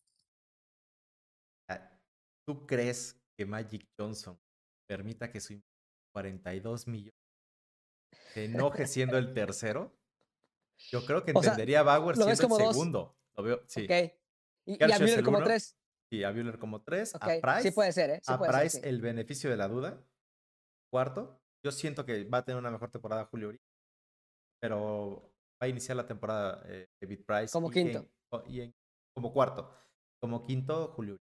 Ah, 1.69 1.99
¿Tú 2.47 2.65
crees 2.65 3.19
que 3.37 3.45
Magic 3.45 3.87
Johnson 3.97 4.39
permita 4.87 5.31
que 5.31 5.39
su 5.39 5.61
42 6.13 6.87
millones 6.87 7.13
se 8.33 8.45
enoje 8.45 8.87
siendo 8.87 9.17
el 9.17 9.33
tercero? 9.33 9.97
Yo 10.91 11.05
creo 11.05 11.23
que 11.23 11.31
O 11.33 11.41
sea, 11.41 11.51
entendería 11.51 11.79
a 11.79 11.83
Bauer 11.83 12.17
¿lo 12.17 12.25
ves 12.25 12.37
siendo 12.37 12.57
el 12.57 12.63
dos? 12.65 12.75
segundo. 12.75 13.17
Lo 13.35 13.43
veo, 13.43 13.63
sí. 13.67 13.85
Ok. 13.85 14.13
Y, 14.67 14.73
y 14.79 14.91
a 14.91 14.95
el 14.95 15.23
como 15.23 15.37
uno, 15.37 15.45
tres. 15.45 15.77
Y 16.11 16.23
a 16.23 16.31
Buehler 16.31 16.59
como 16.59 16.83
tres. 16.83 17.15
Ok, 17.15 17.23
A 17.23 17.41
Price, 17.41 17.61
sí 17.63 17.71
puede 17.71 17.91
ser, 17.91 18.09
¿eh? 18.11 18.21
Sí 18.23 18.31
a 18.31 18.37
puede 18.37 18.51
ser, 18.51 18.61
Price 18.61 18.81
sí. 18.81 18.87
el 18.87 19.01
beneficio 19.01 19.49
de 19.49 19.57
la 19.57 19.67
duda. 19.67 20.03
Cuarto. 20.91 21.41
Yo 21.65 21.71
siento 21.71 22.05
que 22.05 22.23
va 22.25 22.39
a 22.39 22.45
tener 22.45 22.59
una 22.59 22.71
mejor 22.71 22.91
temporada 22.91 23.25
Julio 23.25 23.49
Urias, 23.49 23.63
pero 24.61 25.33
va 25.61 25.65
a 25.65 25.67
iniciar 25.67 25.97
la 25.97 26.05
temporada 26.05 26.61
eh, 26.67 26.87
David 27.01 27.21
Price. 27.25 27.51
Como 27.51 27.69
y 27.69 27.73
quinto. 27.73 28.09
o- 28.31 28.43
y 28.47 28.61
en- 28.61 28.75
como 29.15 29.33
cuarto. 29.33 29.73
Como 30.21 30.43
quinto, 30.45 30.93
Julio 30.95 31.13
Urias. 31.15 31.27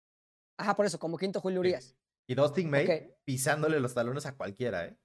Ajá, 0.58 0.74
por 0.76 0.86
eso, 0.86 0.98
como 0.98 1.16
quinto 1.16 1.40
Julio 1.40 1.56
Sí. 1.56 1.60
Urias. 1.60 1.96
Y 2.28 2.34
Dustin 2.34 2.68
May 2.70 3.14
pisándole 3.24 3.80
los 3.80 3.94
talones 3.94 4.26
a 4.26 4.36
cualquiera, 4.36 4.84
¿eh? 4.86 4.98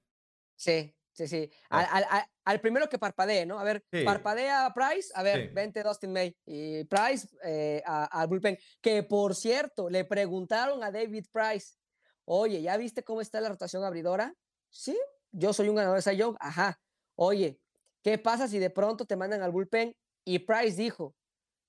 Sí, 0.57 0.93
sí, 1.13 1.27
sí. 1.27 1.49
Al, 1.69 1.85
al- 1.89 2.07
al- 2.09 2.25
al 2.45 2.61
primero 2.61 2.89
que 2.89 2.99
parpadee, 2.99 3.45
¿no? 3.45 3.59
A 3.59 3.63
ver, 3.63 3.85
Sí. 3.91 4.03
parpadea 4.03 4.65
a 4.65 4.73
Price, 4.73 5.11
a 5.15 5.23
ver, 5.23 5.47
Sí. 5.49 5.53
vente 5.53 5.83
Dustin 5.83 6.11
May. 6.11 6.35
Y 6.45 6.83
Price 6.85 7.27
eh, 7.43 7.81
al 7.85 8.27
bullpen. 8.27 8.57
Que 8.81 9.03
por 9.03 9.35
cierto, 9.35 9.89
le 9.89 10.03
preguntaron 10.05 10.83
a 10.83 10.91
David 10.91 11.25
Price, 11.31 11.77
oye, 12.25 12.61
¿ya 12.61 12.75
viste 12.77 13.03
cómo 13.03 13.21
está 13.21 13.39
la 13.39 13.49
rotación 13.49 13.83
abridora? 13.85 14.35
Sí, 14.69 14.97
yo 15.31 15.53
soy 15.53 15.69
un 15.69 15.75
ganador 15.75 16.01
de 16.03 16.09
Cy 16.11 16.17
Young. 16.17 16.35
Ajá. 16.39 16.81
Oye, 17.15 17.61
¿qué 18.03 18.17
pasa 18.17 18.47
si 18.47 18.59
de 18.59 18.69
pronto 18.69 19.05
te 19.05 19.15
mandan 19.15 19.41
al 19.41 19.51
bullpen? 19.51 19.95
Y 20.25 20.39
Price 20.39 20.77
dijo, 20.77 21.15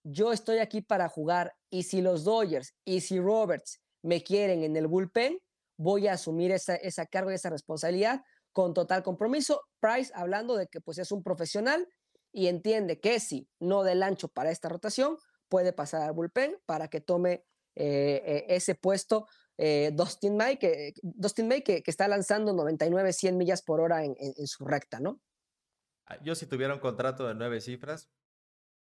yo 0.04 0.32
estoy 0.32 0.58
aquí 0.58 0.82
para 0.82 1.08
jugar 1.08 1.54
y 1.70 1.84
si 1.84 2.02
los 2.02 2.24
Dodgers 2.24 2.74
y 2.84 3.00
si 3.00 3.18
Roberts 3.18 3.80
me 4.02 4.22
quieren 4.22 4.62
en 4.62 4.76
el 4.76 4.86
bullpen, 4.86 5.38
voy 5.78 6.06
a 6.06 6.12
asumir 6.12 6.52
esa, 6.52 7.06
carga 7.06 7.32
y 7.32 7.36
esa 7.36 7.50
responsabilidad 7.50 8.22
con 8.52 8.74
total 8.74 9.02
compromiso. 9.02 9.62
Price 9.80 10.12
hablando 10.14 10.56
de 10.56 10.66
que 10.66 10.80
pues 10.80 10.98
es 10.98 11.10
un 11.10 11.22
profesional 11.22 11.88
y 12.32 12.48
entiende 12.48 13.00
que 13.00 13.18
si 13.18 13.48
no 13.60 13.82
del 13.82 14.02
ancho 14.02 14.28
para 14.28 14.50
esta 14.50 14.68
rotación, 14.68 15.16
puede 15.48 15.72
pasar 15.72 16.02
al 16.02 16.12
bullpen 16.12 16.58
para 16.66 16.88
que 16.88 17.00
tome 17.00 17.44
eh, 17.76 18.22
eh, 18.24 18.44
ese 18.48 18.74
puesto 18.74 19.26
eh, 19.56 19.90
Dustin 19.94 20.36
May, 20.36 20.58
que, 20.58 20.92
Dustin 21.02 21.48
May 21.48 21.62
que, 21.62 21.82
está 21.86 22.08
lanzando 22.08 22.52
99, 22.52 23.12
100 23.12 23.36
millas 23.36 23.62
por 23.62 23.80
hora 23.80 24.04
en 24.04 24.46
su 24.46 24.64
recta, 24.64 25.00
¿no? 25.00 25.20
Ah, 26.06 26.18
Yo 26.22 26.34
si 26.34 26.46
tuviera 26.46 26.74
un 26.74 26.80
contrato 26.80 27.26
de 27.26 27.34
nueve 27.34 27.60
cifras, 27.60 28.10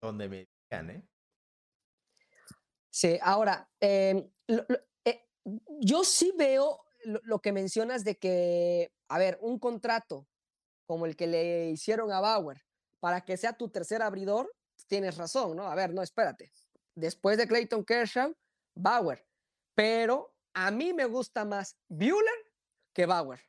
donde 0.03 0.29
me 0.29 0.49
digan, 0.71 0.91
¿eh? 0.91 1.09
Sí, 2.91 3.19
ahora, 3.23 3.71
em, 3.81 4.31
lo- 4.47 4.65
lo- 4.69 4.79
eh, 5.05 5.29
yo 5.81 6.05
sí 6.05 6.33
veo 6.37 6.81
lo, 7.05 7.21
lo 7.25 7.41
que 7.41 7.53
mencionas 7.53 8.05
de 8.05 8.17
que, 8.17 8.93
a 9.09 9.19
ver, 9.19 9.39
un 9.41 9.59
contrato 9.59 10.29
como 10.87 11.07
el 11.07 11.17
que 11.17 11.27
le 11.27 11.71
hicieron 11.71 12.13
a 12.13 12.21
Bauer 12.21 12.63
para 13.01 13.25
que 13.25 13.37
sea 13.37 13.53
tu 13.57 13.69
tercer 13.69 14.03
abridor, 14.03 14.51
tienes 14.87 15.17
razón, 15.17 15.57
¿no? 15.57 15.67
A 15.67 15.75
ver, 15.75 15.93
no, 15.93 16.03
espérate. 16.03 16.53
Después 16.95 17.37
de 17.39 17.49
Clayton 17.49 17.85
Kershaw, 17.85 18.35
Bauer. 18.75 19.27
Pero 19.75 20.37
a 20.55 20.71
mí 20.71 20.93
me 20.93 21.05
gusta 21.07 21.45
más 21.45 21.77
Bueller 21.89 22.53
que 22.93 23.07
Bauer. 23.07 23.41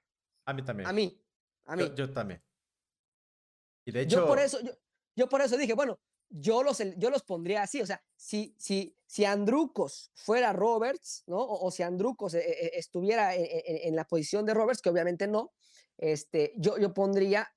A 0.45 0.53
mí 0.53 0.63
también. 0.63 0.87
A 0.89 0.93
mí, 0.93 1.23
a 1.65 1.75
mí. 1.75 1.83
Yo, 1.89 1.95
yo 1.95 2.13
también. 2.13 2.43
Y 3.85 3.91
de 3.91 4.07
Yo 4.07 4.25
por 4.27 4.39
eso, 4.39 4.59
yo, 4.61 4.71
yo 5.15 5.29
por 5.29 5.41
eso 5.41 5.57
dije, 5.57 5.73
bueno, 5.73 5.99
yo 6.29 6.63
los, 6.63 6.81
yo 6.97 7.09
los 7.09 7.23
pondría 7.23 7.61
así, 7.61 7.81
o 7.81 7.85
sea, 7.85 8.03
si, 8.15 8.55
si, 8.57 8.97
si 9.05 9.25
Andrucos 9.25 10.11
fuera 10.15 10.51
Roberts, 10.53 11.23
¿no? 11.27 11.37
O, 11.37 11.67
o 11.67 11.71
si 11.71 11.83
Andrucos 11.83 12.33
eh, 12.33 12.39
eh, 12.45 12.71
estuviera 12.73 13.35
en, 13.35 13.45
en- 13.45 13.87
en 13.89 13.95
la 13.95 14.05
posición 14.05 14.45
de 14.45 14.53
Roberts, 14.53 14.81
que 14.81 14.89
obviamente 14.89 15.27
no, 15.27 15.53
este, 15.97 16.53
yo, 16.57 16.77
yo 16.77 16.93
pondría 16.93 17.47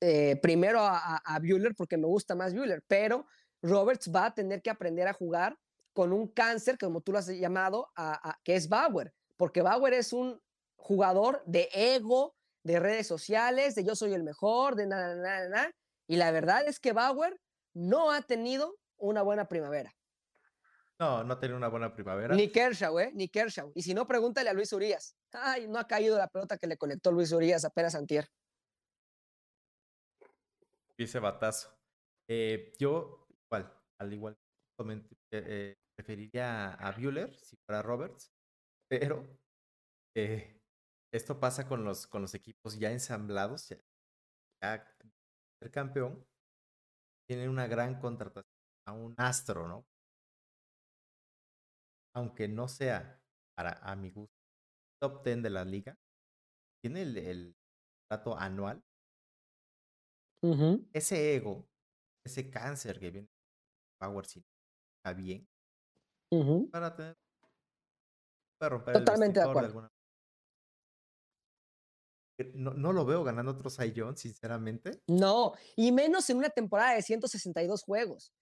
eh, 0.00 0.36
primero 0.42 0.80
a, 0.80 1.16
a, 1.18 1.38
Buehler 1.38 1.74
porque 1.74 1.96
me 1.96 2.06
gusta 2.06 2.34
más 2.34 2.52
Buehler, 2.54 2.82
pero 2.86 3.26
Roberts 3.62 4.10
va 4.14 4.26
a 4.26 4.34
tener 4.34 4.60
que 4.60 4.70
aprender 4.70 5.08
a 5.08 5.12
jugar 5.14 5.58
con 5.92 6.12
un 6.12 6.28
cáncer, 6.28 6.78
como 6.78 7.00
tú 7.00 7.12
lo 7.12 7.18
has 7.18 7.28
llamado, 7.28 7.88
a- 7.96 8.30
a- 8.30 8.40
que 8.44 8.56
es 8.56 8.68
Bauer, 8.68 9.14
porque 9.36 9.62
Bauer 9.62 9.94
es 9.94 10.12
un 10.12 10.40
jugador 10.76 11.42
de 11.46 11.68
ego, 11.72 12.36
de 12.68 12.78
redes 12.78 13.06
sociales, 13.06 13.74
de 13.74 13.82
yo 13.82 13.96
soy 13.96 14.12
el 14.12 14.22
mejor, 14.22 14.76
de 14.76 14.86
nada, 14.86 15.14
nada, 15.14 15.48
nada. 15.48 15.70
Y 16.06 16.16
la 16.16 16.30
verdad 16.30 16.66
es 16.66 16.78
que 16.78 16.92
Bauer 16.92 17.40
no 17.74 18.12
ha 18.12 18.22
tenido 18.22 18.76
una 18.98 19.22
buena 19.22 19.48
primavera. 19.48 19.94
no, 21.00 21.24
no 21.24 21.38
tenía 21.38 21.56
una 21.56 21.68
buena 21.68 21.94
primavera. 21.94 22.34
Ni 22.34 22.50
Kershaw, 22.50 22.98
¿eh? 22.98 23.10
Ni 23.14 23.28
Kershaw. 23.28 23.72
Y 23.74 23.82
si 23.82 23.94
no, 23.94 24.06
pregúntale 24.06 24.50
a 24.50 24.52
Luis 24.52 24.72
Urias. 24.72 25.16
Ay, 25.32 25.66
no 25.66 25.78
ha 25.78 25.86
caído 25.86 26.18
la 26.18 26.28
pelota 26.28 26.58
que 26.58 26.66
le 26.66 26.76
conectó 26.76 27.10
Luis 27.10 27.32
Urias 27.32 27.64
apenas 27.64 27.94
antier. 27.94 28.28
ese 30.98 31.20
batazo. 31.20 31.74
Eh, 32.28 32.74
yo, 32.78 33.26
igual, 33.46 33.72
al 33.98 34.12
igual 34.12 34.36
eh, 34.80 35.04
eh, 35.30 35.76
preferiría 35.96 36.74
a 36.74 36.92
Bueller 36.92 37.34
si 37.34 37.56
fuera 37.64 37.80
Roberts, 37.80 38.30
pero 38.88 39.24
eh, 40.14 40.57
esto 41.12 41.40
pasa 41.40 41.66
con 41.68 41.84
los, 41.84 42.06
con 42.06 42.22
los 42.22 42.34
equipos 42.34 42.78
ya 42.78 42.90
ensamblados, 42.90 43.68
ya, 43.68 43.78
ya 44.62 44.96
ser 45.60 45.70
campeón, 45.70 46.26
tienen 47.28 47.50
una 47.50 47.66
gran 47.66 48.00
contratación 48.00 48.52
a 48.86 48.92
un 48.92 49.14
astro, 49.18 49.68
¿no? 49.68 49.86
Aunque 52.14 52.48
no 52.48 52.68
sea 52.68 53.22
para 53.56 53.72
a 53.82 53.96
mi 53.96 54.10
gusto 54.10 54.34
top 55.00 55.24
10 55.24 55.42
de 55.42 55.50
la 55.50 55.64
liga, 55.64 55.96
tiene 56.82 57.02
el, 57.02 57.16
el 57.18 57.56
trato 58.08 58.36
anual 58.38 58.82
ese 60.92 61.34
ego, 61.36 61.68
ese 62.24 62.50
cáncer 62.50 62.98
que 62.98 63.10
viene 63.10 63.28
Power 64.00 64.26
si 64.26 64.44
está 64.98 65.14
bien 65.14 65.46
para 66.72 66.94
tener 66.94 67.14
para 68.58 68.70
romper 68.70 68.94
Totalmente 68.94 69.40
de 69.40 69.44
el 69.44 69.48
vestidor 69.48 69.50
acuerdo. 69.50 69.66
alguna 69.66 69.88
no, 72.54 72.72
no 72.74 72.92
lo 72.92 73.04
veo 73.04 73.24
ganando 73.24 73.52
otro 73.52 73.70
Cy 73.70 73.92
sinceramente. 74.16 75.02
No, 75.06 75.52
y 75.76 75.92
menos 75.92 76.28
en 76.30 76.38
una 76.38 76.50
temporada 76.50 76.94
de 76.94 77.02
162 77.02 77.82
juegos. 77.82 78.32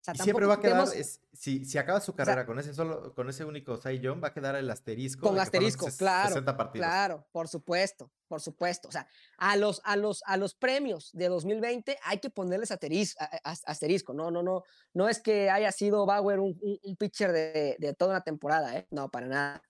O 0.00 0.04
sea, 0.04 0.14
Y 0.16 0.18
siempre 0.18 0.46
va 0.46 0.54
a 0.54 0.60
quedar, 0.60 0.88
es- 0.96 1.20
si, 1.32 1.64
si 1.64 1.78
acaba 1.78 2.00
su 2.00 2.12
carrera 2.12 2.44
con 2.44 2.58
ese 2.58 2.74
solo, 2.74 3.14
con 3.14 3.28
ese 3.28 3.44
único 3.44 3.76
Cy 3.76 3.98
va 3.98 4.28
a 4.28 4.32
quedar 4.34 4.56
el 4.56 4.68
asterisco. 4.68 5.28
con 5.28 5.38
asterisco, 5.38 5.86
claro, 5.96 6.30
60 6.30 6.56
partidos. 6.56 6.84
claro, 6.84 7.28
por 7.30 7.46
supuesto, 7.46 8.10
por 8.26 8.40
supuesto. 8.40 8.88
O 8.88 8.90
sea, 8.90 9.06
a 9.38 9.56
los, 9.56 9.80
a 9.84 9.94
los, 9.94 10.24
a 10.26 10.36
los 10.38 10.54
premios 10.56 11.10
de 11.12 11.28
2020 11.28 11.98
hay 12.02 12.18
que 12.18 12.30
ponerles 12.30 12.72
asteris- 12.72 13.14
a- 13.20 13.50
a- 13.50 13.56
asterisco. 13.70 14.12
No, 14.12 14.32
no, 14.32 14.42
no, 14.42 14.64
no 14.92 15.08
es 15.08 15.20
que 15.20 15.50
haya 15.50 15.70
sido 15.70 16.04
Bauer 16.04 16.40
un, 16.40 16.58
un- 16.62 16.80
un 16.82 16.96
pitcher 16.96 17.30
de, 17.30 17.76
de 17.78 17.94
toda 17.94 18.10
una 18.12 18.24
temporada, 18.24 18.76
¿eh? 18.76 18.88
No, 18.90 19.08
para 19.08 19.28
nada. 19.28 19.62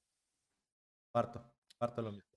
Parto, 1.12 1.45
parto 1.76 2.01
lo 2.01 2.12
mismo. 2.12 2.30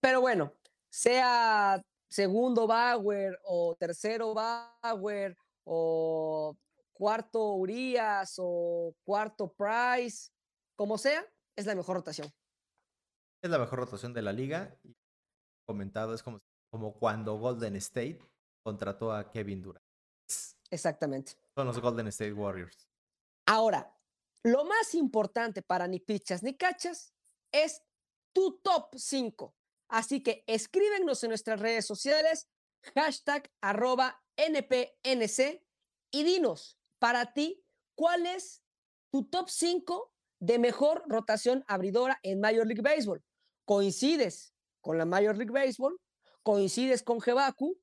Pero 0.00 0.20
bueno, 0.20 0.52
sea 0.96 1.84
segundo 2.08 2.66
Bauer 2.66 3.38
o 3.44 3.76
tercero 3.78 4.32
Bauer 4.32 5.36
o 5.64 6.56
cuarto 6.94 7.52
Urias 7.52 8.36
o 8.38 8.94
cuarto 9.04 9.52
Price, 9.52 10.30
como 10.74 10.96
sea, 10.96 11.22
es 11.54 11.66
la 11.66 11.74
mejor 11.74 11.96
rotación. 11.96 12.32
Es 13.42 13.50
la 13.50 13.58
mejor 13.58 13.80
rotación 13.80 14.14
de 14.14 14.22
la 14.22 14.32
liga. 14.32 14.74
Y 14.82 14.96
comentado, 15.66 16.14
es 16.14 16.22
como, 16.22 16.40
como 16.70 16.94
cuando 16.94 17.36
Golden 17.36 17.76
State 17.76 18.18
contrató 18.64 19.12
a 19.12 19.30
Kevin 19.30 19.60
Durant. 19.60 19.84
Exactamente. 20.70 21.32
Son 21.54 21.66
los 21.66 21.78
Golden 21.78 22.06
State 22.06 22.32
Warriors. 22.32 22.88
Ahora, 23.46 23.94
lo 24.44 24.64
más 24.64 24.94
importante 24.94 25.60
para 25.60 25.86
ni 25.86 26.00
pichas 26.00 26.42
ni 26.42 26.56
cachas 26.56 27.12
es 27.52 27.82
tu 28.32 28.58
top 28.62 28.94
5. 28.96 29.54
Así 29.88 30.22
que 30.22 30.44
escríbenos 30.46 31.22
en 31.22 31.30
nuestras 31.30 31.60
redes 31.60 31.86
sociales, 31.86 32.48
hashtag 32.94 33.50
arroba 33.60 34.22
NPNC 34.36 35.62
y 36.10 36.24
dinos 36.24 36.78
para 36.98 37.32
ti 37.32 37.64
cuál 37.94 38.26
es 38.26 38.62
tu 39.10 39.24
top 39.24 39.48
5 39.48 40.12
de 40.40 40.58
mejor 40.58 41.02
rotación 41.06 41.64
abridora 41.66 42.18
en 42.22 42.40
Major 42.40 42.66
League 42.66 42.82
Baseball. 42.82 43.22
¿Coincides 43.64 44.54
con 44.80 44.98
la 44.98 45.04
Major 45.04 45.36
League 45.36 45.52
Baseball? 45.52 45.98
¿Coincides 46.42 47.02
con 47.02 47.20
Jebaku? 47.20 47.78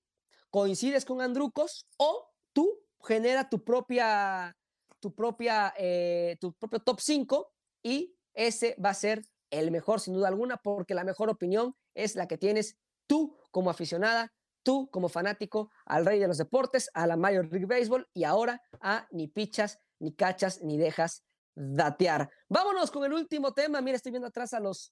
¿Coincides 0.49 1.05
con 1.05 1.21
Andrucos? 1.21 1.87
¿O 1.97 2.29
tú 2.53 2.79
genera 3.01 3.49
tu 3.49 3.63
propia, 3.63 4.55
tu 4.99 5.13
propia, 5.13 5.73
eh, 5.77 6.37
tu 6.39 6.53
propio 6.53 6.79
top 6.79 6.99
5 7.01 7.51
y 7.83 8.15
ese 8.33 8.75
va 8.83 8.91
a 8.91 8.93
ser 8.93 9.23
el 9.53 9.71
mejor 9.71 9.99
sin 9.99 10.13
duda 10.13 10.27
alguna 10.27 10.57
porque 10.57 10.95
la 10.95 11.03
mejor 11.03 11.29
opinión 11.29 11.75
es 11.93 12.15
la 12.15 12.27
que 12.27 12.37
tienes 12.37 12.77
tú 13.07 13.37
como 13.51 13.69
aficionada, 13.69 14.33
tú 14.63 14.89
como 14.91 15.09
fanático 15.09 15.69
al 15.85 16.05
rey 16.05 16.19
de 16.19 16.27
los 16.27 16.37
deportes, 16.37 16.89
a 16.93 17.05
la 17.05 17.17
Major 17.17 17.45
League 17.51 17.67
Baseball 17.67 18.07
y 18.13 18.23
ahora 18.23 18.61
a 18.81 19.07
ni 19.11 19.27
pichas, 19.27 19.79
ni 19.99 20.13
cachas, 20.15 20.61
ni 20.61 20.77
dejas 20.77 21.23
datear. 21.55 22.29
Vámonos 22.49 22.89
con 22.89 23.05
el 23.05 23.13
último 23.13 23.53
tema. 23.53 23.81
Mira, 23.81 23.97
estoy 23.97 24.11
viendo 24.11 24.27
atrás 24.27 24.53
a 24.53 24.59
los 24.59 24.91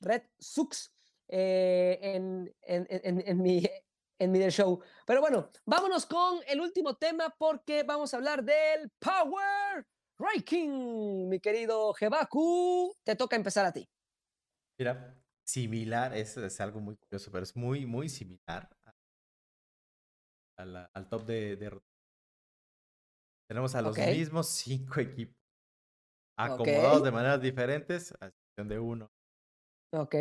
Red 0.00 0.22
Sox 0.38 0.92
eh, 1.28 1.98
en, 2.00 2.54
en, 2.62 2.86
en, 2.88 3.22
en, 3.26 3.42
mi, 3.42 3.62
en 4.18 4.30
mi 4.30 4.38
show. 4.50 4.80
Pero 5.04 5.20
bueno, 5.20 5.50
vámonos 5.64 6.06
con 6.06 6.40
el 6.46 6.60
último 6.60 6.96
tema 6.96 7.34
porque 7.36 7.82
vamos 7.82 8.14
a 8.14 8.18
hablar 8.18 8.44
del 8.44 8.90
Power 9.00 9.86
Ranking. 10.20 11.28
Mi 11.28 11.40
querido 11.40 11.94
Jebaku, 11.94 12.94
te 13.02 13.16
toca 13.16 13.36
empezar 13.36 13.64
a 13.64 13.72
ti. 13.72 13.88
Mira, 14.78 15.16
similar, 15.44 16.14
es, 16.14 16.36
es 16.36 16.60
algo 16.60 16.80
muy 16.80 16.96
curioso, 16.96 17.30
pero 17.32 17.42
es 17.42 17.56
muy, 17.56 17.86
muy 17.86 18.08
similar 18.08 18.68
a 20.58 20.64
la, 20.64 20.90
al 20.92 21.08
top 21.08 21.24
de, 21.24 21.56
de, 21.56 21.80
Tenemos 23.48 23.74
a 23.74 23.82
los 23.82 23.96
mismos 23.96 24.48
cinco 24.50 25.00
equipos, 25.00 25.36
acomodados 26.36 27.02
de 27.02 27.10
maneras 27.10 27.40
diferentes, 27.40 28.12
a 28.20 28.26
excepción 28.26 28.68
de 28.68 28.78
uno. 28.78 29.10
Ok. 29.92 30.14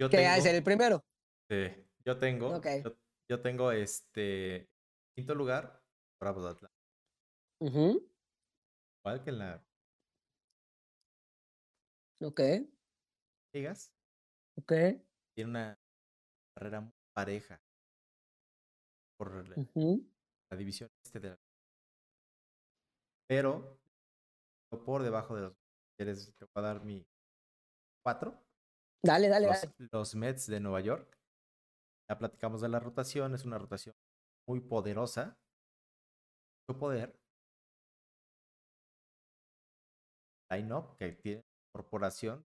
Yo 0.00 0.10
¿Qué 0.10 0.16
tengo, 0.16 0.36
es 0.36 0.46
el 0.46 0.62
primero? 0.62 1.04
sí, 1.48 1.84
yo 2.04 2.18
tengo, 2.18 2.56
Ok. 2.56 2.66
yo, 2.82 2.96
yo 3.30 3.40
tengo 3.40 3.70
este 3.72 4.68
quinto 5.14 5.34
lugar, 5.34 5.80
Bravos 6.18 6.44
de 6.44 6.50
Atlanta. 6.50 6.76
Ujú, 7.60 8.11
Igual 9.04 9.24
que 9.24 9.30
en 9.30 9.38
la 9.38 9.64
Ok. 12.20 12.40
ligas, 13.54 13.92
Ok. 14.56 14.72
tiene 15.34 15.50
una 15.50 15.80
carrera 16.56 16.80
muy 16.80 16.92
pareja 17.14 17.62
por 19.18 19.48
la, 19.48 19.56
ujú, 19.56 20.04
la 20.50 20.56
división 20.56 20.90
este 21.04 21.20
de 21.20 21.30
la 21.30 21.38
pero 23.28 23.80
por 24.84 25.02
debajo 25.02 25.36
de 25.36 25.42
los 25.42 25.54
quieres 25.96 26.34
te 26.36 26.44
voy 26.44 26.50
a 26.56 26.60
dar 26.68 26.84
mi 26.84 27.06
cuatro 28.04 28.46
Dale, 29.02 29.28
dale, 29.28 29.46
los, 29.46 29.62
dale. 29.62 29.72
los 29.92 30.14
Mets 30.14 30.46
de 30.46 30.60
Nueva 30.60 30.80
York 30.80 31.18
ya 32.10 32.18
platicamos 32.18 32.60
de 32.60 32.68
la 32.68 32.80
rotación 32.80 33.34
es 33.34 33.44
una 33.44 33.58
rotación 33.58 33.96
muy 34.48 34.60
poderosa 34.60 35.38
mucho 36.68 36.78
poder 36.78 37.21
que 40.98 41.12
tiene 41.12 41.44
corporación 41.74 42.44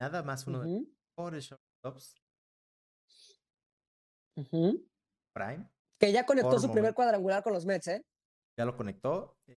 nada 0.00 0.22
más 0.22 0.46
uno 0.46 0.60
de 0.62 0.68
los 0.80 0.88
mejores 1.18 1.44
shortstops 1.44 2.22
prime 5.34 5.68
Que 5.98 6.12
ya 6.12 6.24
conectó 6.26 6.58
su 6.58 6.70
primer 6.72 6.94
cuadrangular 6.94 7.42
con 7.42 7.52
los 7.52 7.64
Mets, 7.66 7.88
¿eh? 7.88 8.02
ya 8.58 8.64
lo 8.64 8.76
conectó 8.76 9.36
eh, 9.48 9.56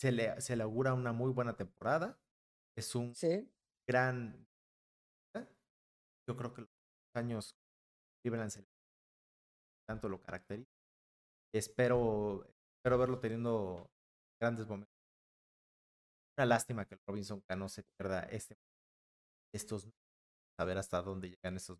se 0.00 0.12
le, 0.12 0.40
se 0.40 0.56
le 0.56 0.62
augura 0.62 0.94
una 0.94 1.12
muy 1.12 1.32
buena 1.32 1.56
temporada 1.56 2.18
es 2.76 2.94
un 2.94 3.14
Sí. 3.14 3.48
gran. 3.88 4.46
Yo 6.26 6.36
creo 6.36 6.54
que 6.54 6.62
los 6.62 6.70
años 7.14 7.54
Cleveland 8.22 8.50
se 8.50 8.62
le- 8.62 8.68
tanto 9.86 10.08
lo 10.08 10.20
caracteriza. 10.22 10.70
Espero, 11.54 12.44
espero 12.78 12.98
verlo 12.98 13.20
teniendo 13.20 13.90
grandes 14.40 14.66
momentos. 14.66 14.93
Una 16.36 16.46
lástima 16.46 16.84
que 16.84 16.94
el 16.94 17.00
Robinson 17.06 17.40
Cano 17.42 17.68
se 17.68 17.84
pierda 17.84 18.20
este, 18.24 18.56
estos, 19.54 19.88
a 20.58 20.64
ver 20.64 20.78
hasta 20.78 21.00
dónde 21.02 21.30
llegan 21.30 21.56
estos. 21.56 21.78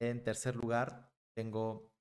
En 0.00 0.22
tercer 0.24 0.56
lugar, 0.56 1.12
tengo 1.36 1.92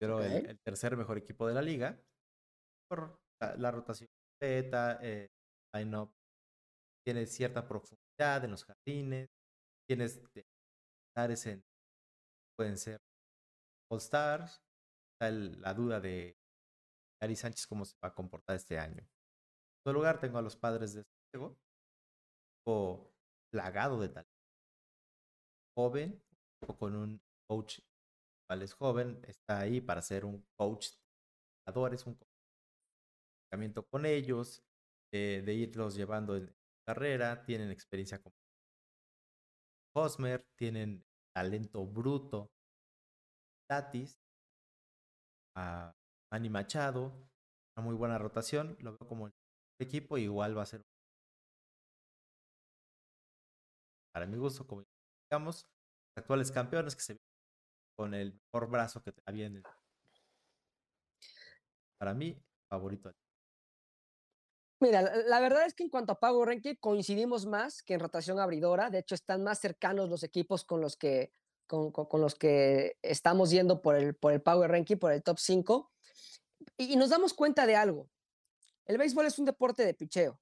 pero 0.00 0.22
el, 0.22 0.58
tercer 0.60 0.96
mejor 0.96 1.18
equipo 1.18 1.46
de 1.46 1.54
la 1.54 1.62
liga 1.62 1.98
por 2.88 3.18
la, 3.40 3.56
la 3.56 3.70
rotación 3.70 4.08
completa, 4.38 4.98
eh, 5.02 5.30
line-up 5.74 6.12
tiene 7.04 7.26
cierta 7.26 7.66
profundidad 7.66 8.44
en 8.44 8.50
los 8.50 8.64
jardines, 8.64 9.28
tienes 9.88 10.20
en 11.46 11.64
pueden 12.56 12.76
ser 12.78 12.98
All 13.90 13.98
Stars, 13.98 14.60
está 15.14 15.28
el- 15.28 15.60
la 15.60 15.74
duda 15.74 16.00
de 16.00 16.36
Gary 17.24 17.36
Sánchez 17.36 17.66
cómo 17.66 17.86
se 17.86 17.96
va 18.04 18.08
a 18.08 18.14
comportar 18.14 18.56
este 18.56 18.78
año. 18.78 19.00
En 19.00 19.08
segundo 19.82 20.00
lugar 20.00 20.20
tengo 20.20 20.36
a 20.36 20.42
los 20.42 20.56
padres 20.56 20.92
de 20.92 21.04
Santiago, 21.04 21.56
equipo 22.52 23.14
plagado 23.50 23.98
de 23.98 24.10
talento, 24.10 24.30
joven, 25.74 26.22
con 26.78 26.94
un 26.94 27.22
coach 27.48 27.80
cual 28.46 28.62
es 28.62 28.74
joven, 28.74 29.22
está 29.26 29.60
ahí 29.60 29.80
para 29.80 30.02
ser 30.02 30.26
un 30.26 30.44
coach 30.58 30.88
de 31.66 31.78
un 31.78 32.18
acercamiento 33.40 33.86
con 33.86 34.04
ellos, 34.04 34.62
eh, 35.10 35.42
de 35.44 35.54
irlos 35.54 35.94
llevando 35.94 36.36
en 36.36 36.54
carrera, 36.86 37.42
tienen 37.46 37.70
experiencia 37.70 38.22
con 38.22 38.34
Hosmer, 39.96 40.44
tienen 40.58 41.02
talento 41.34 41.86
bruto, 41.86 42.50
Tatis, 43.66 44.20
a 45.56 45.94
Manny 46.30 46.50
Machado, 46.50 47.12
una 47.76 47.84
muy 47.86 47.94
buena 47.94 48.18
rotación, 48.18 48.76
lo 48.80 48.96
veo 48.98 49.08
como 49.08 49.26
el 49.28 49.32
equipo, 49.78 50.18
igual 50.18 50.56
va 50.56 50.62
a 50.62 50.66
ser 50.66 50.82
para 54.12 54.26
mi 54.26 54.36
gusto, 54.36 54.66
como 54.66 54.84
digamos, 55.28 55.66
actuales 56.16 56.52
campeones 56.52 56.94
que 56.94 57.02
se 57.02 57.16
con 57.96 58.14
el 58.14 58.34
mejor 58.52 58.70
brazo 58.70 59.02
que 59.02 59.12
había 59.26 59.46
en 59.46 59.56
el 59.56 59.62
para 61.98 62.14
mí, 62.14 62.36
favorito. 62.68 63.12
Mira, 64.80 65.02
la, 65.02 65.40
verdad 65.40 65.64
es 65.66 65.74
que 65.74 65.84
en 65.84 65.88
cuanto 65.88 66.12
a 66.12 66.20
Power 66.20 66.48
Ranking 66.48 66.74
coincidimos 66.74 67.46
más 67.46 67.82
que 67.82 67.94
en 67.94 68.00
rotación 68.00 68.38
abridora. 68.38 68.90
De 68.90 68.98
hecho, 68.98 69.14
están 69.14 69.42
más 69.42 69.60
cercanos 69.60 70.10
los 70.10 70.22
equipos 70.24 70.64
con 70.64 70.80
los 70.80 70.96
que, 70.96 71.32
con, 71.66 71.90
con- 71.92 72.06
con 72.06 72.20
los 72.20 72.34
que 72.34 72.98
estamos 73.02 73.50
yendo 73.50 73.80
por 73.80 73.94
el, 73.96 74.14
por 74.14 74.32
el 74.32 74.42
Power 74.42 74.70
Ranking, 74.70 74.96
por 74.98 75.12
el 75.12 75.22
top 75.22 75.38
5. 75.38 75.93
Y, 76.76 76.96
nos 76.96 77.10
damos 77.10 77.34
cuenta 77.34 77.66
de 77.66 77.76
algo. 77.76 78.10
El 78.86 78.98
béisbol 78.98 79.26
es 79.26 79.38
un 79.38 79.44
deporte 79.44 79.84
de 79.84 79.94
picheo. 79.94 80.40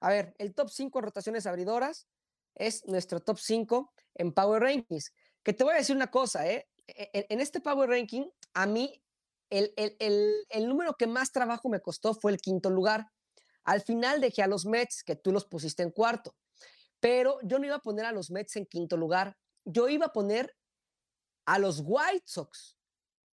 A 0.00 0.08
ver, 0.10 0.34
el 0.38 0.54
top 0.54 0.68
5 0.70 0.98
en 0.98 1.04
rotaciones 1.04 1.46
abridoras 1.46 2.08
es 2.54 2.84
nuestro 2.86 3.20
top 3.20 3.38
5 3.38 3.92
en 4.14 4.32
Power 4.32 4.62
Rankings. 4.62 5.12
Que 5.42 5.52
te 5.52 5.64
voy 5.64 5.74
a 5.74 5.78
decir 5.78 5.94
una 5.96 6.10
cosa, 6.10 6.48
¿eh? 6.50 6.68
E- 6.86 7.10
e- 7.12 7.26
En 7.30 7.40
este 7.40 7.60
Power 7.60 7.88
Ranking, 7.88 8.28
a 8.54 8.66
mí 8.66 9.02
el, 9.50 9.72
el- 9.76 9.96
el- 9.98 10.46
el 10.50 10.68
número 10.68 10.94
que 10.94 11.06
más 11.06 11.32
trabajo 11.32 11.68
me 11.68 11.80
costó 11.80 12.14
fue 12.14 12.32
el 12.32 12.38
quinto 12.38 12.70
lugar. 12.70 13.08
Al 13.64 13.80
final 13.82 14.20
dejé 14.20 14.42
a 14.42 14.46
los 14.46 14.66
Mets, 14.66 15.02
que 15.04 15.16
tú 15.16 15.32
los 15.32 15.46
pusiste 15.46 15.82
en 15.82 15.90
cuarto. 15.90 16.36
Pero 17.00 17.38
yo 17.42 17.58
no 17.58 17.66
iba 17.66 17.76
a 17.76 17.80
poner 17.82 18.04
a 18.06 18.12
los 18.12 18.30
Mets 18.30 18.56
en 18.56 18.66
quinto 18.66 18.96
lugar. 18.96 19.36
Yo 19.64 19.88
iba 19.88 20.06
a 20.06 20.12
poner 20.12 20.54
a 21.46 21.58
los 21.58 21.82
White 21.84 22.24
Sox 22.26 22.78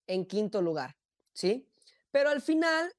en 0.07 0.27
quinto 0.27 0.63
lugar, 0.63 0.97
¿sí? 1.33 1.70
Pero 2.11 2.31
al 2.31 2.43
final, 2.43 2.93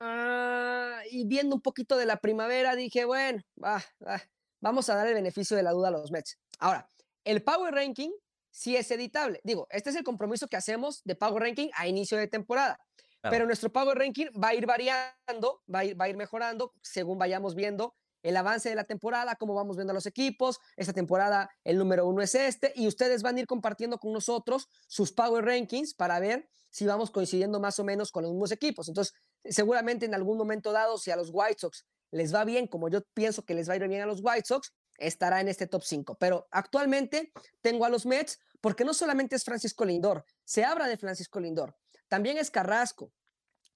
ah, 0.00 1.00
y 1.10 1.26
viendo 1.26 1.54
un 1.54 1.62
poquito 1.62 1.96
de 1.96 2.06
la 2.06 2.16
primavera, 2.16 2.74
dije, 2.76 3.04
bueno, 3.04 3.42
va, 3.62 3.82
va, 4.06 4.22
vamos 4.60 4.88
a 4.88 4.94
dar 4.94 5.06
el 5.06 5.14
beneficio 5.14 5.56
de 5.56 5.62
la 5.62 5.72
duda 5.72 5.88
a 5.88 5.92
los 5.92 6.10
Mets. 6.10 6.38
Ahora, 6.58 6.90
el 7.24 7.42
Power 7.42 7.74
Ranking 7.74 8.10
sí 8.50 8.76
es 8.76 8.90
editable. 8.90 9.40
Digo, 9.44 9.66
este 9.70 9.90
es 9.90 9.96
el 9.96 10.04
compromiso 10.04 10.48
que 10.48 10.56
hacemos 10.56 11.02
de 11.04 11.14
Power 11.14 11.42
Ranking 11.42 11.70
a 11.74 11.86
inicio 11.86 12.18
de 12.18 12.26
temporada. 12.26 12.78
Claro. 13.20 13.34
Pero 13.34 13.46
nuestro 13.46 13.70
Power 13.70 13.98
Ranking 13.98 14.28
va 14.42 14.48
a 14.48 14.54
ir 14.54 14.66
variando, 14.66 15.62
va 15.72 15.80
a 15.80 15.84
ir, 15.84 16.00
va 16.00 16.06
a 16.06 16.08
ir 16.08 16.16
mejorando 16.16 16.72
según 16.82 17.18
vayamos 17.18 17.54
viendo 17.54 17.94
el 18.22 18.36
avance 18.36 18.68
de 18.68 18.74
la 18.74 18.84
temporada, 18.84 19.36
cómo 19.36 19.54
vamos 19.54 19.76
viendo 19.76 19.92
a 19.92 19.94
los 19.94 20.06
equipos. 20.06 20.58
Esta 20.76 20.92
temporada 20.92 21.50
el 21.64 21.78
número 21.78 22.06
uno 22.06 22.22
es 22.22 22.34
este 22.34 22.72
y 22.74 22.86
ustedes 22.86 23.22
van 23.22 23.36
a 23.36 23.40
ir 23.40 23.46
compartiendo 23.46 23.98
con 23.98 24.12
nosotros 24.12 24.68
sus 24.86 25.12
Power 25.12 25.44
Rankings 25.44 25.94
para 25.94 26.18
ver 26.18 26.48
si 26.70 26.86
vamos 26.86 27.10
coincidiendo 27.10 27.60
más 27.60 27.78
o 27.78 27.84
menos 27.84 28.10
con 28.10 28.22
los 28.22 28.32
mismos 28.32 28.52
equipos. 28.52 28.88
Entonces, 28.88 29.14
seguramente 29.44 30.06
en 30.06 30.14
algún 30.14 30.38
momento 30.38 30.72
dado, 30.72 30.98
si 30.98 31.10
a 31.10 31.16
los 31.16 31.30
White 31.32 31.58
Sox 31.58 31.84
les 32.12 32.34
va 32.34 32.44
bien, 32.44 32.66
como 32.66 32.88
yo 32.88 33.02
pienso 33.14 33.44
que 33.44 33.54
les 33.54 33.68
va 33.68 33.74
a 33.74 33.76
ir 33.76 33.88
bien 33.88 34.02
a 34.02 34.06
los 34.06 34.20
White 34.22 34.46
Sox, 34.46 34.72
estará 34.96 35.40
en 35.40 35.48
este 35.48 35.66
top 35.66 35.82
5. 35.82 36.16
Pero 36.18 36.46
actualmente 36.50 37.32
tengo 37.60 37.84
a 37.84 37.88
los 37.88 38.06
Mets 38.06 38.38
porque 38.60 38.84
no 38.84 38.94
solamente 38.94 39.36
es 39.36 39.44
Francisco 39.44 39.84
Lindor, 39.84 40.24
se 40.44 40.64
habla 40.64 40.86
de 40.86 40.96
Francisco 40.96 41.40
Lindor, 41.40 41.76
también 42.08 42.36
es 42.36 42.50
Carrasco, 42.50 43.12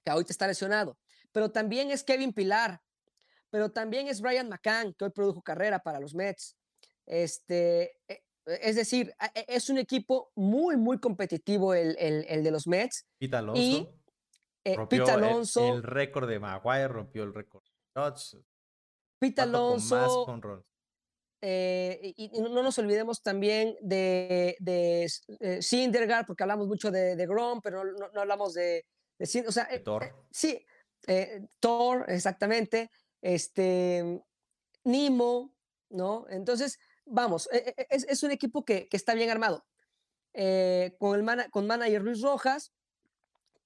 que 0.04 0.10
ahorita 0.10 0.32
está 0.32 0.46
lesionado, 0.46 0.98
pero 1.32 1.50
también 1.50 1.90
es 1.90 2.04
Kevin 2.04 2.32
Pilar, 2.32 2.82
pero 3.50 3.70
también 3.70 4.08
es 4.08 4.20
Brian 4.20 4.48
McCann, 4.48 4.94
que 4.94 5.04
hoy 5.04 5.10
produjo 5.10 5.40
carrera 5.40 5.78
para 5.78 6.00
los 6.00 6.14
Mets. 6.14 6.56
Este, 7.06 8.00
e, 8.08 8.24
es 8.46 8.76
decir, 8.76 9.14
e, 9.34 9.44
es 9.48 9.70
un 9.70 9.78
equipo 9.78 10.32
muy, 10.34 10.76
muy 10.76 10.98
competitivo 10.98 11.74
el, 11.74 11.96
el, 11.98 12.42
de 12.42 12.50
los 12.50 12.66
Mets. 12.66 13.06
Pita 13.18 13.38
Alonso. 13.38 13.60
Y, 13.60 13.88
eh, 14.64 14.76
Alonso. 15.10 15.74
El, 15.74 15.82
récord 15.82 16.28
de 16.28 16.38
Maguire 16.38 16.88
rompió 16.88 17.22
el 17.24 17.34
récord. 17.34 17.62
Pita 19.18 19.42
Alonso. 19.44 20.26
Eh, 21.46 22.14
y, 22.16 22.30
no 22.40 22.62
nos 22.62 22.78
olvidemos 22.78 23.22
también 23.22 23.76
de, 23.82 24.56
de 24.60 25.06
eh, 25.40 26.24
porque 26.26 26.42
hablamos 26.42 26.66
mucho 26.66 26.90
de, 26.90 27.16
de 27.16 27.26
Grom, 27.26 27.60
pero 27.60 27.84
no, 27.84 28.08
hablamos 28.18 28.54
de, 28.54 28.86
de, 29.18 29.44
o 29.46 29.52
sea, 29.52 29.68
eh, 29.70 29.80
Thor. 29.80 30.04
sí, 30.30 30.64
Thor, 31.60 32.06
exactamente. 32.08 32.90
Este, 33.20 34.22
Nimo, 34.84 35.54
¿no? 35.90 36.24
Entonces, 36.30 36.78
vamos, 37.06 37.48
e, 37.52 37.74
e, 37.76 37.86
es, 37.90 38.22
un 38.22 38.30
equipo 38.30 38.64
que, 38.64 38.88
está 38.90 39.14
bien 39.14 39.30
armado. 39.30 39.64
con, 40.98 41.18
el 41.18 41.50
con 41.50 41.66
manager 41.66 42.02
Luis 42.02 42.20
Rojas, 42.20 42.72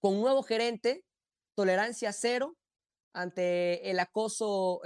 con 0.00 0.20
nuevo 0.20 0.42
gerente, 0.42 1.04
tolerancia 1.54 2.12
cero 2.12 2.56
ante 3.12 3.90
el 3.90 3.98
acoso 3.98 4.80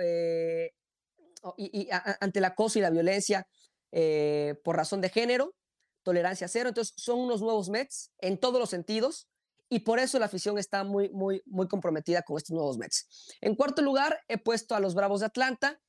y, 1.57 1.89
ante 1.91 2.39
el 2.39 2.45
acoso 2.45 2.79
y 2.79 2.83
la 2.83 2.91
violencia 2.91 3.47
eh, 3.91 4.55
por 4.65 4.77
razón 4.77 5.03
de 5.03 5.11
género, 5.11 5.55
tolerancia 6.03 6.49
cero. 6.49 6.71
Entonces, 6.71 6.95
son 6.97 7.21
unos 7.21 7.43
nuevos 7.43 7.69
Mets 7.69 8.11
en 8.19 8.39
todos 8.39 8.59
los 8.59 8.71
sentidos 8.71 9.29
y 9.69 9.81
por 9.81 9.99
eso 9.99 10.19
la 10.19 10.27
afición 10.27 10.59
está 10.59 10.83
muy, 10.85 11.11
muy, 11.11 11.43
muy 11.47 11.69
comprometida 11.69 12.23
con 12.23 12.39
estos 12.39 12.55
nuevos 12.55 12.79
Mets. 12.79 13.37
En 13.41 13.55
cuarto 13.55 13.83
lugar, 13.83 14.21
he 14.29 14.39
puesto 14.39 14.75
a 14.75 14.81
los 14.81 14.95
Bravos 14.95 15.21
de 15.21 15.27
Atlanta. 15.27 15.81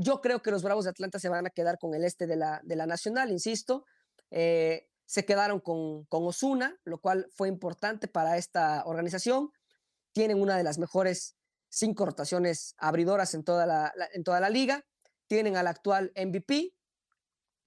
Yo 0.00 0.20
creo 0.20 0.42
que 0.42 0.52
los 0.52 0.62
Bravos 0.62 0.84
de 0.84 0.90
Atlanta 0.90 1.18
se 1.18 1.28
van 1.28 1.44
a 1.44 1.50
quedar 1.50 1.76
con 1.76 1.92
el 1.92 2.04
este 2.04 2.28
de 2.28 2.36
la, 2.36 2.60
de 2.62 2.76
la 2.76 2.86
Nacional, 2.86 3.32
insisto. 3.32 3.84
Eh, 4.30 4.86
se 5.06 5.24
quedaron 5.24 5.58
con, 5.58 6.04
con 6.04 6.24
Osuna, 6.24 6.78
lo 6.84 7.00
cual 7.00 7.26
fue 7.34 7.48
importante 7.48 8.06
para 8.06 8.36
esta 8.36 8.84
organización. 8.86 9.50
Tienen 10.12 10.40
una 10.40 10.56
de 10.56 10.62
las 10.62 10.78
mejores 10.78 11.36
cinco 11.68 12.06
rotaciones 12.06 12.76
abridoras 12.78 13.34
en 13.34 13.42
toda 13.42 13.66
la, 13.66 13.92
en 14.12 14.22
toda 14.22 14.38
la 14.38 14.50
liga. 14.50 14.86
Tienen 15.26 15.56
al 15.56 15.66
actual 15.66 16.12
MVP, 16.14 16.72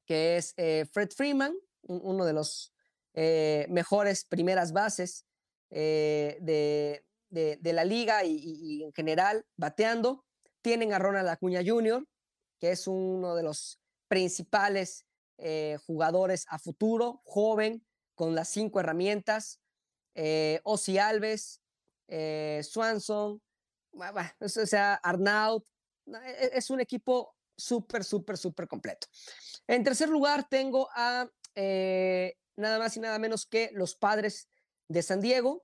que 0.05 0.37
es 0.37 0.53
eh, 0.55 0.85
Fred 0.89 1.09
Freeman, 1.09 1.53
uno 1.81 2.23
de 2.23 2.31
los 2.31 2.73
eh, 3.13 3.65
mejores 3.67 4.23
primeras 4.23 4.71
bases 4.71 5.25
de, 5.69 7.03
de, 7.29 7.73
la 7.73 7.83
liga 7.83 8.23
y, 8.23 8.83
en 8.83 8.93
general 8.93 9.45
bateando. 9.57 10.23
Tienen 10.61 10.93
a 10.93 10.99
Ronald 10.99 11.27
Acuña 11.27 11.61
Jr., 11.65 12.05
que 12.61 12.71
es 12.71 12.87
uno 12.87 13.35
de 13.35 13.43
los 13.43 13.81
principales 14.07 15.05
jugadores 15.87 16.45
a 16.49 16.59
futuro, 16.59 17.23
joven, 17.25 17.83
con 18.13 18.35
las 18.35 18.49
cinco 18.49 18.79
herramientas. 18.79 19.59
Ozzy 20.63 20.99
Alves, 20.99 21.61
Swanson, 22.61 23.41
o 24.39 24.65
sea, 24.67 24.93
Arnaud, 24.95 25.63
e, 26.05 26.51
es 26.53 26.69
un 26.69 26.79
equipo 26.79 27.35
súper, 27.57 28.03
súper, 28.03 28.37
súper 28.37 28.67
completo. 28.67 29.07
En 29.67 29.83
tercer 29.83 30.09
lugar 30.09 30.47
tengo 30.49 30.89
a 30.93 31.29
eh, 31.55 32.35
nada 32.55 32.79
más 32.79 32.95
y 32.97 32.99
nada 32.99 33.19
menos 33.19 33.45
que 33.45 33.69
los 33.73 33.95
padres 33.95 34.47
de 34.87 35.01
San 35.01 35.21
Diego, 35.21 35.63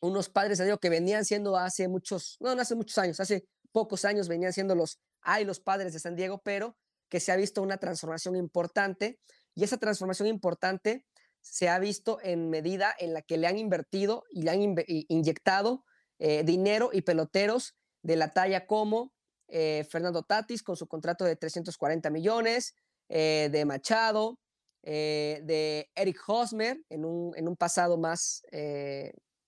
unos 0.00 0.28
padres 0.28 0.50
de 0.50 0.56
San 0.56 0.66
Diego 0.66 0.78
que 0.78 0.90
venían 0.90 1.24
siendo 1.24 1.56
hace 1.56 1.88
muchos, 1.88 2.36
no, 2.40 2.54
no 2.54 2.62
hace 2.62 2.74
muchos 2.74 2.98
años, 2.98 3.20
hace 3.20 3.46
pocos 3.72 4.04
años 4.04 4.28
venían 4.28 4.52
siendo 4.52 4.74
los, 4.74 4.98
hay 5.28 5.44
los 5.44 5.60
padres 5.60 5.92
de 5.92 6.00
San 6.00 6.16
Diego, 6.16 6.40
pero 6.42 6.76
que 7.10 7.20
se 7.20 7.32
ha 7.32 7.36
visto 7.36 7.62
una 7.62 7.76
transformación 7.76 8.34
importante 8.34 9.20
y 9.54 9.62
esa 9.62 9.76
transformación 9.76 10.26
importante 10.26 11.04
se 11.42 11.68
ha 11.68 11.78
visto 11.78 12.18
en 12.22 12.48
medida 12.48 12.94
en 12.98 13.12
la 13.12 13.20
que 13.22 13.36
le 13.36 13.46
han 13.46 13.58
invertido 13.58 14.24
y 14.30 14.42
le 14.42 14.50
han 14.50 14.76
inyectado 14.86 15.84
eh, 16.18 16.42
dinero 16.44 16.90
y 16.92 17.02
peloteros 17.02 17.76
de 18.02 18.16
la 18.16 18.32
talla 18.32 18.66
como 18.66 19.12
eh, 19.48 19.86
Fernando 19.90 20.22
Tatis 20.22 20.62
con 20.62 20.76
su 20.76 20.86
contrato 20.86 21.24
de 21.24 21.36
340 21.36 22.08
millones, 22.10 22.74
eh, 23.08 23.48
de 23.52 23.64
Machado, 23.64 24.38
de 24.82 25.90
Eric 25.94 26.18
Hosmer 26.26 26.80
en 26.88 27.04
un, 27.04 27.36
en 27.36 27.48
un 27.48 27.56
pasado 27.56 27.98
más 27.98 28.42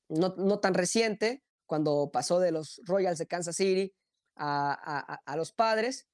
no, 0.09 0.35
no, 0.37 0.59
tan 0.59 0.75
reciente, 0.75 1.43
cuando 1.65 2.11
pasó 2.13 2.41
de 2.41 2.51
los 2.51 2.83
Royals 2.85 3.19
de 3.19 3.27
Kansas 3.27 3.57
City 3.57 3.95
a, 4.41 5.35
los 5.37 5.53
padres. 5.53 6.07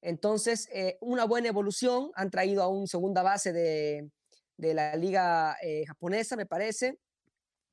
Entonces, 0.00 0.68
una 1.00 1.24
buena 1.24 1.48
evolución, 1.48 2.10
han 2.14 2.30
traído 2.30 2.62
a 2.62 2.68
un 2.68 2.86
segunda 2.86 3.22
base 3.22 3.52
de, 3.52 4.10
de 4.56 4.74
la 4.74 4.96
liga 4.96 5.56
japonesa, 5.86 6.36
me 6.36 6.46
parece, 6.46 6.98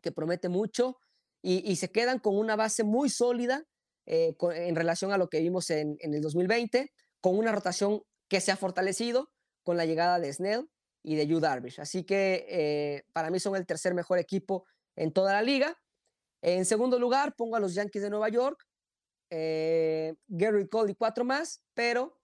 que 0.02 0.12
promete 0.12 0.50
mucho 0.50 0.98
y, 1.42 1.76
se 1.78 1.90
quedan 1.90 2.20
con 2.20 2.38
una 2.38 2.56
base 2.56 2.84
muy 2.84 3.10
sólida 3.10 3.64
eh, 4.06 4.36
en 4.42 4.76
relación 4.76 5.14
a 5.14 5.18
lo 5.18 5.30
que 5.30 5.40
vimos 5.40 5.70
en, 5.70 5.98
el 6.02 6.22
2020, 6.22 6.92
con 7.22 7.38
una 7.38 7.52
rotación 7.52 8.02
que 8.28 8.42
se 8.42 8.52
ha 8.52 8.58
fortalecido 8.58 9.32
con 9.64 9.78
la 9.78 9.86
llegada 9.86 10.20
de 10.20 10.34
Snell 10.34 10.70
y 11.02 11.16
de 11.16 11.28
Yu 11.28 11.40
Darvish. 11.40 11.80
Así 11.80 12.04
que 12.04 12.46
eh, 12.50 13.04
para 13.14 13.30
mí 13.30 13.40
son 13.40 13.56
el 13.56 13.66
tercer 13.66 13.94
mejor 13.94 14.20
equipo 14.20 14.66
en 14.96 15.14
toda 15.14 15.34
la 15.34 15.42
liga. 15.42 15.78
En 16.42 16.66
segundo 16.66 17.00
lugar, 17.00 17.36
pongo 17.38 17.56
a 17.56 17.60
los 17.60 17.74
Yankees 17.74 18.02
de 18.02 18.10
Nueva 18.10 18.30
York, 18.30 18.66
eh, 19.30 20.16
Gary 20.28 20.68
Cole 20.68 20.92
y 20.92 20.96
cuatro 20.96 21.24
más, 21.26 21.64
pero 21.74 22.18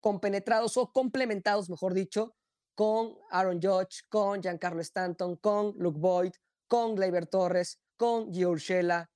compenetrados 0.00 0.76
o 0.76 0.92
complementados, 0.92 1.70
mejor 1.70 1.94
dicho, 1.94 2.34
con 2.74 3.16
Aaron 3.30 3.60
Judge, 3.62 4.02
con 4.08 4.42
Giancarlo 4.42 4.80
Stanton, 4.80 5.36
con 5.36 5.74
Luke 5.78 5.98
Boyd, 5.98 6.32
con 6.66 6.94
Gleyber 6.94 7.26
Torres, 7.26 7.78
con 7.96 8.32
Gio 8.32 8.54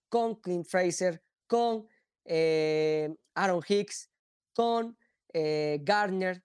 con 0.09 0.40
Clint 0.40 0.66
Fraser, 0.66 1.20
con 1.46 1.88
eh, 2.24 3.14
Aaron 3.34 3.62
Hicks, 3.66 4.11
con 4.54 4.96
eh, 5.32 5.80
Gardner, 5.82 6.42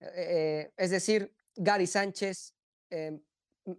eh, 0.00 0.72
es 0.76 0.90
decir, 0.90 1.34
Gary 1.54 1.86
Sánchez. 1.86 2.54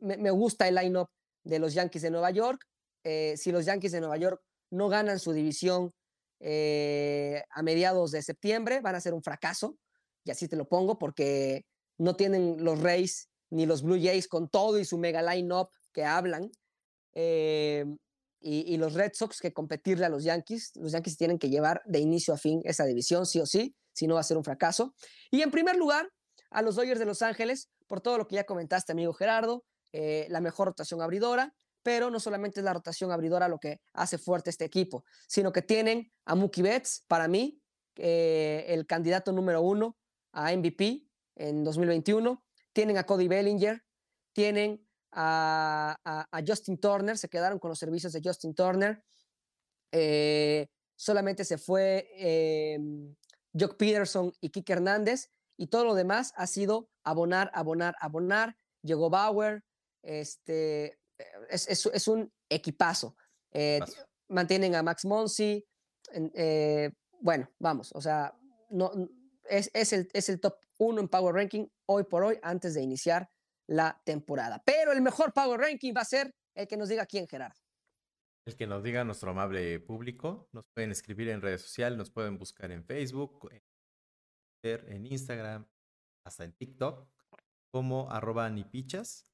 Me, 0.02 0.32
gusta 0.32 0.68
el 0.68 0.76
line-up 0.76 1.10
de 1.44 1.60
los 1.60 1.74
Yankees 1.74 2.04
de 2.04 2.12
Nueva 2.12 2.32
York. 2.32 2.68
si 3.04 3.52
los 3.52 3.66
Yankees 3.66 3.92
de 3.92 4.00
Nueva 4.00 4.18
York 4.18 4.42
no 4.74 4.90
ganan 4.90 5.20
su 5.20 5.34
división 5.34 5.94
a 6.42 7.62
mediados 7.62 8.12
de 8.12 8.22
septiembre, 8.22 8.82
van 8.82 8.96
a 8.96 9.02
ser 9.02 9.14
un 9.14 9.24
fracaso, 9.24 9.78
y 10.26 10.32
así 10.32 10.48
te 10.48 10.58
lo 10.58 10.68
pongo, 10.68 10.98
porque 10.98 11.66
no 11.98 12.16
tienen 12.16 12.64
los 12.64 12.82
Rays 12.82 13.30
ni 13.50 13.66
los 13.66 13.84
Blue 13.84 14.00
Jays 14.02 14.28
con 14.28 14.50
todo 14.50 14.80
y 14.80 14.86
su 14.86 14.98
mega 14.98 15.22
line-up 15.22 15.70
que 15.94 16.04
hablan. 16.04 16.50
Eh, 17.14 17.86
y, 18.46 18.76
los 18.76 18.94
Red 18.94 19.12
Sox 19.14 19.40
que 19.40 19.54
competirle 19.54 20.06
a 20.06 20.10
los 20.10 20.26
Yankees. 20.26 20.72
Los 20.76 20.92
Yankees 20.92 21.16
tienen 21.16 21.40
que 21.40 21.50
llevar 21.50 21.82
de 21.86 22.00
inicio 22.00 22.34
a 22.34 22.38
fin 22.38 22.62
esa 22.66 22.84
división, 22.84 23.26
sí 23.26 23.40
o 23.40 23.46
sí, 23.46 23.74
si 23.94 24.06
no 24.06 24.16
va 24.16 24.20
a 24.20 24.24
ser 24.24 24.36
un 24.36 24.44
fracaso. 24.44 24.94
Y 25.32 25.44
en 25.44 25.52
primer 25.52 25.78
lugar, 25.78 26.10
a 26.50 26.62
los 26.62 26.76
Dodgers 26.76 27.00
de 27.00 27.06
Los 27.06 27.22
Ángeles, 27.22 27.70
por 27.88 28.02
todo 28.02 28.18
lo 28.18 28.28
que 28.28 28.36
ya 28.36 28.44
comentaste, 28.44 28.92
amigo 28.92 29.14
Gerardo, 29.14 29.64
eh, 29.94 30.28
la 30.30 30.42
mejor 30.42 30.68
rotación 30.68 31.02
abridora, 31.02 31.56
pero 31.84 32.10
no 32.10 32.20
solamente 32.20 32.62
es 32.62 32.64
la 32.64 32.74
rotación 32.74 33.12
abridora 33.12 33.48
lo 33.48 33.60
que 33.60 33.82
hace 33.94 34.18
fuerte 34.18 34.50
este 34.50 34.66
equipo, 34.66 35.04
sino 35.28 35.52
que 35.52 35.62
tienen 35.62 36.12
a 36.26 36.34
Mookie 36.34 36.62
Betts, 36.62 37.04
para 37.08 37.28
mí, 37.28 37.62
eh, 37.96 38.66
el 38.70 38.88
candidato 38.88 39.32
número 39.32 39.62
uno 39.62 39.98
a 40.32 40.52
MVP 40.56 41.06
en 41.36 41.64
2021. 41.64 42.44
Tienen 42.72 42.98
a 42.98 43.06
Cody 43.06 43.28
Bellinger, 43.28 43.84
tienen 44.32 44.88
a, 45.12 45.96
Justin 46.48 46.80
Turner, 46.80 47.18
se 47.18 47.30
quedaron 47.30 47.60
con 47.60 47.70
los 47.70 47.78
servicios 47.78 48.14
de 48.14 48.22
Justin 48.24 48.56
Turner. 48.56 49.04
Eh, 49.92 50.68
solamente 50.96 51.46
se 51.46 51.60
fue 51.60 52.10
eh, 52.18 52.80
Jock 53.54 53.78
Peterson 53.78 54.34
y 54.42 54.50
Kike 54.50 54.74
Hernández 54.74 55.30
y 55.56 55.68
todo 55.68 55.86
lo 55.86 55.94
demás 55.94 56.34
ha 56.36 56.48
sido 56.48 56.90
abonar, 57.04 57.52
abonar, 57.54 57.96
abonar. 58.00 58.58
Llegó 58.82 59.10
Bauer, 59.10 59.64
este, 60.02 61.00
es, 61.50 61.68
es, 61.68 62.08
un 62.08 62.32
equipazo. 62.50 63.16
Eh, 63.52 63.80
mantienen 64.30 64.76
a 64.76 64.84
Max 64.84 65.06
Monsi. 65.06 65.64
Eh, 66.14 66.92
bueno, 67.22 67.50
vamos, 67.60 67.92
o 67.94 68.02
sea, 68.02 68.34
no, 68.70 68.92
es, 69.46 69.70
es, 69.74 69.94
el, 69.94 70.10
es 70.14 70.30
el 70.30 70.40
top 70.40 70.56
uno 70.78 71.00
en 71.00 71.08
Power 71.08 71.36
Ranking 71.36 71.68
hoy 71.86 72.04
por 72.04 72.24
hoy 72.24 72.38
antes 72.42 72.74
de 72.74 72.82
iniciar 72.82 73.30
la 73.68 74.02
temporada. 74.06 74.62
Pero 74.66 74.92
el 74.92 75.02
mejor 75.02 75.34
Power 75.34 75.60
Ranking 75.60 75.94
va 75.96 76.02
a 76.02 76.06
ser 76.06 76.34
el 76.56 76.68
que 76.68 76.78
nos 76.78 76.90
diga 76.90 77.06
quién, 77.06 77.28
Gerardo. 77.28 77.60
El 78.46 78.58
que 78.58 78.68
nos 78.68 78.84
diga 78.84 79.06
nuestro 79.06 79.32
amable 79.32 79.80
público, 79.80 80.50
nos 80.52 80.66
pueden 80.76 80.92
escribir 80.92 81.30
en 81.30 81.42
redes 81.42 81.62
sociales, 81.62 81.98
nos 81.98 82.12
pueden 82.12 82.38
buscar 82.38 82.72
en 82.72 82.84
Facebook, 82.84 83.50
en 83.52 83.64
Twitter, 84.62 84.86
en 84.90 85.06
Instagram, 85.06 85.66
hasta 86.26 86.44
en 86.44 86.54
TikTok, 86.54 87.08
como 87.72 88.12
arroba 88.12 88.50
nipichas. 88.50 89.33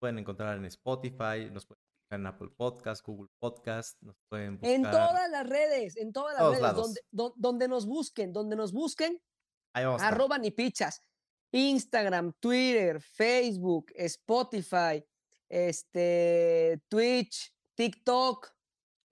Pueden 0.00 0.18
encontrar 0.18 0.56
en 0.56 0.64
Spotify, 0.64 1.50
nos 1.52 1.66
pueden 1.66 1.82
buscar 1.84 2.18
en 2.20 2.26
Apple 2.26 2.48
Podcast, 2.56 3.04
Google 3.06 3.28
Podcast, 3.38 4.00
nos 4.02 4.16
pueden 4.30 4.56
buscar 4.58 4.70
En 4.74 4.82
todas 4.82 5.30
las 5.30 5.46
redes, 5.48 5.96
en 5.98 6.12
todas 6.12 6.34
las 6.38 6.50
redes, 6.58 6.74
donde, 6.74 7.00
don- 7.10 7.32
donde 7.36 7.68
nos 7.68 7.86
busquen, 7.86 8.32
donde 8.32 8.56
nos 8.56 8.72
busquen, 8.72 9.22
Ahí 9.74 9.84
vamos 9.84 10.00
arroba 10.02 10.38
ni 10.38 10.50
pichas. 10.50 11.02
Instagram, 11.52 12.32
Twitter, 12.40 13.00
Facebook, 13.00 13.92
Spotify, 13.94 15.04
este, 15.48 16.80
Twitch, 16.88 17.54
TikTok, 17.74 18.48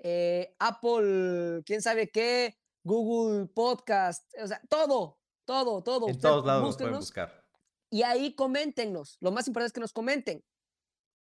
eh, 0.00 0.54
Apple, 0.58 1.62
quién 1.66 1.82
sabe 1.82 2.10
qué, 2.10 2.56
Google 2.82 3.46
Podcast, 3.48 4.24
o 4.42 4.46
sea, 4.46 4.60
todo, 4.70 5.18
todo, 5.44 5.82
todo. 5.82 6.06
En 6.08 6.14
Usted 6.14 6.28
todos 6.28 6.46
lados 6.46 6.62
nos 6.64 6.76
pueden 6.76 6.94
buscar. 6.96 7.44
y 7.90 8.02
ahí 8.02 8.34
coméntenos. 8.34 9.16
Lo 9.20 9.32
más 9.32 9.46
importante 9.48 9.66
es 9.68 9.72
que 9.72 9.80
nos 9.80 9.92
comenten 9.92 10.42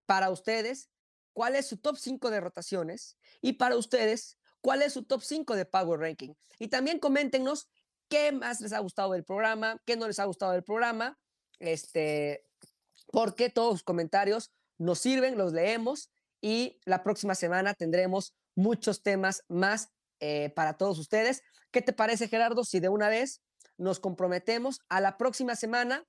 para 0.09 0.31
ustedes 0.31 0.89
cuál 1.33 1.55
es 1.55 1.67
su 1.67 1.77
top 1.77 1.95
5 1.95 2.31
de 2.31 2.39
rotaciones 2.41 3.15
y 3.41 3.53
para 3.53 3.77
ustedes 3.77 4.39
cuál 4.59 4.81
es 4.81 4.93
su 4.93 5.03
top 5.03 5.21
5 5.21 5.55
de 5.55 5.65
Power 5.65 5.99
Ranking. 5.99 6.33
Y 6.57 6.69
también 6.69 6.97
coméntenos 6.97 7.69
qué 8.07 8.31
más 8.31 8.59
les 8.59 8.73
ha 8.73 8.79
gustado 8.79 9.11
del 9.11 9.23
programa, 9.23 9.79
qué 9.85 9.97
no 9.97 10.07
les 10.07 10.17
ha 10.17 10.25
gustado 10.25 10.53
del 10.53 10.63
programa, 10.63 11.19
este, 11.59 12.43
porque 13.11 13.51
todos 13.51 13.73
sus 13.73 13.83
comentarios 13.83 14.51
nos 14.79 14.97
sirven, 14.97 15.37
los 15.37 15.53
leemos 15.53 16.09
y 16.41 16.79
la 16.85 17.03
próxima 17.03 17.35
semana 17.35 17.75
tendremos 17.75 18.33
muchos 18.55 19.03
temas 19.03 19.43
más 19.47 19.89
eh, 20.21 20.49
para 20.55 20.75
todos 20.75 20.97
ustedes. 20.97 21.43
¿Qué 21.69 21.83
te 21.83 21.93
parece, 21.93 22.27
Gerardo, 22.27 22.63
si 22.63 22.79
de 22.79 22.89
una 22.89 23.09
vez 23.09 23.43
nos 23.77 23.99
comprometemos 23.99 24.79
a 24.89 25.01
la 25.01 25.17
próxima 25.17 25.55
semana 25.55 26.03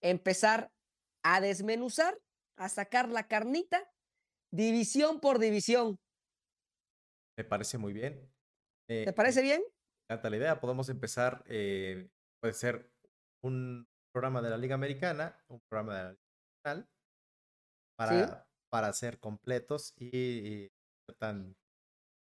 empezar 0.00 0.70
a 1.24 1.40
desmenuzar, 1.40 2.16
a 2.56 2.68
sacar 2.68 3.08
la 3.08 3.26
carnita, 3.28 3.90
división 4.52 5.20
por 5.20 5.38
división? 5.38 5.96
Me 7.38 7.44
parece 7.44 7.78
muy 7.78 7.92
bien. 7.92 8.30
Eh, 8.88 9.04
¿Te 9.04 9.12
parece 9.12 9.42
bien? 9.42 9.62
Me 9.62 10.14
encanta 10.14 10.30
la 10.30 10.36
idea. 10.36 10.60
Podemos 10.60 10.88
empezar, 10.88 11.42
eh, 11.46 12.08
puede 12.40 12.52
ser 12.54 12.90
un 13.42 13.86
programa 14.12 14.42
de 14.42 14.50
la 14.50 14.58
Liga 14.58 14.74
Americana, 14.74 15.42
un 15.48 15.60
programa 15.70 15.96
de 15.96 16.02
la 16.02 16.10
Liga 16.10 16.20
Nacional, 16.64 16.88
para, 17.98 18.46
para 18.70 18.92
ser 18.92 19.18
completos 19.18 19.94
y, 19.96 20.68
tan, 21.18 21.54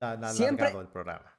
tan 0.00 0.34
Siempre- 0.34 0.66
alargado 0.66 0.82
el 0.82 0.92
programa. 0.92 1.36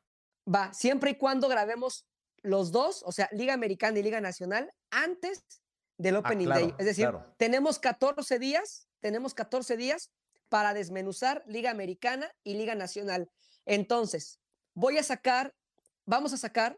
Va, 0.53 0.73
siempre 0.73 1.11
y 1.11 1.17
cuando 1.17 1.47
grabemos 1.47 2.03
los 2.43 2.71
dos, 2.71 3.03
o 3.05 3.11
sea, 3.11 3.29
Liga 3.31 3.53
Americana 3.53 3.99
y 3.99 4.03
Liga 4.03 4.19
Nacional, 4.19 4.71
antes 4.91 5.61
del 6.02 6.16
Opening 6.18 6.47
Day. 6.49 6.64
Ah, 6.64 6.68
claro, 6.68 6.76
Es 6.80 6.86
decir, 6.86 7.04
claro. 7.06 7.34
tenemos 7.38 7.80
14 7.80 8.39
días, 8.39 8.88
tenemos 8.99 9.34
14 9.34 9.78
días 9.78 10.12
para 10.49 10.74
desmenuzar 10.74 11.43
Liga 11.47 11.72
Americana 11.72 12.32
y 12.43 12.56
Liga 12.56 12.76
Nacional. 12.76 13.30
Entonces, 13.66 14.39
voy 14.74 14.97
a 14.97 15.04
sacar, 15.04 15.54
vamos 16.06 16.34
a 16.34 16.38
sacar 16.38 16.78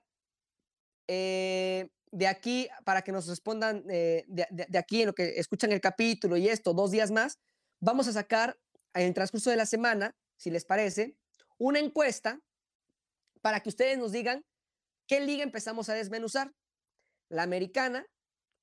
eh, 1.07 1.89
de 2.11 2.27
aquí, 2.27 2.67
para 2.85 3.01
que 3.01 3.11
nos 3.11 3.27
respondan 3.27 3.83
eh, 3.89 4.23
de, 4.27 4.47
de- 4.51 4.67
de 4.69 4.77
aquí 4.77 5.01
en 5.01 5.07
lo 5.07 5.13
que 5.13 5.39
escuchan 5.39 5.71
el 5.71 5.81
capítulo 5.81 6.37
y 6.37 6.47
esto, 6.47 6.73
dos 6.73 6.91
días 6.91 7.09
más, 7.11 7.39
vamos 7.81 8.07
a 8.07 8.13
sacar 8.13 8.57
en 8.93 9.07
el 9.07 9.13
transcurso 9.13 9.49
de 9.49 9.57
la 9.57 9.65
semana, 9.65 10.15
si 10.37 10.51
les 10.51 10.63
parece, 10.65 11.15
una 11.57 11.79
encuesta 11.79 12.39
para 13.41 13.59
que 13.61 13.69
ustedes 13.69 13.97
nos 13.97 14.11
digan 14.11 14.45
qué 15.07 15.19
liga 15.19 15.43
empezamos 15.43 15.89
a 15.89 15.95
desmenuzar, 15.95 16.51
la 17.29 17.43
americana 17.43 18.05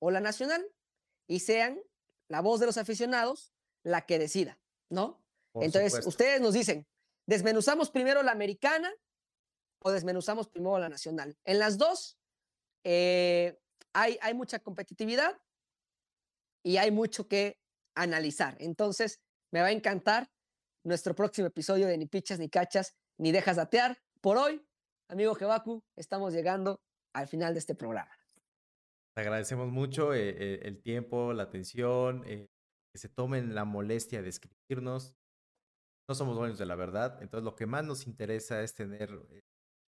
o 0.00 0.10
la 0.10 0.20
nacional, 0.20 0.66
y 1.28 1.40
sean 1.40 1.80
la 2.28 2.40
voz 2.40 2.58
de 2.58 2.66
los 2.66 2.76
aficionados 2.76 3.52
la 3.84 4.04
que 4.06 4.18
decida, 4.18 4.58
¿no? 4.88 5.22
Por 5.52 5.64
Entonces, 5.64 5.92
supuesto. 5.92 6.08
ustedes 6.08 6.40
nos 6.40 6.54
dicen, 6.54 6.86
¿desmenuzamos 7.26 7.90
primero 7.90 8.22
la 8.22 8.32
americana 8.32 8.92
o 9.80 9.90
desmenuzamos 9.90 10.48
primero 10.48 10.78
la 10.78 10.88
nacional? 10.88 11.38
En 11.44 11.58
las 11.58 11.78
dos 11.78 12.18
eh, 12.84 13.60
hay, 13.92 14.18
hay 14.22 14.34
mucha 14.34 14.58
competitividad 14.58 15.40
y 16.64 16.76
hay 16.76 16.90
mucho 16.90 17.28
que 17.28 17.60
analizar. 17.94 18.56
Entonces, 18.60 19.20
me 19.52 19.60
va 19.60 19.68
a 19.68 19.72
encantar 19.72 20.30
nuestro 20.84 21.14
próximo 21.14 21.48
episodio 21.48 21.86
de 21.86 21.98
Ni 21.98 22.06
Pichas, 22.06 22.38
Ni 22.38 22.48
Cachas, 22.48 22.94
Ni 23.18 23.32
Dejas 23.32 23.56
Datear. 23.56 24.00
Por 24.20 24.36
hoy, 24.36 24.64
amigo 25.08 25.34
Jebaku, 25.34 25.84
estamos 25.96 26.32
llegando 26.32 26.82
al 27.12 27.26
final 27.26 27.54
de 27.54 27.60
este 27.60 27.74
programa. 27.74 28.19
Te 29.14 29.22
agradecemos 29.22 29.68
mucho 29.68 30.14
eh, 30.14 30.30
eh, 30.30 30.60
el 30.64 30.80
tiempo, 30.82 31.32
la 31.32 31.44
atención, 31.44 32.22
eh, 32.26 32.48
que 32.92 32.98
se 32.98 33.08
tomen 33.08 33.54
la 33.54 33.64
molestia 33.64 34.22
de 34.22 34.28
escribirnos. 34.28 35.14
No 36.08 36.14
somos 36.14 36.36
dueños 36.36 36.58
de 36.58 36.66
la 36.66 36.74
verdad, 36.74 37.22
entonces 37.22 37.44
lo 37.44 37.54
que 37.54 37.66
más 37.66 37.84
nos 37.84 38.06
interesa 38.06 38.62
es 38.62 38.74
tener 38.74 39.10
eh, 39.30 39.40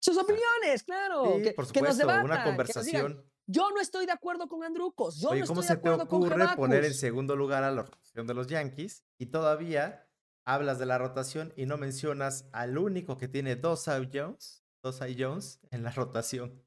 Sus 0.01 0.17
opiniones, 0.17 0.83
claro, 0.83 1.37
sí, 1.37 1.43
que, 1.43 1.53
por 1.53 1.71
que 1.71 1.81
nos 1.81 1.97
supuesto, 1.97 2.07
debatan, 2.07 2.25
una 2.25 2.43
que 2.43 2.51
nos 2.51 2.85
digan, 2.85 3.11
conversación. 3.13 3.31
yo 3.47 3.69
no 3.71 3.79
estoy 3.79 4.05
de 4.05 4.11
acuerdo 4.11 4.47
con 4.47 4.63
Andrucos, 4.63 5.19
yo 5.19 5.29
Oye, 5.29 5.41
no 5.41 5.47
¿cómo 5.47 5.61
estoy 5.61 5.63
se 5.63 5.75
de 5.75 5.81
te 5.81 5.89
con 5.89 6.01
ocurre 6.01 6.55
poner 6.55 6.83
en 6.85 6.93
segundo 6.93 7.35
lugar 7.37 7.63
a 7.63 7.71
la 7.71 7.83
rotación 7.83 8.27
de 8.27 8.33
los 8.33 8.47
Yankees 8.47 9.05
y 9.17 9.27
todavía 9.27 10.09
hablas 10.45 10.79
de 10.79 10.85
la 10.85 10.97
rotación 10.97 11.53
y 11.55 11.65
no 11.65 11.77
mencionas 11.77 12.49
al 12.51 12.77
único 12.77 13.17
que 13.17 13.27
tiene 13.27 13.55
dos 13.55 13.83
Cy 13.85 14.09
Jones, 14.13 14.65
dos 14.83 14.99
Cy 14.99 15.15
Jones 15.17 15.59
en 15.71 15.83
la 15.83 15.91
rotación? 15.91 16.65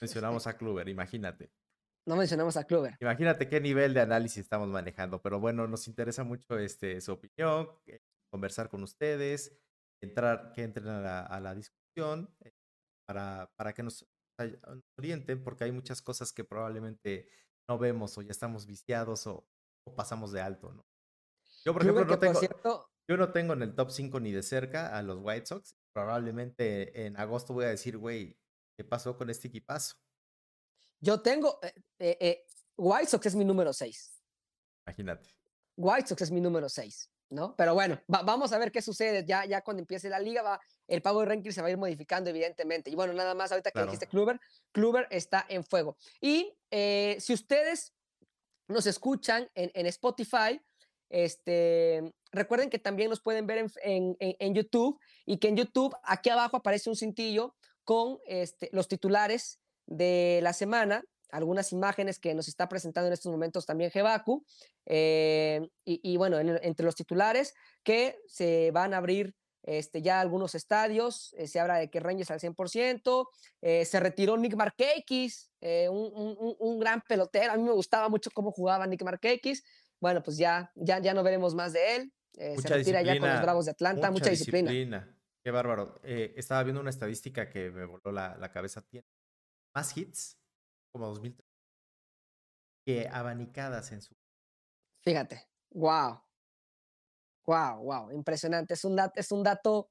Mencionamos 0.00 0.46
a 0.46 0.56
Kluber, 0.56 0.88
imagínate. 0.88 1.50
No 2.08 2.16
mencionamos 2.16 2.56
a 2.56 2.64
Clover. 2.64 2.96
Imagínate 3.00 3.50
qué 3.50 3.60
nivel 3.60 3.92
de 3.92 4.00
análisis 4.00 4.38
estamos 4.38 4.68
manejando, 4.68 5.20
pero 5.20 5.40
bueno, 5.40 5.66
nos 5.66 5.86
interesa 5.88 6.24
mucho 6.24 6.58
este, 6.58 7.02
su 7.02 7.12
opinión, 7.12 7.68
eh, 7.84 8.00
conversar 8.30 8.70
con 8.70 8.82
ustedes, 8.82 9.60
entrar, 10.00 10.52
que 10.52 10.62
entren 10.62 10.88
a 10.88 11.00
la, 11.02 11.20
a 11.20 11.38
la 11.38 11.54
discusión 11.54 12.34
eh, 12.40 12.52
para, 13.06 13.52
para 13.56 13.74
que 13.74 13.82
nos, 13.82 14.06
orienten, 14.96 15.44
porque 15.44 15.64
hay 15.64 15.72
muchas 15.72 16.00
cosas 16.00 16.32
que 16.32 16.44
probablemente 16.44 17.28
no 17.68 17.76
vemos 17.76 18.16
o 18.16 18.22
ya 18.22 18.30
estamos 18.30 18.66
viciados 18.66 19.26
o, 19.26 19.46
o 19.86 19.94
pasamos 19.94 20.32
de 20.32 20.40
alto, 20.40 20.72
¿no? 20.72 20.86
Yo, 21.64 21.74
por 21.74 21.82
Kluber, 21.82 22.04
ejemplo, 22.04 22.04
no 22.04 22.20
por 22.20 22.26
tengo, 22.26 22.40
cierto, 22.40 22.90
yo 23.06 23.16
no 23.18 23.32
tengo 23.32 23.52
en 23.52 23.62
el 23.62 23.74
top 23.74 23.90
5 23.90 24.20
ni 24.20 24.32
de 24.32 24.42
cerca 24.42 24.96
a 24.96 25.02
los 25.02 25.18
White 25.20 25.44
Sox. 25.44 25.76
Probablemente 25.92 27.04
en 27.04 27.18
agosto 27.18 27.52
voy 27.52 27.64
a 27.64 27.68
decir, 27.68 27.98
güey, 27.98 28.38
¿qué 28.78 28.84
pasó 28.84 29.16
con 29.16 29.28
este 29.28 29.48
equipazo? 29.48 29.96
yo 31.00 31.20
tengo, 31.20 31.58
eh, 31.62 31.74
eh, 31.98 32.16
eh, 32.20 32.44
White 32.76 33.06
Sox 33.10 33.26
es 33.26 33.34
mi 33.34 33.44
número 33.44 33.72
6. 33.72 34.20
Imagínate. 34.86 35.30
White 35.76 36.06
Sox 36.08 36.22
es 36.22 36.30
mi 36.30 36.40
número 36.40 36.68
6, 36.68 37.10
¿no? 37.30 37.54
Pero 37.56 37.74
bueno, 37.74 38.00
va- 38.12 38.22
vamos 38.22 38.52
a 38.52 38.58
ver 38.58 38.70
qué 38.72 38.80
sucede. 38.82 39.24
Ya, 39.26 39.44
ya 39.44 39.62
cuando 39.62 39.80
empiece 39.80 40.08
la 40.08 40.18
liga, 40.20 40.42
va, 40.42 40.60
el 40.88 41.02
Power 41.02 41.28
Ranking 41.28 41.50
se 41.52 41.60
va 41.60 41.68
a 41.68 41.70
ir 41.72 41.76
modificando, 41.76 42.30
evidentemente. 42.30 42.88
Y 42.90 42.94
bueno, 42.96 43.12
nada 43.12 43.34
más 43.34 43.50
ahorita 43.52 43.70
que 43.70 43.74
Claro. 43.74 43.86
dijiste 43.86 44.06
Kluber, 44.08 44.40
Kluber 44.72 45.06
está 45.10 45.44
en 45.48 45.64
fuego. 45.64 45.96
Y 46.20 46.52
eh, 46.70 47.16
si 47.20 47.32
ustedes 47.32 47.92
nos 48.68 48.86
escuchan 48.86 49.48
en, 49.54 49.70
en 49.74 49.86
Spotify, 49.86 50.60
este, 51.10 52.12
recuerden 52.32 52.70
que 52.70 52.78
también 52.78 53.08
nos 53.10 53.20
pueden 53.20 53.46
ver 53.46 53.58
en- 53.58 54.16
en- 54.20 54.36
en 54.38 54.54
YouTube 54.54 54.98
y 55.26 55.38
que 55.38 55.48
en 55.48 55.56
YouTube 55.56 55.94
aquí 56.02 56.28
abajo 56.30 56.56
aparece 56.56 56.90
un 56.90 56.96
cintillo 56.96 57.54
con 57.88 58.18
este, 58.26 58.68
los 58.72 58.86
titulares 58.86 59.60
de 59.86 60.40
la 60.42 60.52
semana, 60.52 61.02
algunas 61.30 61.72
imágenes 61.72 62.18
que 62.18 62.34
nos 62.34 62.46
está 62.46 62.68
presentando 62.68 63.06
en 63.06 63.14
estos 63.14 63.32
momentos 63.32 63.64
también 63.64 63.90
Jebaku, 63.90 64.44
eh, 64.84 65.66
y, 65.86 65.98
y 66.02 66.18
bueno, 66.18 66.38
en 66.38 66.50
entre 66.62 66.84
los 66.84 66.94
titulares 66.96 67.54
que 67.82 68.18
se 68.26 68.70
van 68.72 68.92
a 68.92 68.98
abrir 68.98 69.34
este, 69.62 70.02
ya 70.02 70.20
algunos 70.20 70.54
estadios, 70.54 71.34
eh, 71.38 71.46
se 71.46 71.60
habla 71.60 71.78
de 71.78 71.88
que 71.88 71.98
Rangers 72.00 72.30
al 72.30 72.40
100%, 72.40 73.26
eh, 73.62 73.86
se 73.86 74.00
retiró 74.00 74.36
Nick 74.36 74.54
Markakis, 74.54 75.50
eh, 75.62 75.88
un, 75.88 76.12
un- 76.14 76.56
un- 76.58 76.78
gran 76.78 77.00
pelotero, 77.08 77.52
a 77.52 77.56
mí 77.56 77.62
me 77.62 77.72
gustaba 77.72 78.10
mucho 78.10 78.30
cómo 78.34 78.50
jugaba 78.52 78.86
Nick 78.86 79.02
Markakis, 79.02 79.64
bueno, 79.98 80.22
pues 80.22 80.36
ya, 80.36 80.70
ya, 80.74 80.98
ya 80.98 81.14
no 81.14 81.22
veremos 81.22 81.54
más 81.54 81.72
de 81.72 81.96
él, 81.96 82.12
se 82.34 82.54
Mucha 82.56 82.68
retira 82.76 83.00
ya 83.02 83.12
con 83.20 83.28
los 83.30 83.42
Bravos 83.42 83.64
de 83.64 83.70
Atlanta, 83.70 84.10
mucha, 84.10 84.24
disciplina. 84.30 84.70
Qué 85.44 85.50
bárbaro. 85.50 86.00
Eh, 86.02 86.34
estaba 86.36 86.62
viendo 86.62 86.80
una 86.80 86.90
estadística 86.90 87.48
que 87.48 87.70
me 87.70 87.84
voló 87.84 88.12
la, 88.12 88.36
la 88.36 88.50
cabeza. 88.50 88.82
Tiene 88.82 89.06
más 89.74 89.96
hits, 89.96 90.38
como 90.92 91.06
2003, 91.08 91.46
que 92.84 93.08
abanicadas 93.10 93.92
en 93.92 94.02
su... 94.02 94.14
Fíjate, 95.04 95.46
wow, 95.70 96.20
wow, 97.46 97.82
wow, 97.82 98.10
impresionante, 98.10 98.74
es 98.74 98.84
un, 98.84 98.96
dat- 98.96 99.12
es 99.14 99.30
un 99.32 99.42
dato 99.42 99.90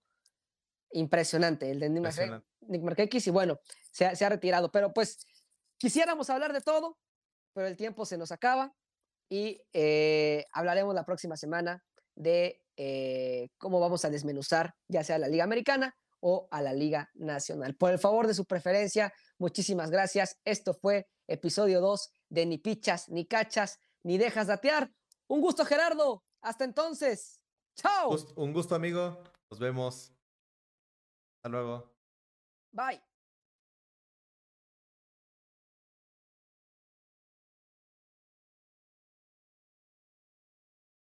impresionante 0.92 1.70
el 1.72 1.80
de 1.80 1.90
Nick, 1.90 1.98
Impresionante. 1.98 2.48
Nick 2.62 2.82
Markakis 2.84 3.28
y 3.28 3.32
bueno, 3.32 3.60
se 3.92 4.06
ha, 4.06 4.16
se 4.16 4.26
ha 4.26 4.30
retirado, 4.30 4.72
pero 4.72 4.94
pues 4.94 5.26
quisiéramos 5.80 6.30
hablar 6.30 6.54
de 6.54 6.62
todo, 6.62 6.98
pero 7.54 7.68
el 7.68 7.78
tiempo 7.78 8.06
se 8.06 8.18
nos 8.18 8.32
acaba. 8.32 8.74
y 9.30 9.62
eh, 9.74 10.46
hablaremos 10.54 10.94
la 10.96 11.06
próxima 11.06 11.36
semana 11.38 11.84
de 12.16 12.62
eh, 12.78 13.50
cómo 13.58 13.80
vamos 13.80 14.06
a 14.06 14.10
desmenuzar 14.10 14.74
ya 14.88 15.04
sea 15.04 15.18
la 15.18 15.28
Liga 15.28 15.44
Americana 15.44 15.94
o 16.20 16.48
a 16.52 16.62
la 16.62 16.74
Liga 16.74 17.10
Nacional. 17.16 17.76
Por 17.76 17.92
el 17.92 18.00
favor 18.00 18.28
de 18.28 18.34
su 18.34 18.46
preferencia, 18.46 19.14
muchísimas 19.38 19.92
gracias. 19.92 20.40
Esto 20.46 20.74
fue 20.74 21.08
episodio 21.28 21.82
2 21.82 22.10
de 22.30 22.46
Ni 22.46 22.58
Pichas, 22.58 23.10
Ni 23.10 23.26
Cachas, 23.26 23.80
Ni 24.04 24.18
Dejas 24.18 24.48
Datear. 24.48 24.92
Un 25.28 25.42
gusto, 25.42 25.66
Gerardo. 25.66 26.24
Hasta 26.42 26.64
entonces. 26.64 27.42
Chao. 27.76 28.16
Un 28.36 28.54
gusto, 28.54 28.76
amigo. 28.76 29.22
Nos 29.50 29.60
vemos. 29.60 30.14
Hasta 31.38 31.50
luego. 31.50 31.94
Bye. 32.72 33.07